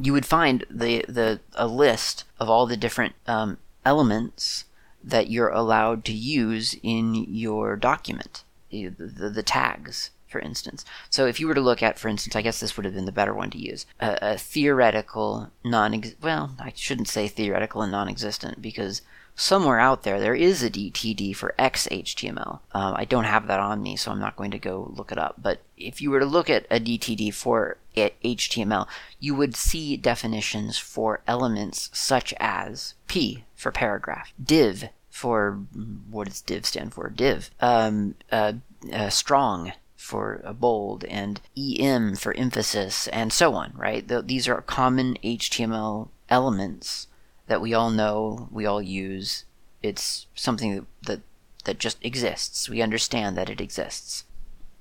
you 0.01 0.15
would 0.15 0.25
find 0.25 0.65
the, 0.71 1.05
the, 1.09 1.41
a 1.55 1.67
list 1.67 2.25
of 2.41 2.49
all 2.49 2.67
the 2.67 2.77
different 2.77 3.15
um, 3.27 3.59
elements 3.85 4.65
that 5.03 5.31
you're 5.31 5.49
allowed 5.49 6.05
to 6.07 6.13
use 6.13 6.77
in 6.83 7.15
your 7.15 7.77
document, 7.77 8.45
the, 8.71 8.91
the, 8.91 9.43
tags, 9.43 10.11
for 10.29 10.41
instance. 10.41 10.85
So 11.11 11.27
if 11.27 11.41
you 11.41 11.47
were 11.47 11.55
to 11.55 11.61
look 11.61 11.83
at, 11.83 11.99
for 11.99 12.09
instance, 12.09 12.37
I 12.37 12.43
guess 12.43 12.61
this 12.61 12.77
would 12.77 12.85
have 12.85 12.95
been 12.95 13.05
the 13.05 13.13
better 13.13 13.35
one 13.35 13.51
to 13.51 13.59
use, 13.59 13.87
a, 14.01 14.19
a 14.23 14.39
theoretical 14.39 15.51
non 15.65 16.03
well, 16.21 16.55
I 16.59 16.73
shouldn't 16.75 17.09
say 17.09 17.29
theoretical 17.29 17.83
and 17.83 17.93
non-existent 17.93 18.63
because 18.63 19.03
somewhere 19.35 19.81
out 19.81 20.03
there 20.03 20.21
there 20.21 20.35
is 20.35 20.63
a 20.63 20.71
DTD 20.71 21.35
for 21.35 21.55
XHTML. 21.59 22.61
Um, 22.73 22.95
I 22.97 23.05
don't 23.05 23.25
have 23.25 23.47
that 23.47 23.61
on 23.61 23.83
me, 23.83 23.97
so 23.97 24.11
I'm 24.11 24.21
not 24.21 24.37
going 24.37 24.51
to 24.51 24.59
go 24.59 24.93
look 24.95 25.13
it 25.13 25.19
up. 25.19 25.37
But 25.39 25.61
if 25.77 26.01
you 26.01 26.11
were 26.11 26.21
to 26.21 26.27
look 26.27 26.51
at 26.51 26.67
a 26.71 26.79
DTD 26.79 27.33
for 27.35 27.79
HTML, 27.97 28.87
you 29.21 29.35
would 29.35 29.57
see 29.57 29.97
definitions 29.97 30.79
for 30.79 31.21
elements 31.27 31.91
such 31.93 32.35
as 32.41 32.95
P 33.07 33.45
for 33.55 33.71
paragraph, 33.71 34.33
div 34.43 34.89
for 35.13 35.61
what 36.11 36.27
does 36.27 36.41
div 36.41 36.65
stand 36.65 36.95
for? 36.95 37.11
Div, 37.11 37.51
um, 37.61 38.15
uh, 38.33 38.55
uh, 38.91 39.11
strong 39.11 39.73
for 39.95 40.41
a 40.43 40.55
bold, 40.55 41.05
and 41.05 41.41
em 41.57 42.17
for 42.17 42.35
emphasis, 42.35 43.07
and 43.09 43.33
so 43.33 43.55
on. 43.55 43.73
Right? 43.77 44.09
The, 44.09 44.23
these 44.23 44.49
are 44.49 44.63
common 44.63 45.17
HTML 45.23 46.09
elements 46.31 47.09
that 47.47 47.61
we 47.61 47.75
all 47.75 47.91
know, 47.91 48.49
we 48.51 48.65
all 48.65 48.81
use. 48.81 49.45
It's 49.83 50.27
something 50.35 50.75
that, 50.75 50.87
that, 51.03 51.21
that 51.65 51.79
just 51.79 51.99
exists. 52.03 52.69
We 52.69 52.81
understand 52.81 53.37
that 53.37 53.51
it 53.51 53.61
exists. 53.61 54.25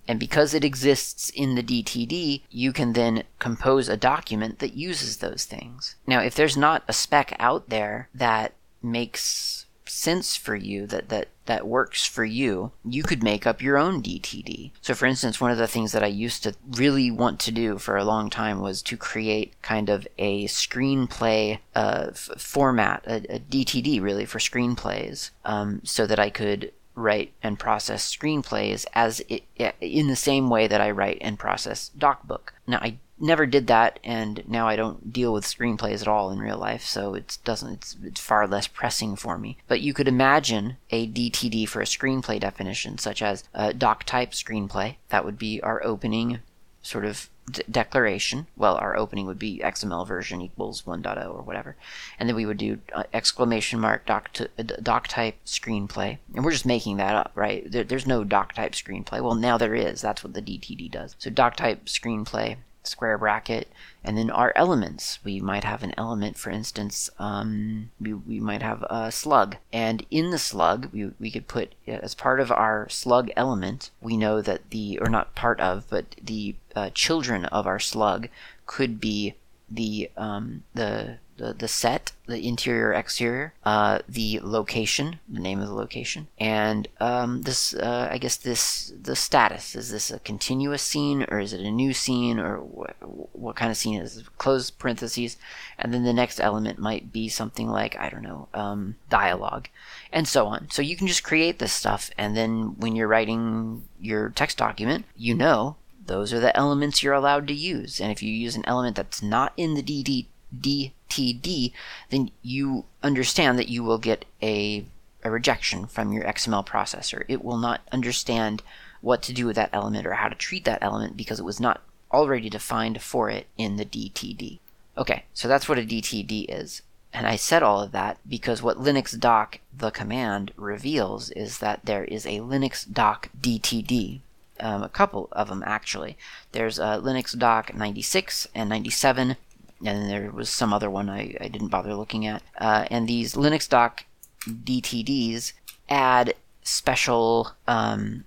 And 0.08 0.20
because 0.20 0.54
it 0.54 0.66
exists 0.66 1.30
in 1.30 1.56
the 1.56 1.64
DTD, 1.64 2.42
you 2.50 2.74
can 2.74 2.94
then 2.94 3.24
compose 3.40 3.88
a 3.88 3.98
document 3.98 4.60
that 4.60 4.74
uses 4.74 5.18
those 5.18 5.46
things. 5.46 5.96
Now, 6.08 6.22
if 6.22 6.36
there's 6.36 6.58
not 6.58 6.84
a 6.88 6.94
spec 6.94 7.36
out 7.40 7.70
there 7.70 8.10
that 8.14 8.54
makes 8.82 9.66
sense 9.92 10.38
for 10.38 10.56
you 10.56 10.88
that 10.88 11.10
that 11.10 11.28
that 11.46 11.68
works 11.68 12.06
for 12.06 12.24
you 12.24 12.72
you 12.86 13.04
could 13.04 13.22
make 13.22 13.46
up 13.46 13.62
your 13.62 13.78
own 13.78 14.02
dtd 14.02 14.72
so 14.82 14.94
for 14.94 15.06
instance 15.06 15.42
one 15.42 15.52
of 15.52 15.58
the 15.58 15.68
things 15.68 15.92
that 15.92 16.04
i 16.04 16.08
used 16.08 16.44
to 16.44 16.54
really 16.72 17.12
want 17.12 17.40
to 17.42 17.52
do 17.52 17.78
for 17.78 17.98
a 17.98 18.06
long 18.06 18.30
time 18.30 18.62
was 18.62 18.82
to 18.82 18.96
create 18.96 19.54
kind 19.62 19.90
of 19.90 20.08
a 20.18 20.46
screenplay 20.46 21.60
uh, 21.76 22.08
f- 22.10 22.30
format 22.38 23.04
a, 23.06 23.36
a, 23.36 23.40
dtd 23.40 24.02
really 24.02 24.26
for 24.26 24.40
screenplays 24.40 25.32
um, 25.44 25.82
so 25.84 26.08
that 26.08 26.20
i 26.20 26.30
could 26.30 26.72
write 26.96 27.34
and 27.42 27.60
process 27.60 28.16
screenplays 28.16 28.86
as 28.94 29.22
it, 29.30 29.44
in 29.80 30.08
the 30.08 30.16
same 30.16 30.50
way 30.50 30.68
that 30.68 30.82
i 30.82 30.92
write 30.92 31.18
and 31.22 31.40
process 31.40 31.92
docbook 31.98 32.50
now 32.68 32.78
i 32.80 32.98
never 33.22 33.46
did 33.46 33.68
that, 33.68 34.00
and 34.04 34.44
now 34.48 34.68
I 34.68 34.76
don't 34.76 35.14
deal 35.14 35.32
with 35.32 35.46
screenplays 35.46 36.02
at 36.02 36.08
all 36.08 36.32
in 36.32 36.40
real 36.40 36.58
life, 36.58 36.84
so 36.84 37.14
it 37.14 37.38
doesn't. 37.44 37.74
It's, 37.74 37.98
it's 38.04 38.20
far 38.20 38.48
less 38.48 38.68
pressing 38.68 39.16
for 39.16 39.38
me. 39.38 39.58
But 39.68 39.82
you 39.82 39.94
could 39.94 40.08
imagine 40.08 40.78
a 40.90 41.08
DTD 41.08 41.68
for 41.68 41.82
a 41.82 41.86
screenplay 41.86 42.40
definition, 42.40 42.98
such 42.98 43.22
as 43.22 43.44
a 43.54 43.74
doc 43.74 44.04
type 44.04 44.32
screenplay. 44.32 44.96
That 45.10 45.24
would 45.24 45.38
be 45.38 45.62
our 45.62 45.84
opening 45.86 46.40
sort 46.82 47.06
of 47.06 47.30
d- 47.52 47.64
declaration. 47.70 48.48
Well, 48.56 48.76
our 48.76 48.96
opening 48.96 49.26
would 49.28 49.40
be 49.40 49.62
XML 49.64 50.08
version 50.08 50.42
equals 50.42 50.84
1.0 50.84 51.34
or 51.34 51.42
whatever, 51.42 51.76
and 52.20 52.28
then 52.28 52.36
we 52.36 52.46
would 52.46 52.58
do 52.58 52.80
uh, 52.94 53.04
exclamation 53.14 53.80
mark 53.80 54.06
doc 54.06 54.34
t- 54.34 54.48
uh, 54.58 54.64
doc 54.82 55.08
type 55.08 55.36
screenplay, 55.46 56.18
and 56.36 56.44
we're 56.44 56.52
just 56.52 56.66
making 56.66 56.98
that 56.98 57.16
up, 57.16 57.32
right? 57.36 57.70
There, 57.72 57.84
there's 57.84 58.08
no 58.08 58.24
doc 58.24 58.54
type 58.54 58.74
screenplay. 58.74 59.22
Well, 59.22 59.36
now 59.36 59.58
there 59.58 59.76
is. 59.76 60.02
That's 60.02 60.24
what 60.24 60.34
the 60.34 60.42
DTD 60.42 60.92
does. 60.92 61.16
So 61.20 61.30
doc 61.30 61.56
type 61.56 61.86
screenplay 61.86 62.58
square 62.84 63.18
bracket, 63.18 63.68
and 64.04 64.18
then 64.18 64.30
our 64.30 64.54
elements. 64.56 65.20
We 65.24 65.40
might 65.40 65.64
have 65.64 65.84
an 65.84 65.94
element, 65.98 66.38
for 66.38 66.50
instance, 66.50 67.10
um, 67.20 67.92
we, 68.00 68.14
we 68.14 68.40
might 68.40 68.62
have 68.62 68.84
a 68.90 69.12
slug, 69.12 69.58
and 69.72 70.06
in 70.10 70.32
the 70.32 70.40
slug, 70.40 70.90
we, 70.92 71.12
we 71.20 71.32
could 71.32 71.48
put, 71.48 71.74
as 71.88 72.16
part 72.16 72.40
of 72.40 72.52
our 72.52 72.88
slug 72.90 73.30
element, 73.36 73.92
we 74.02 74.18
know 74.18 74.42
that 74.42 74.70
the, 74.72 75.00
or 75.00 75.10
not 75.10 75.36
part 75.36 75.60
of, 75.60 75.86
but 75.90 76.16
the 76.22 76.56
uh, 76.76 76.90
children 76.94 77.46
of 77.46 77.68
our 77.68 77.80
slug 77.80 78.30
could 78.66 79.00
be 79.00 79.36
the, 79.70 80.10
um, 80.18 80.64
the 80.74 81.18
the, 81.42 81.54
the 81.54 81.68
set, 81.68 82.12
the 82.28 82.48
interior 82.48 82.94
exterior, 82.94 83.54
uh, 83.66 84.00
the 84.08 84.40
location, 84.44 85.20
the 85.28 85.40
name 85.40 85.60
of 85.60 85.68
the 85.68 85.74
location, 85.74 86.28
and 86.38 86.88
um, 87.00 87.42
this 87.42 87.74
uh, 87.74 88.08
I 88.12 88.20
guess 88.20 88.36
this 88.36 88.94
the 89.02 89.16
status. 89.16 89.76
Is 89.76 89.92
this 89.92 90.12
a 90.12 90.20
continuous 90.20 90.84
scene 90.84 91.26
or 91.30 91.40
is 91.40 91.52
it 91.52 91.62
a 91.62 91.72
new 91.72 91.94
scene 91.94 92.40
or 92.40 92.58
wh- 92.58 93.36
what 93.36 93.56
kind 93.56 93.72
of 93.72 93.78
scene 93.78 94.00
is 94.00 94.18
it? 94.18 94.26
Close 94.38 94.70
parentheses, 94.70 95.38
and 95.80 95.92
then 95.92 96.04
the 96.04 96.14
next 96.14 96.40
element 96.40 96.78
might 96.78 97.12
be 97.12 97.28
something 97.28 97.68
like 97.68 97.98
I 97.98 98.10
don't 98.10 98.22
know 98.22 98.48
um, 98.54 98.98
dialogue, 99.10 99.68
and 100.14 100.28
so 100.28 100.46
on. 100.46 100.70
So 100.70 100.84
you 100.84 100.96
can 100.96 101.08
just 101.08 101.24
create 101.24 101.58
this 101.58 101.74
stuff, 101.74 102.12
and 102.20 102.38
then 102.38 102.76
when 102.78 102.96
you're 102.96 103.08
writing 103.08 103.84
your 104.00 104.30
text 104.30 104.60
document, 104.60 105.06
you 105.18 105.34
know 105.34 105.78
those 106.06 106.34
are 106.34 106.40
the 106.40 106.56
elements 106.58 107.02
you're 107.02 107.14
allowed 107.14 107.48
to 107.48 107.54
use. 107.54 108.00
And 108.00 108.12
if 108.12 108.22
you 108.22 108.32
use 108.32 108.56
an 108.56 108.66
element 108.68 108.96
that's 108.96 109.24
not 109.24 109.54
in 109.56 109.76
the 109.76 109.84
DD, 109.84 110.26
DTD, 110.58 111.72
then 112.10 112.32
you 112.42 112.86
understand 113.04 113.58
that 113.60 113.70
you 113.70 113.84
will 113.84 113.98
get 113.98 114.26
a, 114.42 114.86
a 115.24 115.32
rejection 115.32 115.88
from 115.88 116.12
your 116.12 116.24
XML 116.24 116.66
processor. 116.66 117.24
It 117.28 117.44
will 117.44 117.58
not 117.58 117.82
understand 117.92 118.64
what 119.02 119.22
to 119.24 119.34
do 119.34 119.46
with 119.46 119.56
that 119.56 119.70
element 119.74 120.06
or 120.06 120.14
how 120.14 120.30
to 120.30 120.36
treat 120.36 120.66
that 120.66 120.82
element 120.82 121.18
because 121.18 121.40
it 121.40 121.46
was 121.46 121.60
not 121.60 121.82
already 122.12 122.50
defined 122.50 123.02
for 123.02 123.30
it 123.30 123.48
in 123.58 123.78
the 123.78 123.86
DTD. 123.86 124.60
Okay, 124.98 125.24
so 125.34 125.48
that's 125.48 125.68
what 125.68 125.80
a 125.80 125.84
DTD 125.84 126.46
is. 126.50 126.82
And 127.14 127.28
I 127.28 127.36
said 127.36 127.64
all 127.64 127.82
of 127.82 127.92
that 127.92 128.18
because 128.28 128.62
what 128.62 128.78
Linux 128.78 129.20
doc, 129.20 129.60
the 129.76 129.92
command, 129.92 130.52
reveals 130.56 131.30
is 131.32 131.58
that 131.58 131.82
there 131.84 132.06
is 132.06 132.26
a 132.26 132.40
Linux 132.40 132.92
doc 132.92 133.30
DTD. 133.40 134.20
Um, 134.60 134.84
a 134.84 134.90
couple 134.90 135.28
of 135.32 135.50
them 135.50 135.64
actually. 135.66 136.18
There's 136.52 136.80
a 136.80 137.02
Linux 137.04 137.38
doc 137.38 137.74
96 137.74 138.48
and 138.54 138.70
97, 138.70 139.36
and 139.84 140.10
there 140.10 140.32
was 140.32 140.50
some 140.50 140.74
other 140.74 140.90
one 140.90 141.10
I, 141.10 141.36
I 141.40 141.48
didn't 141.48 141.70
bother 141.70 141.96
looking 141.96 142.26
at. 142.26 142.44
Uh, 142.58 142.86
and 142.90 143.08
these 143.08 143.34
Linux 143.36 143.68
doc 143.68 144.06
DTDs 144.42 145.54
add 145.90 146.34
special 146.64 147.52
um, 147.68 148.26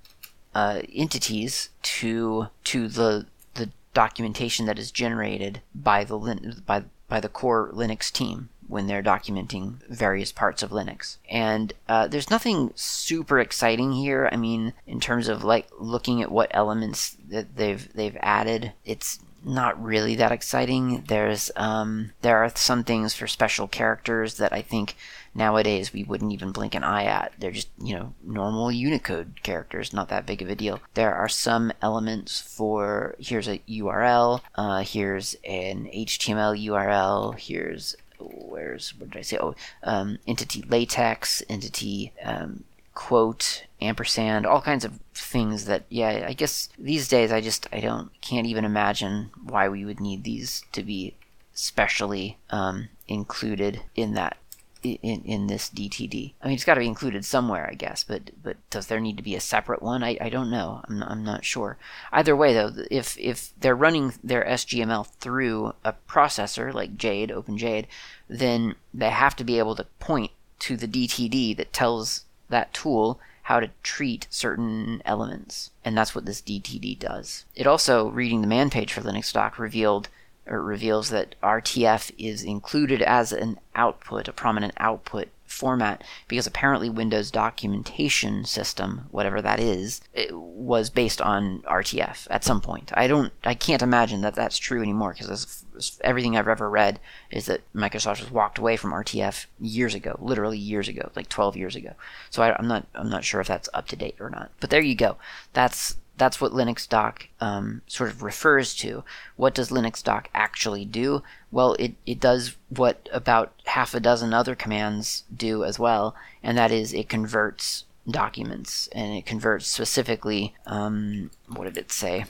uh, 0.55 0.83
entities 0.93 1.71
to 1.83 2.49
to 2.65 2.89
the 2.89 3.27
the 3.55 3.71
documentation 3.93 4.67
that 4.67 4.79
is 4.79 4.91
generated 4.91 5.61
by 5.75 6.05
the 6.05 6.63
by 6.67 6.85
by 7.09 7.21
the 7.21 7.29
core 7.29 7.71
Linux 7.73 8.11
team 8.11 8.49
when 8.67 8.87
they're 8.87 9.03
documenting 9.03 9.77
various 9.89 10.33
parts 10.33 10.63
of 10.63 10.71
Linux. 10.71 11.19
And 11.31 11.73
uh, 11.89 12.09
there's 12.09 12.31
nothing 12.31 12.73
super 12.75 13.39
exciting 13.39 13.93
here. 13.93 14.29
I 14.33 14.37
mean, 14.37 14.73
in 14.87 15.01
terms 15.01 15.29
of 15.29 15.45
like 15.45 15.69
looking 15.79 16.23
at 16.23 16.31
what 16.31 16.51
elements 16.53 17.17
that 17.29 17.57
they've 17.57 17.93
they've 17.93 18.17
added, 18.21 18.73
it's 18.85 19.19
not 19.45 19.83
really 19.83 20.15
that 20.17 20.33
exciting. 20.33 21.05
There's 21.07 21.51
um, 21.57 22.13
there 22.23 22.39
are 22.39 22.51
some 22.55 22.85
things 22.85 23.15
for 23.15 23.27
special 23.27 23.69
characters 23.69 24.37
that 24.39 24.53
I 24.53 24.63
think 24.63 24.97
nowadays 25.35 25.93
we 25.93 26.05
wouldn't 26.05 26.33
even 26.33 26.53
blink 26.53 26.75
an 26.75 26.85
eye 26.85 27.05
at. 27.05 27.33
They're 27.39 27.51
just 27.51 27.69
you 27.83 27.95
know 27.95 28.15
normal 28.23 28.73
Unicode 28.73 29.43
characters, 29.43 29.93
not 29.93 30.09
that 30.09 30.27
big 30.27 30.43
of 30.43 30.49
a 30.49 30.55
deal. 30.55 30.81
There 30.95 31.15
are 31.15 31.29
some 31.29 31.73
elements 31.83 32.41
for 32.41 33.15
here's 33.19 33.49
a 33.49 33.59
URL, 33.69 34.41
uh, 34.55 34.83
here's 34.83 35.35
an 35.45 35.89
HTML 35.95 36.59
URL, 36.67 37.39
here's 37.39 37.97
where's 38.19 38.95
what 38.99 39.11
did 39.11 39.19
I 39.19 39.23
say? 39.23 39.39
Oh, 39.39 39.55
um, 39.83 40.19
entity 40.27 40.63
latex, 40.63 41.43
entity 41.49 42.13
um, 42.23 42.65
quote 42.95 43.65
ampersand 43.81 44.47
all 44.47 44.61
kinds 44.61 44.85
of 44.85 45.01
things 45.13 45.65
that 45.67 45.85
yeah 45.89 46.25
i 46.29 46.33
guess 46.33 46.69
these 46.79 47.09
days 47.09 47.33
i 47.33 47.41
just 47.41 47.67
i 47.73 47.81
don't 47.81 48.11
can't 48.21 48.47
even 48.47 48.65
imagine 48.65 49.31
why 49.43 49.69
we 49.69 49.85
would 49.85 50.01
need 50.01 50.25
these 50.25 50.65
to 50.73 50.83
be 50.83 51.15
specially 51.55 52.37
um, 52.51 52.89
included 53.09 53.83
in 53.95 54.15
that 54.15 54.37
in, 54.85 55.23
in 55.23 55.47
this 55.47 55.71
DTD. 55.71 56.35
I 56.43 56.47
mean, 56.47 56.55
it's 56.55 56.65
got 56.65 56.75
to 56.75 56.81
be 56.81 56.87
included 56.87 57.25
somewhere, 57.25 57.69
I 57.71 57.75
guess, 57.75 58.05
but 58.05 58.31
but 58.43 58.57
does 58.71 58.87
there 58.87 59.01
need 59.01 59.17
to 59.17 59.23
be 59.23 59.35
a 59.35 59.41
separate 59.41 59.83
one? 59.83 60.03
I, 60.03 60.19
I 60.21 60.29
don't 60.29 60.51
know. 60.51 60.83
I'm 60.87 60.99
not, 60.99 61.11
I'm 61.11 61.25
not 61.25 61.45
sure. 61.45 61.79
Either 62.13 62.37
way, 62.37 62.53
though, 62.53 62.73
if 62.91 63.19
if 63.19 63.53
they're 63.59 63.75
running 63.75 64.13
their 64.23 64.45
SGML 64.45 65.07
through 65.21 65.75
a 65.85 65.95
processor 66.09 66.73
like 66.73 66.97
Jade, 66.97 67.31
OpenJade, 67.31 67.87
then 68.29 68.75
they 68.93 69.11
have 69.11 69.37
to 69.37 69.45
be 69.45 69.59
able 69.59 69.77
to 69.77 69.85
point 70.01 70.33
to 70.61 70.77
the 70.77 70.89
DTD 70.89 71.57
that 71.57 71.73
tells 71.73 72.24
that 72.49 72.73
tool 72.73 73.19
how 73.45 73.61
to 73.61 73.71
treat 73.83 74.27
certain 74.31 75.03
elements. 75.05 75.71
And 75.85 75.97
that's 75.97 76.15
what 76.15 76.25
this 76.25 76.41
DTD 76.41 76.99
does. 76.99 77.45
It 77.55 77.67
also, 77.67 78.09
reading 78.09 78.41
the 78.41 78.47
man 78.47 78.71
page 78.71 78.93
for 78.93 79.03
Linux 79.03 79.33
doc, 79.33 79.59
revealed 79.59 80.09
or 80.47 80.63
reveals 80.63 81.11
that 81.11 81.35
RTF 81.43 82.11
is 82.19 82.43
included 82.43 83.03
as 83.03 83.33
an 83.33 83.59
output, 83.75 84.29
a 84.29 84.33
prominent 84.33 84.75
output 84.79 85.29
format, 85.55 86.03
because 86.29 86.47
apparently 86.47 86.91
Windows 86.91 87.31
documentation 87.31 88.45
system, 88.45 89.07
whatever 89.11 89.41
that 89.41 89.61
is, 89.61 90.01
was 90.31 90.91
based 90.91 91.23
on 91.23 91.61
RTF 91.63 92.27
at 92.31 92.45
some 92.45 92.61
point. 92.61 92.91
I 92.95 93.07
don't, 93.07 93.33
I 93.45 93.55
can't 93.55 93.83
imagine 93.83 94.21
that 94.23 94.35
that's 94.35 94.59
true 94.59 94.83
anymore 94.83 95.15
because 95.17 95.65
everything 96.03 96.37
I've 96.37 96.49
ever 96.49 96.69
read 96.69 97.01
is 97.31 97.47
that 97.47 97.61
Microsoft 97.75 98.19
has 98.19 98.31
walked 98.31 98.59
away 98.59 98.77
from 98.77 98.93
RTF 98.93 99.47
years 99.61 99.95
ago, 99.95 100.17
literally 100.21 100.59
years 100.59 100.89
ago, 100.89 101.11
like 101.15 101.29
12 101.29 101.57
years 101.57 101.77
ago. 101.77 101.95
So 102.31 102.43
I, 102.43 102.59
am 102.59 102.69
not, 102.69 102.87
I'm 102.95 103.11
not 103.11 103.25
sure 103.25 103.41
if 103.41 103.49
that's 103.49 103.69
up 103.73 103.87
to 103.89 103.97
date 103.97 104.17
or 104.21 104.31
not. 104.31 104.51
But 104.61 104.71
there 104.71 104.81
you 104.81 104.95
go. 104.95 105.17
That's 105.53 105.97
that's 106.17 106.41
what 106.41 106.53
Linux 106.53 106.89
doc 106.89 107.29
um, 107.41 107.83
sort 107.87 108.11
of 108.11 108.23
refers 108.23 108.75
to. 108.77 109.05
What 109.37 109.55
does 109.55 109.71
Linux 109.71 110.03
doc 110.03 110.29
actually 110.35 110.85
do? 110.85 111.23
Well, 111.51 111.75
it, 111.79 111.95
it 112.07 112.21
does 112.21 112.57
what 112.69 113.09
about 113.13 113.53
half 113.67 113.95
a 113.95 114.01
dozen 114.01 114.33
other 114.33 114.55
commands 114.55 115.25
do 115.35 115.65
as 115.65 115.79
well, 115.79 116.15
and 116.43 116.57
that 116.57 116.71
is 116.71 116.93
it 116.93 117.09
converts 117.09 117.85
documents, 118.09 118.89
and 118.93 119.15
it 119.15 119.27
converts 119.27 119.67
specifically, 119.67 120.55
um, 120.67 121.31
what 121.49 121.65
did 121.65 121.79
it 121.79 121.91
say? 121.91 122.27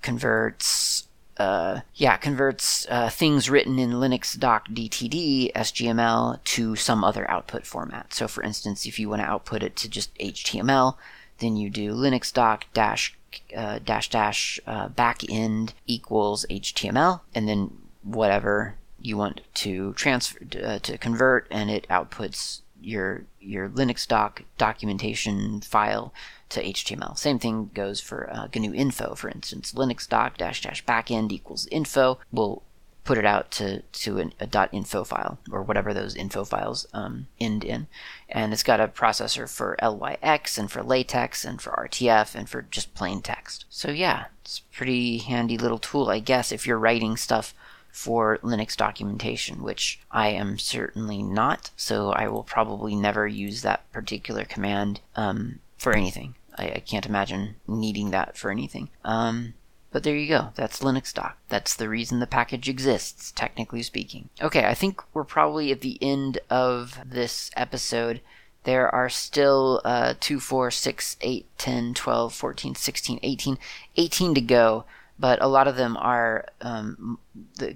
Converts, 0.00 1.08
uh, 1.36 1.80
yeah, 1.94 2.16
converts 2.16 2.86
uh, 2.88 3.08
things 3.08 3.50
written 3.50 3.78
in 3.78 3.92
Linux 3.92 4.38
doc 4.38 4.68
DTD 4.68 5.52
SGML 5.52 6.42
to 6.44 6.76
some 6.76 7.04
other 7.04 7.30
output 7.30 7.66
format. 7.66 8.14
So, 8.14 8.28
for 8.28 8.42
instance, 8.42 8.86
if 8.86 8.98
you 8.98 9.08
want 9.08 9.22
to 9.22 9.28
output 9.28 9.62
it 9.62 9.76
to 9.76 9.88
just 9.88 10.14
HTML, 10.18 10.96
then 11.42 11.56
you 11.56 11.68
do 11.68 11.92
linux 11.92 12.32
doc 12.32 12.64
dash 12.72 13.16
uh, 13.56 13.78
dash 13.84 14.10
dash 14.10 14.60
uh, 14.66 14.88
backend 14.88 15.72
equals 15.86 16.46
HTML, 16.50 17.20
and 17.34 17.48
then 17.48 17.78
whatever 18.02 18.76
you 19.00 19.16
want 19.16 19.40
to 19.54 19.92
transfer 19.94 20.38
uh, 20.62 20.78
to 20.80 20.98
convert, 20.98 21.46
and 21.50 21.70
it 21.70 21.86
outputs 21.88 22.60
your 22.80 23.24
your 23.40 23.68
Linux 23.68 24.06
doc 24.06 24.42
documentation 24.58 25.60
file 25.60 26.12
to 26.48 26.62
HTML. 26.62 27.16
Same 27.16 27.38
thing 27.38 27.70
goes 27.74 28.00
for 28.00 28.30
uh, 28.30 28.48
GNU 28.54 28.74
info, 28.74 29.14
for 29.14 29.28
instance. 29.28 29.72
Linux 29.72 30.08
doc 30.08 30.36
dash 30.36 30.62
dash 30.62 30.84
backend 30.84 31.32
equals 31.32 31.66
info 31.70 32.18
will 32.30 32.62
put 33.04 33.18
it 33.18 33.26
out 33.26 33.50
to 33.50 33.82
to 33.82 34.18
an, 34.18 34.32
a 34.40 34.68
.info 34.72 35.04
file 35.04 35.38
or 35.50 35.62
whatever 35.62 35.92
those 35.92 36.14
info 36.14 36.44
files 36.44 36.86
um, 36.92 37.26
end 37.40 37.64
in, 37.64 37.86
and 38.28 38.52
it's 38.52 38.62
got 38.62 38.80
a 38.80 38.88
processor 38.88 39.48
for 39.48 39.76
LYX 39.82 40.58
and 40.58 40.70
for 40.70 40.82
LaTeX 40.82 41.44
and 41.44 41.60
for 41.60 41.70
RTF 41.72 42.34
and 42.34 42.48
for 42.48 42.62
just 42.62 42.94
plain 42.94 43.20
text. 43.20 43.64
So 43.68 43.90
yeah, 43.90 44.26
it's 44.42 44.58
a 44.58 44.76
pretty 44.76 45.18
handy 45.18 45.58
little 45.58 45.78
tool, 45.78 46.08
I 46.08 46.20
guess, 46.20 46.52
if 46.52 46.66
you're 46.66 46.78
writing 46.78 47.16
stuff 47.16 47.54
for 47.92 48.38
Linux 48.38 48.74
documentation, 48.74 49.62
which 49.62 50.00
I 50.10 50.28
am 50.28 50.58
certainly 50.58 51.22
not. 51.22 51.70
So 51.76 52.10
I 52.10 52.26
will 52.28 52.42
probably 52.42 52.96
never 52.96 53.26
use 53.26 53.62
that 53.62 53.90
particular 53.92 54.44
command 54.44 55.00
um, 55.14 55.60
for 55.76 55.92
anything. 55.92 56.34
I, 56.56 56.64
I, 56.64 56.82
can't 56.86 57.06
imagine 57.06 57.56
needing 57.66 58.10
that 58.10 58.36
for 58.36 58.50
anything. 58.50 58.88
Um, 59.04 59.54
but 59.92 60.02
there 60.02 60.16
you 60.16 60.28
go. 60.28 60.48
That's 60.54 60.80
Linux 60.80 61.12
doc. 61.12 61.38
That's 61.48 61.74
the 61.74 61.88
reason 61.88 62.18
the 62.18 62.26
package 62.26 62.68
exists, 62.68 63.30
technically 63.30 63.82
speaking. 63.82 64.30
Okay, 64.40 64.64
I 64.66 64.74
think 64.74 65.02
we're 65.12 65.24
probably 65.24 65.70
at 65.70 65.82
the 65.82 65.98
end 66.02 66.38
of 66.48 66.98
this 67.04 67.50
episode. 67.56 68.20
There 68.64 68.92
are 68.92 69.08
still 69.08 69.80
uh, 69.84 70.14
2, 70.18 70.40
4, 70.40 70.70
6, 70.70 71.16
8, 71.20 71.46
10, 71.58 71.94
12, 71.94 72.34
14, 72.34 72.74
16, 72.74 73.20
18, 73.22 73.58
18 73.96 74.34
to 74.34 74.40
go 74.40 74.84
but 75.22 75.40
a 75.40 75.46
lot 75.46 75.68
of 75.68 75.76
them 75.76 75.96
are 75.98 76.46
um, 76.62 77.16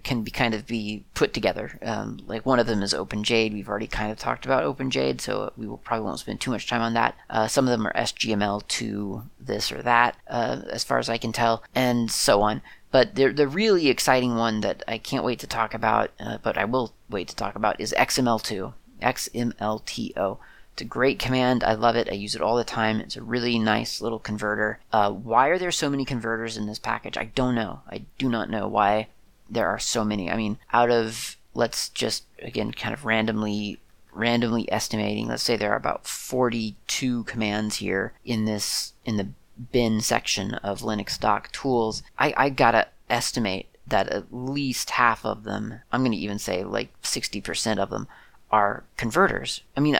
can 0.03 0.23
be 0.23 0.33
kind 0.33 0.53
of 0.53 0.67
be 0.67 1.05
put 1.15 1.33
together. 1.33 1.79
Um, 1.81 2.19
like 2.27 2.45
one 2.45 2.59
of 2.59 2.67
them 2.67 2.83
is 2.83 2.93
OpenJade. 2.93 3.53
We've 3.53 3.69
already 3.69 3.87
kind 3.87 4.11
of 4.11 4.19
talked 4.19 4.45
about 4.45 4.65
OpenJade, 4.65 5.21
so 5.21 5.53
we 5.57 5.69
will 5.69 5.79
probably 5.79 6.07
won't 6.07 6.19
spend 6.19 6.41
too 6.41 6.51
much 6.51 6.67
time 6.67 6.83
on 6.83 6.95
that. 6.95 7.15
Uh, 7.31 7.47
some 7.47 7.65
of 7.65 7.71
them 7.71 7.87
are 7.87 7.93
SGML 7.93 8.67
to 8.67 9.23
this 9.39 9.71
or 9.71 9.81
that, 9.83 10.17
uh, 10.27 10.63
as 10.73 10.83
far 10.83 10.99
as 10.99 11.09
I 11.09 11.19
can 11.19 11.31
tell, 11.31 11.63
and 11.73 12.11
so 12.11 12.43
on. 12.43 12.63
But 12.91 13.15
the 13.15 13.29
the 13.29 13.47
really 13.47 13.91
exciting 13.91 14.35
one 14.35 14.61
that 14.63 14.83
I 14.89 14.99
can't 14.99 15.25
wait 15.25 15.39
to 15.39 15.47
talk 15.47 15.73
about, 15.73 16.11
uh, 16.19 16.39
but 16.43 16.59
I 16.59 16.65
will 16.65 16.95
wait 17.09 17.29
to 17.29 17.37
talk 17.37 17.55
about, 17.55 17.81
is 17.81 17.95
XML2. 17.97 18.75
XMLTO. 19.01 20.39
It's 20.77 20.83
a 20.83 20.85
great 20.85 21.19
command. 21.19 21.65
I 21.65 21.73
love 21.73 21.97
it. 21.97 22.07
I 22.11 22.13
use 22.13 22.35
it 22.35 22.43
all 22.43 22.59
the 22.59 22.63
time. 22.63 23.01
It's 23.01 23.17
a 23.17 23.23
really 23.23 23.59
nice 23.59 24.03
little 24.03 24.19
converter. 24.19 24.79
Uh, 24.93 25.11
why 25.11 25.49
are 25.49 25.59
there 25.59 25.73
so 25.73 25.89
many 25.89 26.05
converters 26.05 26.59
in 26.59 26.67
this 26.67 26.79
package? 26.79 27.17
I 27.17 27.31
don't 27.35 27.55
know. 27.55 27.81
I 27.89 28.05
do 28.19 28.29
not 28.29 28.51
know 28.51 28.69
why 28.69 29.09
there 29.49 29.69
are 29.69 29.79
so 29.79 30.05
many. 30.05 30.31
I 30.31 30.37
mean, 30.37 30.59
out 30.75 30.91
of 30.91 31.39
let's 31.55 31.89
just 31.89 32.25
again 32.43 32.73
kind 32.73 32.93
of 32.93 33.07
randomly 33.07 33.81
randomly 34.13 34.71
estimating. 34.71 35.29
Let's 35.29 35.43
say 35.43 35.57
there 35.57 35.73
are 35.73 35.77
about 35.77 36.07
42 36.07 37.25
commands 37.25 37.77
here 37.77 38.13
in 38.27 38.45
this 38.45 38.93
in 39.07 39.17
the 39.17 39.29
bin 39.73 40.03
section 40.03 40.57
of 40.57 40.81
Linux 40.81 41.19
doc 41.19 41.51
tools. 41.53 42.03
I, 42.19 42.35
I 42.37 42.51
gotta 42.51 42.89
estimate 43.09 43.67
that 43.87 44.11
at 44.11 44.31
least 44.31 44.91
half 44.91 45.25
of 45.25 45.45
them, 45.45 45.81
I'm 45.91 46.05
to 46.05 46.15
even 46.15 46.39
say 46.39 46.65
like 46.65 46.91
60% 47.01 47.79
of 47.79 47.89
them, 47.89 48.09
are 48.51 48.85
converters. 48.99 49.63
I 49.75 49.81
mean, 49.81 49.99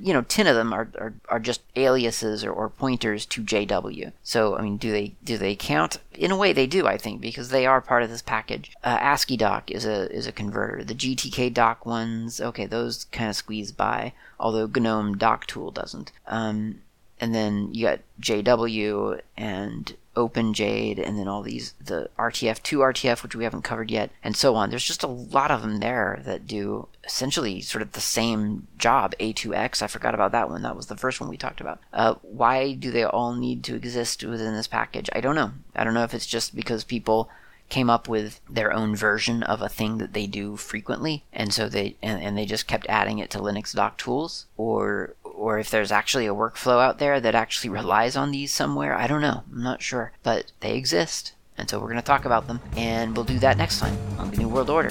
you 0.00 0.12
know, 0.12 0.22
10 0.22 0.46
of 0.46 0.54
them 0.54 0.72
are, 0.72 0.88
are, 0.98 1.14
are 1.28 1.40
just 1.40 1.60
aliases 1.76 2.44
or, 2.44 2.52
or, 2.52 2.68
pointers 2.68 3.26
to 3.26 3.42
JW. 3.42 4.12
So, 4.22 4.56
I 4.56 4.62
mean, 4.62 4.76
do 4.76 4.90
they 4.90 5.14
do 5.22 5.36
they 5.36 5.56
count? 5.56 5.98
In 6.14 6.30
a 6.30 6.36
way, 6.36 6.52
they 6.52 6.66
do, 6.66 6.86
I 6.86 6.96
think, 6.96 7.20
because 7.20 7.48
they 7.48 7.66
are 7.66 7.80
part 7.80 8.02
of 8.02 8.10
this 8.10 8.22
package. 8.22 8.72
Uh, 8.84 8.98
ASCII 9.00 9.36
doc 9.36 9.70
is 9.70 9.84
a 9.84 10.10
is 10.12 10.26
a 10.26 10.32
converter. 10.32 10.84
The 10.84 10.94
GTK 10.94 11.52
doc 11.52 11.84
ones, 11.84 12.40
okay, 12.40 12.66
those 12.66 13.04
kind 13.06 13.30
of 13.30 13.36
squeeze 13.36 13.72
by, 13.72 14.12
although 14.38 14.66
GNOME 14.66 15.16
doc 15.18 15.46
tool 15.46 15.70
doesn't. 15.70 16.12
Um, 16.26 16.80
and 17.20 17.34
then 17.34 17.72
you 17.72 17.86
got 17.86 18.00
JW 18.20 19.20
and 19.36 19.96
OpenJade, 20.16 21.04
and 21.04 21.18
then 21.18 21.26
all 21.26 21.42
these 21.42 21.74
the 21.84 22.08
RTF, 22.18 22.62
2 22.62 22.78
RTF, 22.78 23.22
which 23.22 23.34
we 23.34 23.44
haven't 23.44 23.62
covered 23.62 23.90
yet, 23.90 24.10
and 24.22 24.36
so 24.36 24.54
on. 24.54 24.70
There's 24.70 24.84
just 24.84 25.02
a 25.02 25.08
lot 25.08 25.50
of 25.50 25.62
them 25.62 25.80
there 25.80 26.20
that 26.24 26.46
do 26.46 26.88
essentially 27.04 27.60
sort 27.60 27.82
of 27.82 27.92
the 27.92 28.00
same 28.00 28.66
job. 28.78 29.14
A2X, 29.18 29.82
I 29.82 29.86
forgot 29.86 30.14
about 30.14 30.32
that 30.32 30.48
one. 30.48 30.62
That 30.62 30.76
was 30.76 30.86
the 30.86 30.96
first 30.96 31.20
one 31.20 31.28
we 31.28 31.36
talked 31.36 31.60
about. 31.60 31.80
Uh, 31.92 32.14
why 32.22 32.74
do 32.74 32.90
they 32.90 33.04
all 33.04 33.34
need 33.34 33.64
to 33.64 33.74
exist 33.74 34.22
within 34.22 34.54
this 34.54 34.68
package? 34.68 35.10
I 35.12 35.20
don't 35.20 35.36
know. 35.36 35.52
I 35.74 35.84
don't 35.84 35.94
know 35.94 36.04
if 36.04 36.14
it's 36.14 36.26
just 36.26 36.54
because 36.54 36.84
people 36.84 37.28
came 37.74 37.90
up 37.90 38.06
with 38.06 38.40
their 38.48 38.72
own 38.72 38.94
version 38.94 39.42
of 39.42 39.60
a 39.60 39.68
thing 39.68 39.98
that 39.98 40.12
they 40.12 40.28
do 40.28 40.56
frequently 40.56 41.24
and 41.32 41.52
so 41.52 41.68
they 41.68 41.96
and, 42.00 42.22
and 42.22 42.38
they 42.38 42.46
just 42.46 42.68
kept 42.68 42.86
adding 42.88 43.18
it 43.18 43.28
to 43.30 43.40
linux 43.40 43.74
doc 43.74 43.98
tools 43.98 44.46
or 44.56 45.16
or 45.24 45.58
if 45.58 45.70
there's 45.70 45.90
actually 45.90 46.24
a 46.24 46.32
workflow 46.32 46.80
out 46.80 47.00
there 47.00 47.18
that 47.18 47.34
actually 47.34 47.68
relies 47.68 48.14
on 48.14 48.30
these 48.30 48.54
somewhere 48.54 48.96
i 48.96 49.08
don't 49.08 49.20
know 49.20 49.42
i'm 49.52 49.64
not 49.64 49.82
sure 49.82 50.12
but 50.22 50.52
they 50.60 50.76
exist 50.76 51.32
and 51.58 51.68
so 51.68 51.80
we're 51.80 51.88
going 51.88 51.96
to 51.96 52.02
talk 52.02 52.24
about 52.24 52.46
them 52.46 52.60
and 52.76 53.16
we'll 53.16 53.24
do 53.24 53.40
that 53.40 53.58
next 53.58 53.80
time 53.80 53.98
on 54.18 54.30
the 54.30 54.36
GNU 54.36 54.48
World 54.48 54.70
Order 54.70 54.90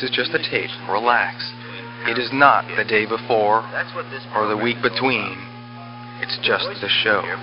This 0.00 0.08
is 0.08 0.16
just 0.16 0.32
a 0.32 0.40
tape. 0.40 0.70
Relax. 0.88 1.52
It 2.08 2.16
is 2.16 2.32
not 2.32 2.64
the 2.72 2.88
day 2.88 3.04
before 3.04 3.60
or 4.34 4.48
the 4.48 4.56
week 4.56 4.80
between. 4.80 5.36
It's 6.24 6.40
just 6.40 6.64
the 6.80 6.88
show. 6.88 7.20